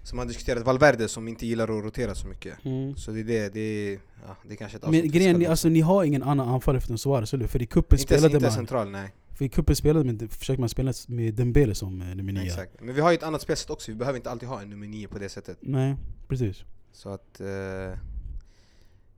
som 0.03 0.17
man 0.17 0.29
diskuterat, 0.29 0.67
Valverde 0.67 1.09
som 1.09 1.29
inte 1.29 1.47
gillar 1.47 1.65
att 1.65 1.85
rotera 1.85 2.15
så 2.15 2.27
mycket. 2.27 2.65
Mm. 2.65 2.97
Så 2.97 3.11
det 3.11 3.21
är 3.21 3.25
det, 3.25 3.55
det 3.55 3.61
är, 3.61 3.99
ja, 4.27 4.37
det 4.47 4.53
är 4.53 4.57
kanske 4.57 4.79
ett 4.79 4.91
Men 4.91 5.09
grejen 5.11 5.43
är, 5.43 5.49
alltså 5.49 5.69
ni 5.69 5.81
har 5.81 6.05
ingen 6.05 6.23
annan 6.23 6.49
anfallare 6.49 6.81
förutom 6.81 6.99
Suarez, 6.99 7.35
eller? 7.35 7.47
För 7.47 7.63
i 7.63 7.67
cupen 7.67 7.99
Inte, 7.99 8.03
spelade 8.15 8.35
inte 8.35 8.47
man... 8.47 8.53
central, 8.53 8.91
nej. 8.91 9.15
För 9.39 9.45
i 9.45 9.49
cupen 9.49 9.77
spelade 9.77 10.05
man, 10.05 10.29
försökte 10.29 10.61
man 10.61 10.69
spela 10.69 10.93
med 11.09 11.35
Dembele 11.35 11.75
som 11.75 12.03
eh, 12.03 12.15
nummer 12.15 12.33
nio. 12.33 12.45
Exakt. 12.45 12.81
Men 12.81 12.95
vi 12.95 13.01
har 13.01 13.11
ju 13.11 13.15
ett 13.17 13.23
annat 13.23 13.43
spelsätt 13.43 13.71
också, 13.71 13.91
vi 13.91 13.97
behöver 13.97 14.17
inte 14.17 14.31
alltid 14.31 14.49
ha 14.49 14.63
en 14.63 14.71
nummer 14.71 14.87
nio 14.87 15.09
på 15.09 15.19
det 15.19 15.29
sättet. 15.29 15.59
Nej, 15.61 15.97
precis. 16.29 16.65
Så 16.93 17.09
att, 17.09 17.41
eh, 17.41 17.99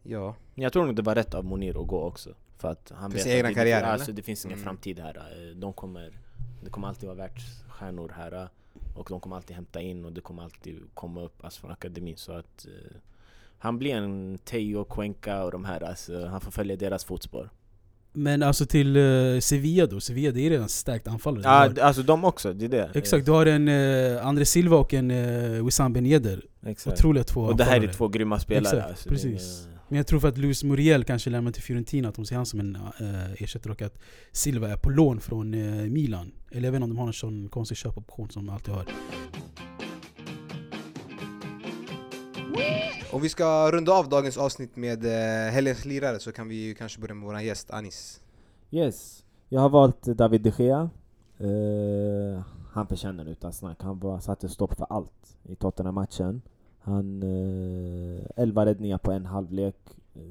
ja. 0.02 0.36
Jag 0.54 0.72
tror 0.72 0.86
nog 0.86 0.96
det 0.96 1.02
var 1.02 1.14
rätt 1.14 1.34
av 1.34 1.44
Monir 1.44 1.80
att 1.82 1.88
gå 1.88 2.02
också 2.02 2.30
För 2.58 2.68
att 2.68 2.92
han 2.94 3.10
För 3.10 3.16
vet 3.16 3.22
sin 3.22 3.32
att 3.32 3.36
egna 3.36 3.48
det, 3.48 3.54
karriär, 3.54 3.82
alltså, 3.82 4.12
det 4.12 4.22
finns 4.22 4.44
ingen 4.44 4.58
Mm. 4.58 4.64
framtid 4.64 4.98
här 4.98 5.16
Eh, 5.16 5.56
De 5.56 5.72
kommer, 5.72 6.18
det 6.64 6.70
kommer 6.70 6.88
alltid 6.88 7.06
vara 7.06 7.16
världsstjärnor 7.16 8.12
här 8.16 8.48
Och 8.94 9.06
de 9.10 9.20
kommer 9.20 9.36
alltid 9.36 9.56
hämta 9.56 9.80
in 9.80 10.04
och 10.04 10.12
det 10.12 10.20
kommer 10.20 10.42
alltid 10.42 10.78
komma 10.94 11.22
upp 11.22 11.44
alltså, 11.44 11.60
från 11.60 11.70
akademin 11.70 12.16
så 12.16 12.32
att 12.32 12.66
eh, 12.66 12.96
Han 13.58 13.78
blir 13.78 13.94
en 13.94 14.38
Teo, 14.44 14.84
Cuenca 14.84 15.44
och 15.44 15.50
de 15.50 15.64
här 15.64 15.82
alltså, 15.84 16.26
Han 16.26 16.40
får 16.40 16.50
följa 16.50 16.76
deras 16.76 17.04
fotspår 17.04 17.50
Men 18.12 18.42
alltså 18.42 18.66
till 18.66 18.96
eh, 18.96 19.40
Sevilla 19.40 19.86
då, 19.86 20.00
Sevilla 20.00 20.32
det 20.32 20.40
är 20.46 20.50
redan 20.50 20.68
starkt 20.68 21.08
anfallare. 21.08 21.42
Ja, 21.44 21.50
har- 21.50 21.78
alltså 21.86 22.02
de 22.02 22.24
också, 22.24 22.52
det 22.52 22.64
är 22.64 22.68
det 22.68 22.90
Exakt, 22.94 23.26
du 23.26 23.32
har 23.32 23.46
en 23.46 23.68
uh, 23.68 24.26
André 24.26 24.44
Silva 24.44 24.76
och 24.76 24.94
en 24.94 25.10
uh, 25.10 25.64
Wissam 25.64 25.92
Ben 25.92 26.06
Yedder. 26.06 26.44
Exakt. 26.66 26.98
Otroliga 26.98 27.24
två 27.24 27.40
Och 27.40 27.56
det 27.56 27.64
här 27.64 27.70
är 27.72 27.76
anfallare. 27.76 27.94
två 27.96 28.08
grymma 28.08 28.38
spelare 28.38 28.76
Exakt, 28.76 28.88
alltså, 28.90 29.08
det 29.08 29.14
precis. 29.14 29.66
inga- 29.66 29.73
Men 29.88 29.96
jag 29.96 30.06
tror 30.06 30.20
för 30.20 30.28
att 30.28 30.38
Luis 30.38 30.64
Muriel 30.64 31.04
kanske 31.04 31.30
lämnar 31.30 31.52
till 31.52 31.62
Fiorentina, 31.62 32.08
att 32.08 32.14
de 32.14 32.26
ser 32.26 32.36
han 32.36 32.46
som 32.46 32.60
en 32.60 32.76
uh, 32.76 33.42
ersättare 33.42 33.72
och 33.72 33.82
att 33.82 33.98
Silva 34.32 34.68
är 34.68 34.76
på 34.76 34.90
lån 34.90 35.20
från 35.20 35.54
eh, 35.54 35.90
Milan. 35.90 36.32
Eller 36.50 36.64
jag 36.64 36.72
vet 36.72 36.76
inte 36.76 36.84
om 36.84 36.90
de 36.90 36.98
har 36.98 37.06
en 37.06 37.12
sån 37.12 37.48
konstig 37.48 37.76
köpoption 37.76 38.30
som 38.30 38.46
de 38.46 38.52
alltid 38.52 38.74
har. 38.74 38.86
Om 43.12 43.22
vi 43.22 43.28
ska 43.28 43.70
runda 43.72 43.92
av 43.92 44.08
dagens 44.08 44.36
avsnitt 44.36 44.76
med 44.76 45.04
eh, 45.04 45.52
helgens 45.52 45.84
lirare 45.84 46.18
så 46.18 46.32
kan 46.32 46.48
vi 46.48 46.54
ju 46.54 46.74
kanske 46.74 47.00
börja 47.00 47.14
med 47.14 47.24
vår 47.24 47.40
gäst 47.40 47.70
Anis. 47.70 48.20
Yes, 48.70 49.24
jag 49.48 49.60
har 49.60 49.68
valt 49.68 50.02
David 50.02 50.40
de 50.40 50.52
Gea. 50.58 50.90
Eh, 51.38 52.42
han 52.72 52.86
förtjänar 52.86 53.28
utan 53.28 53.52
snack. 53.52 53.82
Han 53.82 53.98
bara 53.98 54.20
satte 54.20 54.48
stopp 54.48 54.76
för 54.76 54.86
allt 54.90 55.36
i 55.42 55.56
Tottenham-matchen. 55.56 56.42
Han... 56.84 57.22
Uh, 57.22 58.24
11 58.36 58.66
räddningar 58.66 58.98
på 58.98 59.12
en 59.12 59.26
halvlek. 59.26 59.76
Eh, 60.14 60.22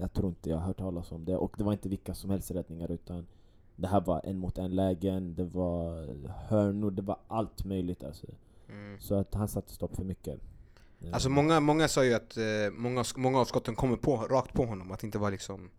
jag 0.00 0.12
tror 0.12 0.28
inte 0.28 0.50
jag 0.50 0.56
har 0.56 0.66
hört 0.66 0.78
talas 0.78 1.12
om 1.12 1.24
det. 1.24 1.36
Och 1.36 1.54
det 1.58 1.64
var 1.64 1.72
inte 1.72 1.88
vilka 1.88 2.14
som 2.14 2.30
helst 2.30 2.50
räddningar 2.50 2.90
utan 2.92 3.26
det 3.76 3.88
här 3.88 4.00
var 4.00 4.20
en 4.24 4.38
mot 4.38 4.58
en 4.58 4.74
lägen, 4.74 5.34
det 5.34 5.44
var 5.44 6.06
hörnor, 6.48 6.90
det 6.90 7.02
var 7.02 7.18
allt 7.28 7.64
möjligt 7.64 8.04
alltså. 8.04 8.26
Mm. 8.68 9.00
Så 9.00 9.14
att 9.14 9.34
han 9.34 9.48
satte 9.48 9.72
stopp 9.72 9.96
för 9.96 10.04
mycket. 10.04 10.40
Eh, 11.00 11.12
Alltså 11.12 11.28
många, 11.28 11.60
många 11.60 11.88
sa 11.88 12.04
ju 12.04 12.14
att 12.14 12.36
eh, 12.36 12.44
många, 12.72 13.04
många 13.16 13.38
av 13.40 13.44
skotten 13.44 13.74
kommer 13.74 13.96
på, 13.96 14.16
rakt 14.16 14.52
på 14.52 14.64
honom, 14.64 14.92
att 14.92 15.00
det 15.00 15.06
inte 15.06 15.18
var 15.18 15.30
liksom 15.30 15.70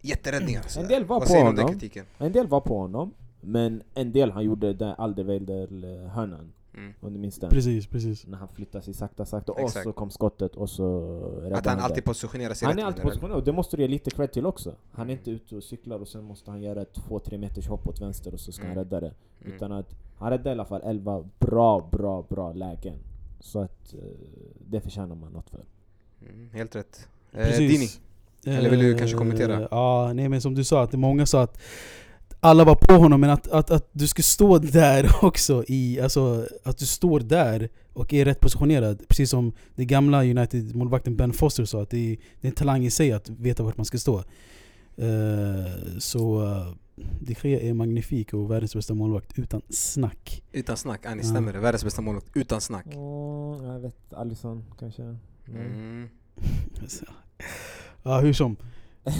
jätteräddningar. 0.00 0.62
sådär. 0.62 0.88
del 0.88 1.04
var 1.04 1.18
Vad 1.20 1.28
på 1.28 1.34
honom. 1.34 1.68
kritiken? 1.68 2.06
En 2.18 2.32
del 2.32 2.46
var 2.46 2.60
på 2.60 2.78
honom, 2.78 3.14
men 3.40 3.82
en 3.94 4.12
del 4.12 4.30
han 4.30 4.44
gjorde 4.44 4.72
den 4.72 4.94
Alderweireld-hörnan. 4.94 6.52
Mm. 6.74 6.92
Om 7.00 7.12
du 7.12 7.18
minns 7.18 7.38
den? 7.38 7.50
Precis, 7.50 7.86
precis. 7.86 8.26
När 8.26 8.38
han 8.38 8.48
flyttade 8.48 8.84
sig 8.84 8.94
sakta 8.94 9.24
sakta, 9.26 9.52
och 9.52 9.60
Exakt. 9.60 9.84
så 9.84 9.92
kom 9.92 10.10
skottet 10.10 10.56
och 10.56 10.70
så 10.70 11.50
Att 11.54 11.66
han 11.66 11.78
alltid 11.78 12.04
positionerar 12.04 12.54
sig 12.54 12.66
Han 12.66 12.76
rätt 12.76 12.82
är 12.82 12.86
alltid 12.86 13.02
positionerad, 13.02 13.38
och 13.38 13.44
det 13.44 13.52
måste 13.52 13.76
du 13.76 13.82
ge 13.82 13.88
lite 13.88 14.10
cred 14.10 14.32
till 14.32 14.46
också. 14.46 14.74
Han 14.92 15.08
är 15.10 15.12
inte 15.12 15.30
ute 15.30 15.56
och 15.56 15.62
cyklar 15.64 15.98
och 16.00 16.08
sen 16.08 16.24
måste 16.24 16.50
han 16.50 16.62
göra 16.62 16.82
ett 16.82 16.96
2-3 16.98 17.38
meters 17.38 17.68
hopp 17.68 17.86
åt 17.88 18.00
vänster 18.00 18.34
och 18.34 18.40
så 18.40 18.52
ska 18.52 18.64
Mm. 18.64 18.76
han 18.76 18.84
rädda 18.84 19.00
det. 19.00 19.14
Mm. 19.44 19.56
Utan 19.56 19.72
att 19.72 19.94
han 20.16 20.30
räddade 20.30 20.48
i 20.48 20.52
alla 20.52 20.64
fall 20.64 20.82
11 20.84 21.28
bra, 21.38 21.88
bra, 21.92 22.22
bra 22.28 22.52
lägen. 22.52 22.96
Så 23.40 23.60
att 23.60 23.94
eh, 23.94 23.98
det 24.68 24.80
förtjänar 24.80 25.14
man 25.14 25.32
något 25.32 25.50
för. 25.50 25.64
Mm, 26.28 26.50
helt 26.52 26.76
rätt. 26.76 27.08
Eh. 27.32 27.56
Dini? 27.58 27.86
Eller 28.46 28.70
vill 28.70 28.78
du 28.78 28.98
kanske 28.98 29.16
kommentera? 29.16 29.60
Eh, 29.60 29.66
Ja, 29.70 30.12
nej 30.14 30.28
men 30.28 30.40
som 30.40 30.54
du 30.54 30.64
sa, 30.64 30.82
att 30.82 30.92
många 30.92 31.26
sa 31.26 31.42
att 31.42 31.60
alla 32.40 32.64
var 32.64 32.74
på 32.74 32.94
honom, 32.94 33.20
men 33.20 33.30
att, 33.30 33.48
att, 33.48 33.70
att 33.70 33.88
du 33.92 34.06
ska 34.06 34.22
stå 34.22 34.58
där 34.58 35.10
också, 35.22 35.64
i, 35.68 36.00
alltså 36.00 36.46
att 36.64 36.78
du 36.78 36.86
står 36.86 37.20
där 37.20 37.68
och 37.92 38.14
är 38.14 38.24
rätt 38.24 38.40
positionerad. 38.40 39.08
Precis 39.08 39.30
som 39.30 39.52
det 39.74 39.84
gamla 39.84 40.24
United-målvakten 40.24 41.16
Ben 41.16 41.32
Foster 41.32 41.64
sa, 41.64 41.82
att 41.82 41.90
det 41.90 42.12
är, 42.12 42.16
det 42.40 42.46
är 42.46 42.50
en 42.50 42.54
talang 42.54 42.84
i 42.84 42.90
sig 42.90 43.12
att 43.12 43.28
veta 43.28 43.62
vart 43.62 43.76
man 43.76 43.86
ska 43.86 43.98
stå. 43.98 44.18
Eh, 44.96 45.98
så 45.98 46.42
uh, 46.42 46.74
de 47.20 47.36
Gea 47.42 47.60
är 47.60 47.74
magnifik 47.74 48.34
och 48.34 48.50
världens 48.50 48.74
bästa 48.74 48.94
målvakt 48.94 49.38
utan 49.38 49.62
snack. 49.70 50.42
Utan 50.52 50.76
snack, 50.76 51.00
Ja. 51.04 51.22
stämmer 51.22 51.52
det? 51.52 51.58
Världens 51.58 51.84
bästa 51.84 52.02
målvakt, 52.02 52.26
utan 52.34 52.60
snack. 52.60 52.86
Åh, 52.96 53.64
jag 53.64 53.80
vet, 53.80 54.14
Alisson 54.14 54.64
kanske? 54.78 55.16
Mm. 55.48 56.08
Så, 56.86 57.04
Ja, 58.02 58.20
hur 58.20 58.32
som. 58.32 58.56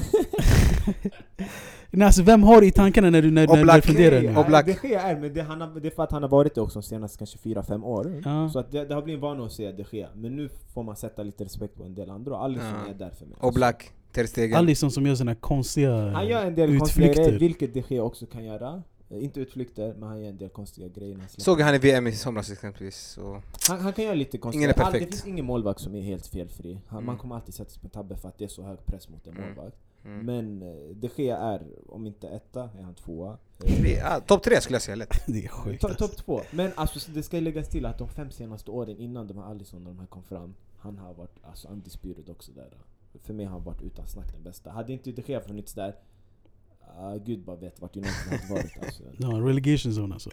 Nej, 1.92 2.06
alltså, 2.06 2.22
vem 2.22 2.42
har 2.42 2.60
det 2.60 2.66
i 2.66 2.70
tankarna 2.70 3.10
när 3.10 3.22
du, 3.22 3.30
när, 3.30 3.46
när 3.46 3.54
du 3.56 3.60
Oblak. 3.62 3.84
funderar 3.84 4.20
nu? 4.22 4.36
Och 4.36 4.46
Black. 4.46 4.66
Det 4.66 4.74
sker 4.74 4.98
är, 4.98 5.20
men 5.20 5.34
det, 5.34 5.42
han 5.42 5.60
har, 5.60 5.80
det 5.80 5.88
är 5.88 5.90
för 5.90 6.02
att 6.02 6.12
han 6.12 6.22
har 6.22 6.30
varit 6.30 6.54
det 6.54 6.60
också 6.60 6.78
de 6.78 6.82
senaste 6.82 7.18
kanske 7.18 7.38
4-5 7.38 7.84
år. 7.84 8.22
Ja. 8.24 8.48
Så 8.52 8.58
att 8.58 8.72
det, 8.72 8.84
det 8.84 8.94
har 8.94 9.02
blivit 9.02 9.18
en 9.18 9.22
vana 9.22 9.44
att 9.44 9.52
se 9.52 9.72
det 9.72 9.84
ske. 9.84 10.06
Men 10.14 10.36
nu 10.36 10.48
får 10.74 10.82
man 10.82 10.96
sätta 10.96 11.22
lite 11.22 11.44
respekt 11.44 11.76
på 11.76 11.84
en 11.84 11.94
del 11.94 12.10
andra, 12.10 12.36
och 12.36 12.44
Alisson 12.44 12.68
Ja. 12.86 12.90
är 12.94 12.98
där 12.98 13.10
för 13.10 13.26
mig. 13.26 13.36
Och 13.40 13.52
Black, 13.52 13.90
Ter 14.12 14.24
Stegen. 14.24 14.56
Alisson 14.58 14.90
som 14.90 15.06
gör 15.06 15.14
såna 15.14 15.34
konstiga 15.34 16.10
Han 16.10 16.26
gör 16.28 16.44
en 16.44 16.54
del 16.54 16.78
konstiga 16.78 17.06
utflykter. 17.06 17.24
grejer, 17.30 17.40
vilket 17.40 17.74
de 17.74 17.82
Gea 17.88 18.02
också 18.02 18.26
kan 18.26 18.44
göra. 18.44 18.82
Eh, 19.10 19.24
Inte 19.24 19.40
utflykter, 19.40 19.94
men 19.98 20.08
han 20.08 20.20
gör 20.20 20.28
en 20.28 20.36
del 20.38 20.48
konstiga 20.48 20.88
grejer. 20.88 21.14
när 21.14 21.20
han. 21.20 21.28
Såg 21.30 21.60
han 21.60 21.74
i 21.74 21.78
VM 21.78 22.06
i 22.06 22.12
somras 22.12 22.50
exempelvis. 22.50 22.96
Så. 22.98 23.42
Han, 23.68 23.80
han 23.80 23.92
kan 23.92 24.04
göra 24.04 24.14
lite 24.14 24.38
konstiga 24.38 24.60
Ingen 24.60 24.70
är 24.70 24.80
All- 24.84 24.92
Det 24.92 24.98
perfekt. 24.98 25.14
finns 25.14 25.26
ingen 25.26 25.44
målvakt 25.44 25.80
som 25.80 25.94
är 25.94 26.00
helt 26.00 26.26
felfri. 26.26 26.78
Han, 26.86 26.98
Mm. 26.98 27.06
Man 27.06 27.18
kommer 27.18 27.34
alltid 27.34 27.54
sätta 27.54 27.70
sig 27.70 27.82
på 27.82 27.88
tabbe 27.88 28.16
för 28.16 28.28
att 28.28 28.38
det 28.38 28.44
är 28.44 28.48
så 28.48 28.62
hög 28.62 28.86
press 28.86 29.08
mot 29.08 29.26
en 29.26 29.32
Mm. 29.36 29.48
målvakt. 29.48 29.76
Mm. 30.04 30.26
Men 30.26 30.62
eh, 30.62 30.96
de 30.96 31.08
Gea 31.16 31.36
är, 31.36 31.62
om 31.88 32.06
inte 32.06 32.28
etta, 32.28 32.70
är 32.78 32.82
han 32.82 32.94
tvåa. 32.94 33.38
Eh, 33.64 34.12
ah, 34.16 34.20
Topp 34.20 34.42
tre 34.42 34.60
skulle 34.60 34.74
jag 34.74 34.82
säga 34.82 34.94
lätt. 34.96 35.14
Det 35.26 35.44
är 35.44 35.48
sjukt 35.48 35.82
To- 35.84 35.88
alltså. 35.88 36.08
Topp 36.08 36.16
två. 36.16 36.40
Men 36.50 36.72
alltså, 36.74 37.10
det 37.10 37.22
ska 37.22 37.40
läggas 37.40 37.68
till 37.68 37.86
att 37.86 37.98
de 37.98 38.08
fem 38.08 38.30
senaste 38.30 38.70
åren 38.70 38.96
innan 38.98 39.26
de 39.26 39.38
här 39.38 39.44
Alisson 39.44 39.86
och 39.86 39.92
de 39.94 39.98
här 39.98 40.06
kom 40.06 40.22
fram, 40.22 40.54
han 40.78 40.98
har 40.98 41.14
varit 41.14 41.36
alltså, 41.42 41.68
undisputed 41.68 42.28
också 42.30 42.52
där. 42.52 42.68
För 43.22 43.34
mig 43.34 43.46
har 43.46 43.52
han 43.52 43.64
varit 43.64 43.82
utan 43.82 44.06
snack 44.08 44.32
den 44.32 44.42
bästa. 44.42 44.70
Hade 44.70 44.92
inte 44.92 45.12
de 45.12 45.22
Gea 45.26 45.40
funnits 45.40 45.74
där, 45.74 45.94
ah, 46.98 47.16
gud 47.26 47.44
bara 47.44 47.56
vet 47.56 47.80
vart 47.80 47.96
United 47.96 48.14
hade 48.30 48.54
varit 48.54 48.72
alltså. 48.84 49.02
Ja, 49.16 49.28
relegation 49.28 49.92
zone 49.92 50.14
alltså. 50.14 50.30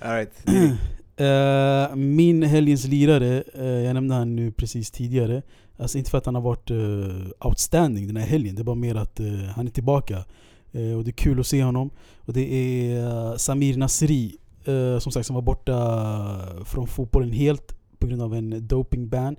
All 0.00 0.12
right. 0.12 0.32
Eh, 1.18 1.96
min 1.96 2.42
helgens 2.42 2.86
lirare, 2.86 3.44
eh, 3.54 3.66
jag 3.66 3.94
nämnde 3.94 4.14
han 4.14 4.36
nu 4.36 4.52
precis 4.52 4.90
tidigare. 4.90 5.42
Alltså 5.76 5.98
inte 5.98 6.10
för 6.10 6.18
att 6.18 6.26
han 6.26 6.34
har 6.34 6.42
varit 6.42 6.70
eh, 6.70 7.46
outstanding 7.46 8.06
den 8.06 8.16
här 8.16 8.26
helgen, 8.26 8.54
det 8.54 8.62
är 8.62 8.64
bara 8.64 8.76
mer 8.76 8.94
att 8.94 9.20
han 9.54 9.66
är 9.66 9.70
tillbaka. 9.70 10.24
Och 10.96 11.04
det 11.04 11.10
är 11.10 11.12
kul 11.12 11.40
att 11.40 11.46
se 11.46 11.62
honom. 11.62 11.90
Och 12.16 12.32
det 12.32 12.54
är 12.54 13.36
Samir 13.36 13.76
Nasri, 13.76 14.36
som 15.00 15.12
sagt 15.12 15.26
som 15.26 15.34
var 15.34 15.42
borta 15.42 15.74
från 16.64 16.86
fotbollen 16.86 17.32
helt 17.32 17.76
på 17.98 18.06
grund 18.06 18.22
av 18.22 18.34
en 18.34 18.66
dopingban. 18.66 19.36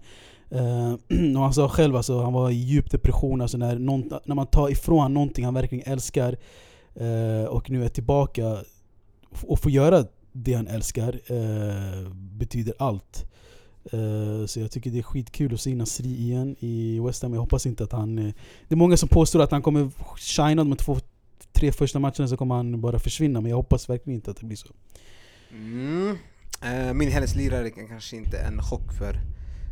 Uh, 0.51 0.93
och 1.35 1.43
han 1.43 1.53
sa 1.53 1.69
själv 1.69 1.95
alltså, 1.95 2.21
han 2.21 2.33
var 2.33 2.49
i 2.49 2.55
djup 2.55 2.91
depression, 2.91 3.41
alltså 3.41 3.57
när, 3.57 3.79
någon, 3.79 4.09
när 4.25 4.35
man 4.35 4.47
tar 4.47 4.69
ifrån 4.69 4.97
honom 4.97 5.13
någonting 5.13 5.45
han 5.45 5.53
verkligen 5.53 5.91
älskar 5.91 6.37
uh, 7.01 7.45
och 7.45 7.69
nu 7.69 7.85
är 7.85 7.89
tillbaka 7.89 8.57
och 9.41 9.59
får 9.59 9.71
göra 9.71 10.05
det 10.31 10.53
han 10.53 10.67
älskar 10.67 11.19
uh, 11.31 12.09
betyder 12.13 12.73
allt. 12.79 13.23
Så 14.47 14.59
jag 14.59 14.71
tycker 14.71 14.89
det 14.89 14.99
är 14.99 15.03
skitkul 15.03 15.53
att 15.53 15.61
se 15.61 15.75
Nasri 15.75 16.07
igen 16.07 16.55
i 16.59 16.99
West 16.99 17.23
Ham. 17.23 17.33
Jag 17.33 17.41
hoppas 17.41 17.65
inte 17.65 17.83
att 17.83 17.91
han... 17.91 18.15
Det 18.15 18.33
är 18.69 18.75
många 18.75 18.97
som 18.97 19.09
påstår 19.09 19.41
att 19.41 19.51
han 19.51 19.61
kommer 19.61 19.89
shina 20.17 20.63
de 20.63 20.75
två, 20.75 20.97
tre 21.53 21.71
första 21.71 21.99
matcherna 21.99 22.27
så 22.27 22.37
kommer 22.37 22.55
han 22.55 22.81
bara 22.81 22.99
försvinna. 22.99 23.41
Men 23.41 23.49
jag 23.49 23.57
hoppas 23.57 23.89
verkligen 23.89 24.15
inte 24.15 24.31
att 24.31 24.37
det 24.37 24.45
blir 24.45 24.57
så. 24.57 24.67
Mm. 25.51 26.17
Min 26.97 27.11
hennes 27.11 27.35
lirare 27.35 27.69
kanske 27.69 28.17
inte 28.17 28.37
är 28.37 28.47
en 28.47 28.61
chock 28.61 28.93
för 28.93 29.19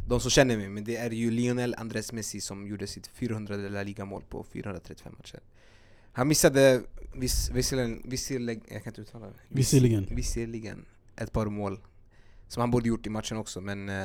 de 0.08 0.20
som 0.20 0.32
känner 0.32 0.58
mig, 0.58 0.70
men 0.70 0.84
det 0.84 0.95
är 0.97 1.10
ju 1.12 1.32
Lionel 1.32 1.76
Andres 1.78 2.12
Messi 2.14 2.41
som 2.41 2.68
gjorde 2.68 2.88
sitt 2.88 3.08
400 3.08 3.56
La 3.56 3.84
Liga-mål 3.84 4.24
på 4.30 4.43
435 4.43 5.14
matcher. 5.18 5.39
Han 6.12 6.28
missade 6.28 6.82
viss, 7.16 7.49
visserligen, 7.53 8.01
visserligen, 8.06 8.62
jag 8.68 8.84
kan 8.84 8.91
inte 8.91 9.01
uttala 9.01 9.26
det. 9.26 9.32
Viss- 9.32 9.58
Visserligen. 9.58 10.08
Visserligen 10.12 10.86
ett 11.18 11.32
par 11.32 11.45
mål 11.45 11.80
som 12.47 12.62
han 12.62 12.72
borde 12.72 12.88
gjort 12.89 13.08
i 13.08 13.10
matchen 13.10 13.38
också, 13.38 13.62
men 13.62 13.89
eh, 13.89 13.95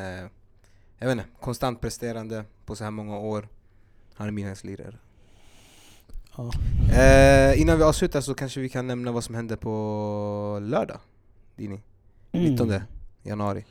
jag 0.99 1.07
vet 1.07 1.11
inte, 1.13 1.25
konstant 1.41 1.81
presterande 1.81 2.45
på 2.67 2.77
så 2.77 2.85
här 2.85 2.91
många 2.91 3.19
år. 3.19 3.49
Han 4.15 4.27
är 4.27 4.31
min 4.33 4.45
helgens 4.45 4.65
lirare. 4.65 4.99
Ja. 6.37 6.53
Eh, 6.93 7.61
innan 7.61 7.79
vi 7.79 7.85
avslutar 7.85 8.21
så 8.21 8.35
kanske 8.35 8.61
vi 8.61 8.69
kan 8.69 8.87
nämna 8.87 9.13
vad 9.13 9.25
som 9.25 9.35
hände 9.35 9.57
på 9.57 10.59
lördag, 10.63 11.01
Dini. 11.57 11.81
19 12.33 12.71
Mm. 12.71 12.83
januari. 13.23 13.65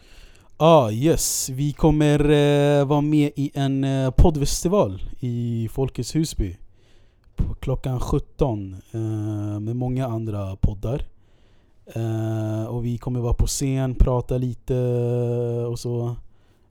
Ah, 0.62 0.92
yes. 0.92 1.50
Vi 1.50 1.74
kommer 1.74 2.20
eh, 2.20 2.86
vara 2.86 3.02
med 3.02 3.32
i 3.36 3.52
en 3.54 3.84
eh, 3.84 4.12
poddfestival 4.12 5.02
i 5.20 5.70
Folkets 5.72 6.16
Husby. 6.16 6.58
På 7.36 7.54
klockan 7.54 8.00
17 8.00 8.76
eh, 8.92 9.00
med 9.60 9.76
många 9.76 10.08
andra 10.08 10.56
poddar. 10.56 11.06
Eh, 11.86 12.66
och 12.66 12.86
vi 12.86 12.98
kommer 12.98 13.20
vara 13.20 13.34
på 13.34 13.48
scen, 13.48 13.96
prata 13.96 14.38
lite 14.38 14.76
och 15.70 15.80
så. 15.80 16.16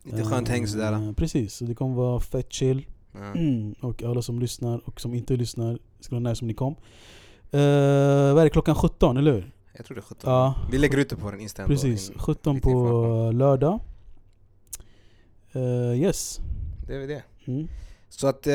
Lite 0.05 0.22
skönt 0.22 0.49
häng 0.49 0.66
sådär. 0.66 0.93
Eh, 0.93 1.12
Precis, 1.12 1.55
så 1.55 1.64
det 1.64 1.74
kommer 1.74 1.95
vara 1.95 2.20
fett 2.20 2.53
chill. 2.53 2.86
Mm, 3.34 3.74
och 3.80 4.03
alla 4.03 4.22
som 4.22 4.39
lyssnar 4.39 4.80
och 4.84 5.01
som 5.01 5.14
inte 5.14 5.36
lyssnar, 5.36 5.78
ska 6.01 6.14
vara 6.14 6.30
nice 6.30 6.45
om 6.45 6.49
ni 6.49 6.55
kom. 6.55 6.72
Uh, 7.55 8.34
vad 8.34 8.39
är 8.39 8.45
det, 8.45 8.51
klockan 8.51 8.74
17 8.74 9.16
eller 9.16 9.32
hur? 9.32 9.53
Jag 9.79 9.87
tror 9.87 9.95
det 9.95 10.01
är 10.01 10.03
17. 10.03 10.31
Ja, 10.31 10.55
Vi 10.70 10.79
lägger 10.79 10.99
ut 10.99 11.09
det 11.11 11.16
på 11.16 11.24
vår 11.24 11.39
Insta 11.41 11.66
precis. 11.66 12.11
in- 12.11 12.18
17 12.18 12.55
lite 12.55 12.68
information. 12.68 13.26
på 13.26 13.33
lördag. 13.33 13.81
Eh, 15.53 16.03
yes. 16.03 16.41
Det 16.87 16.95
är 16.95 17.07
det. 17.09 17.22
Mm. 17.47 17.68
Så 18.09 18.26
att 18.26 18.47
eh, 18.47 18.53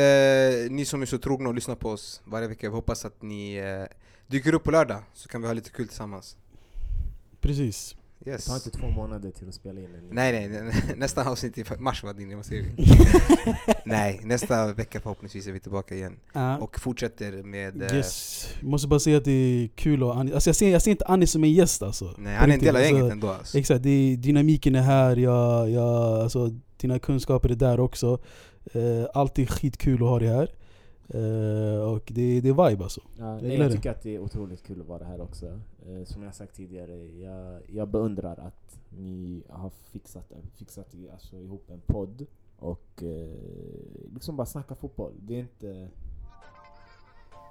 ni 0.71 0.85
som 0.85 1.01
är 1.01 1.05
så 1.05 1.17
trogna 1.17 1.49
och 1.49 1.55
lyssnar 1.55 1.75
på 1.75 1.89
oss 1.89 2.21
varje 2.25 2.47
vecka, 2.47 2.69
vi 2.69 2.75
hoppas 2.75 3.05
att 3.05 3.21
ni 3.21 3.55
eh, 3.55 3.95
dyker 4.27 4.53
upp 4.53 4.63
på 4.63 4.71
lördag 4.71 4.99
så 5.13 5.29
kan 5.29 5.41
vi 5.41 5.47
ha 5.47 5.53
lite 5.53 5.69
kul 5.69 5.87
tillsammans. 5.87 6.37
Precis. 7.41 7.95
Det 8.25 8.31
Yes. 8.31 8.45
tar 8.45 8.55
inte 8.55 8.69
två 8.71 8.87
månader 8.87 9.31
till 9.31 9.47
att 9.47 9.53
spela 9.55 9.79
in 9.79 9.85
en 9.85 10.15
Nej 10.15 10.49
nej, 10.49 10.73
nästa 10.97 11.29
avsnitt 11.29 11.57
i 11.57 11.63
mars 11.79 12.03
var 12.03 12.13
din, 12.13 12.29
nej, 13.85 14.19
nästa 14.23 14.73
vecka 14.73 14.99
förhoppningsvis 14.99 15.47
är 15.47 15.51
vi 15.51 15.59
tillbaka 15.59 15.95
igen. 15.95 16.15
Ja. 16.33 16.57
Och 16.57 16.79
fortsätter 16.79 17.43
med... 17.43 17.81
eh, 17.81 17.95
Yes. 17.97 18.47
Jag 18.61 18.69
måste 18.69 18.87
bara 18.87 18.99
säga 18.99 19.17
att 19.17 19.25
det 19.25 19.31
är 19.31 19.67
kul 19.67 20.03
att 20.03 20.15
Anis, 20.15 20.33
alltså 20.33 20.49
jag, 20.49 20.55
ser, 20.55 20.69
jag 20.69 20.81
ser 20.81 20.91
inte 20.91 21.05
Anis 21.05 21.31
som 21.31 21.43
en 21.43 21.51
gäst 21.53 21.83
alltså. 21.83 22.15
Nej, 22.17 22.35
han 22.35 22.49
är 22.49 22.53
en 22.53 22.59
del 22.59 22.69
av 22.69 22.75
Alltså, 22.75 22.95
gänget 22.95 23.11
ändå 23.11 23.29
alltså. 23.29 23.57
Exakt, 23.57 23.83
det 23.83 24.15
dynamiken 24.15 24.75
är 24.75 24.81
här, 24.81 25.15
jag, 25.15 25.69
jag, 25.69 26.19
alltså, 26.19 26.49
dina 26.77 26.99
kunskaper 26.99 27.49
är 27.49 27.55
där 27.55 27.79
också. 27.79 28.19
Uh, 28.75 29.05
alltid 29.13 29.49
skitkul 29.49 29.93
att 30.03 30.09
ha 30.09 30.19
dig 30.19 30.27
här. 30.27 30.49
Eh, 31.09 31.91
och 31.93 32.11
det, 32.15 32.41
det 32.41 32.49
är 32.49 32.69
vibe 32.69 32.83
alltså. 32.83 33.01
Ja, 33.17 33.33
Jag 33.33 33.43
nej, 33.43 33.57
jag 33.57 33.69
det. 33.69 33.75
tycker 33.75 33.91
att 33.91 34.01
det 34.01 34.15
är 34.15 34.19
otroligt 34.19 34.63
kul 34.63 34.81
att 34.81 34.87
vara 34.87 35.03
här 35.03 35.21
också. 35.21 35.59
Eh, 35.87 36.03
som 36.03 36.23
jag 36.23 36.35
sagt 36.35 36.55
tidigare, 36.55 36.95
jag, 37.07 37.61
jag 37.67 37.87
beundrar 37.87 38.39
att 38.39 38.79
ni 38.97 39.43
har 39.49 39.69
fixat, 39.69 40.31
fixat 40.55 40.95
alltså, 41.13 41.35
ihop 41.37 41.69
en 41.69 41.81
podd 41.85 42.25
och 42.59 43.03
eh, 43.03 43.37
liksom 44.13 44.35
bara 44.35 44.45
snacka 44.45 44.75
fotboll. 44.75 45.13
Det 45.19 45.35
är 45.35 45.39
inte 45.39 45.87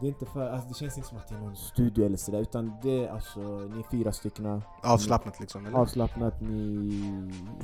Det 0.03 0.07
är 0.07 0.09
inte 0.09 0.27
för, 0.27 0.51
alltså 0.51 0.69
det 0.69 0.75
känns 0.75 0.97
inte 0.97 1.09
som 1.09 1.19
att 1.19 1.29
det 1.29 1.35
är 1.35 1.39
någon 1.39 1.57
studio 1.57 2.07
eller 2.07 2.17
sådär 2.17 2.41
utan 2.41 2.73
det 2.83 3.05
är 3.05 3.09
alltså, 3.09 3.41
ni 3.41 3.79
är 3.79 3.91
fyra 3.91 4.13
stycken 4.13 4.63
Avslappnat 4.83 5.41
liksom 5.41 5.67
eller? 5.67 5.79
avslappnat, 5.79 6.41
ni, 6.41 6.55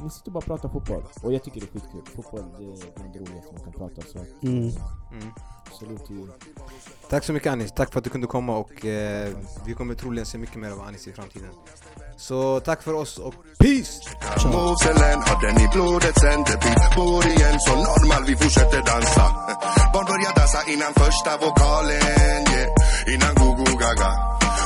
ni 0.03 0.11
sitter 0.11 0.31
bara 0.31 0.39
och 0.39 0.45
pratar 0.45 0.69
fotboll. 0.69 1.05
Och 1.23 1.33
jag 1.33 1.43
tycker 1.45 1.61
det 1.61 1.67
är 1.67 1.73
skitkul. 1.73 2.03
Fotboll 2.17 2.45
det 2.59 2.65
är 2.65 2.95
bland 2.97 3.13
det 3.13 3.19
roligaste 3.19 3.53
man 3.53 3.65
kan 3.65 3.73
prata 3.73 4.03
så 4.03 4.19
Mm. 4.19 4.71
Mm. 5.13 5.29
er. 5.83 6.29
Tack 7.11 7.25
så 7.25 7.33
mycket 7.33 7.53
Anis, 7.53 7.73
tack 7.73 7.93
för 7.93 7.99
att 7.99 8.05
du 8.05 8.11
kunde 8.11 8.27
komma 8.27 8.57
och 8.57 8.85
eh, 8.87 9.37
vi 9.67 9.75
kommer 9.75 9.95
troligen 9.95 10.27
se 10.27 10.39
mycket 10.39 10.57
mer 10.57 10.71
av 10.71 10.81
Anis 10.81 11.09
i 11.09 11.13
framtiden. 11.13 11.51
Så 12.17 12.61
tack 12.61 12.83
för 12.83 12.95
oss 12.95 13.19
och 13.19 13.35
peace! 13.59 14.01
Moselen 14.45 15.19
har 15.29 15.47
den 15.47 15.65
i 15.65 15.69
blodet 15.73 16.19
sen 16.21 16.41
det 16.43 16.59
vi 16.65 16.97
bor 16.97 17.27
igen 17.27 17.57
Så 17.61 17.75
normal, 17.77 18.25
vi 18.27 18.37
fortsätter 18.37 18.79
dansa 18.79 19.25
Barn 19.93 20.05
börjar 20.05 20.35
dansa 20.37 20.59
innan 20.73 20.93
första 20.95 21.31
vokalen 21.47 22.28
yeah. 22.55 23.13
Innan 23.13 23.35
go-go 23.41 23.65
gaga 23.85 24.11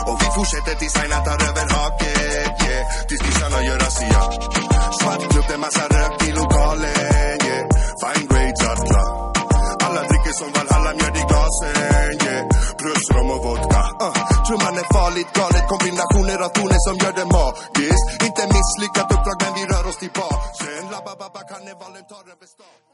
Och 0.09 0.17
vi 0.23 0.29
fortsätter 0.37 0.75
tills 0.81 0.97
Aina 0.97 1.19
tar 1.27 1.39
över 1.49 1.67
haket 1.75 2.55
yeah. 2.67 2.83
Tills 3.09 3.23
kissarna 3.27 3.59
gör 3.67 3.79
razzia 3.85 4.23
Svart 4.99 5.23
klubb, 5.33 5.45
det 5.49 5.55
är 5.55 5.59
massa 5.59 5.85
rök 5.97 6.15
i 6.29 6.33
lokalen 6.41 7.39
yeah. 7.49 7.65
Fine 8.01 8.27
grades 8.31 8.63
alla 8.73 9.03
Alla 9.87 10.03
dricker 10.09 10.35
som 10.41 10.51
Valhalla, 10.57 10.91
mjöd 10.99 11.17
i 11.23 11.25
glasen 11.31 12.17
yeah. 12.27 12.43
Plus 12.81 13.05
rom 13.15 13.31
och 13.35 13.43
vodka 13.45 13.83
uh. 14.07 14.15
Trumman 14.47 14.77
är 14.83 14.89
farligt 14.99 15.31
galet 15.39 15.65
Kombinationer 15.73 16.39
av 16.47 16.51
toner 16.57 16.81
som 16.87 16.97
gör 17.03 17.15
det 17.21 17.29
magiskt 17.37 18.07
Inte 18.27 18.43
misslyckat 18.57 19.09
uppdrag 19.15 19.39
men 19.43 19.53
vi 19.59 19.63
rör 19.73 19.85
oss 19.91 19.99
till 20.03 20.13
basen 20.21 20.83
Labba-babba 20.95 21.43
karnevalen 21.51 22.05
tar 22.13 22.25
över 22.33 22.49
stan 22.55 22.92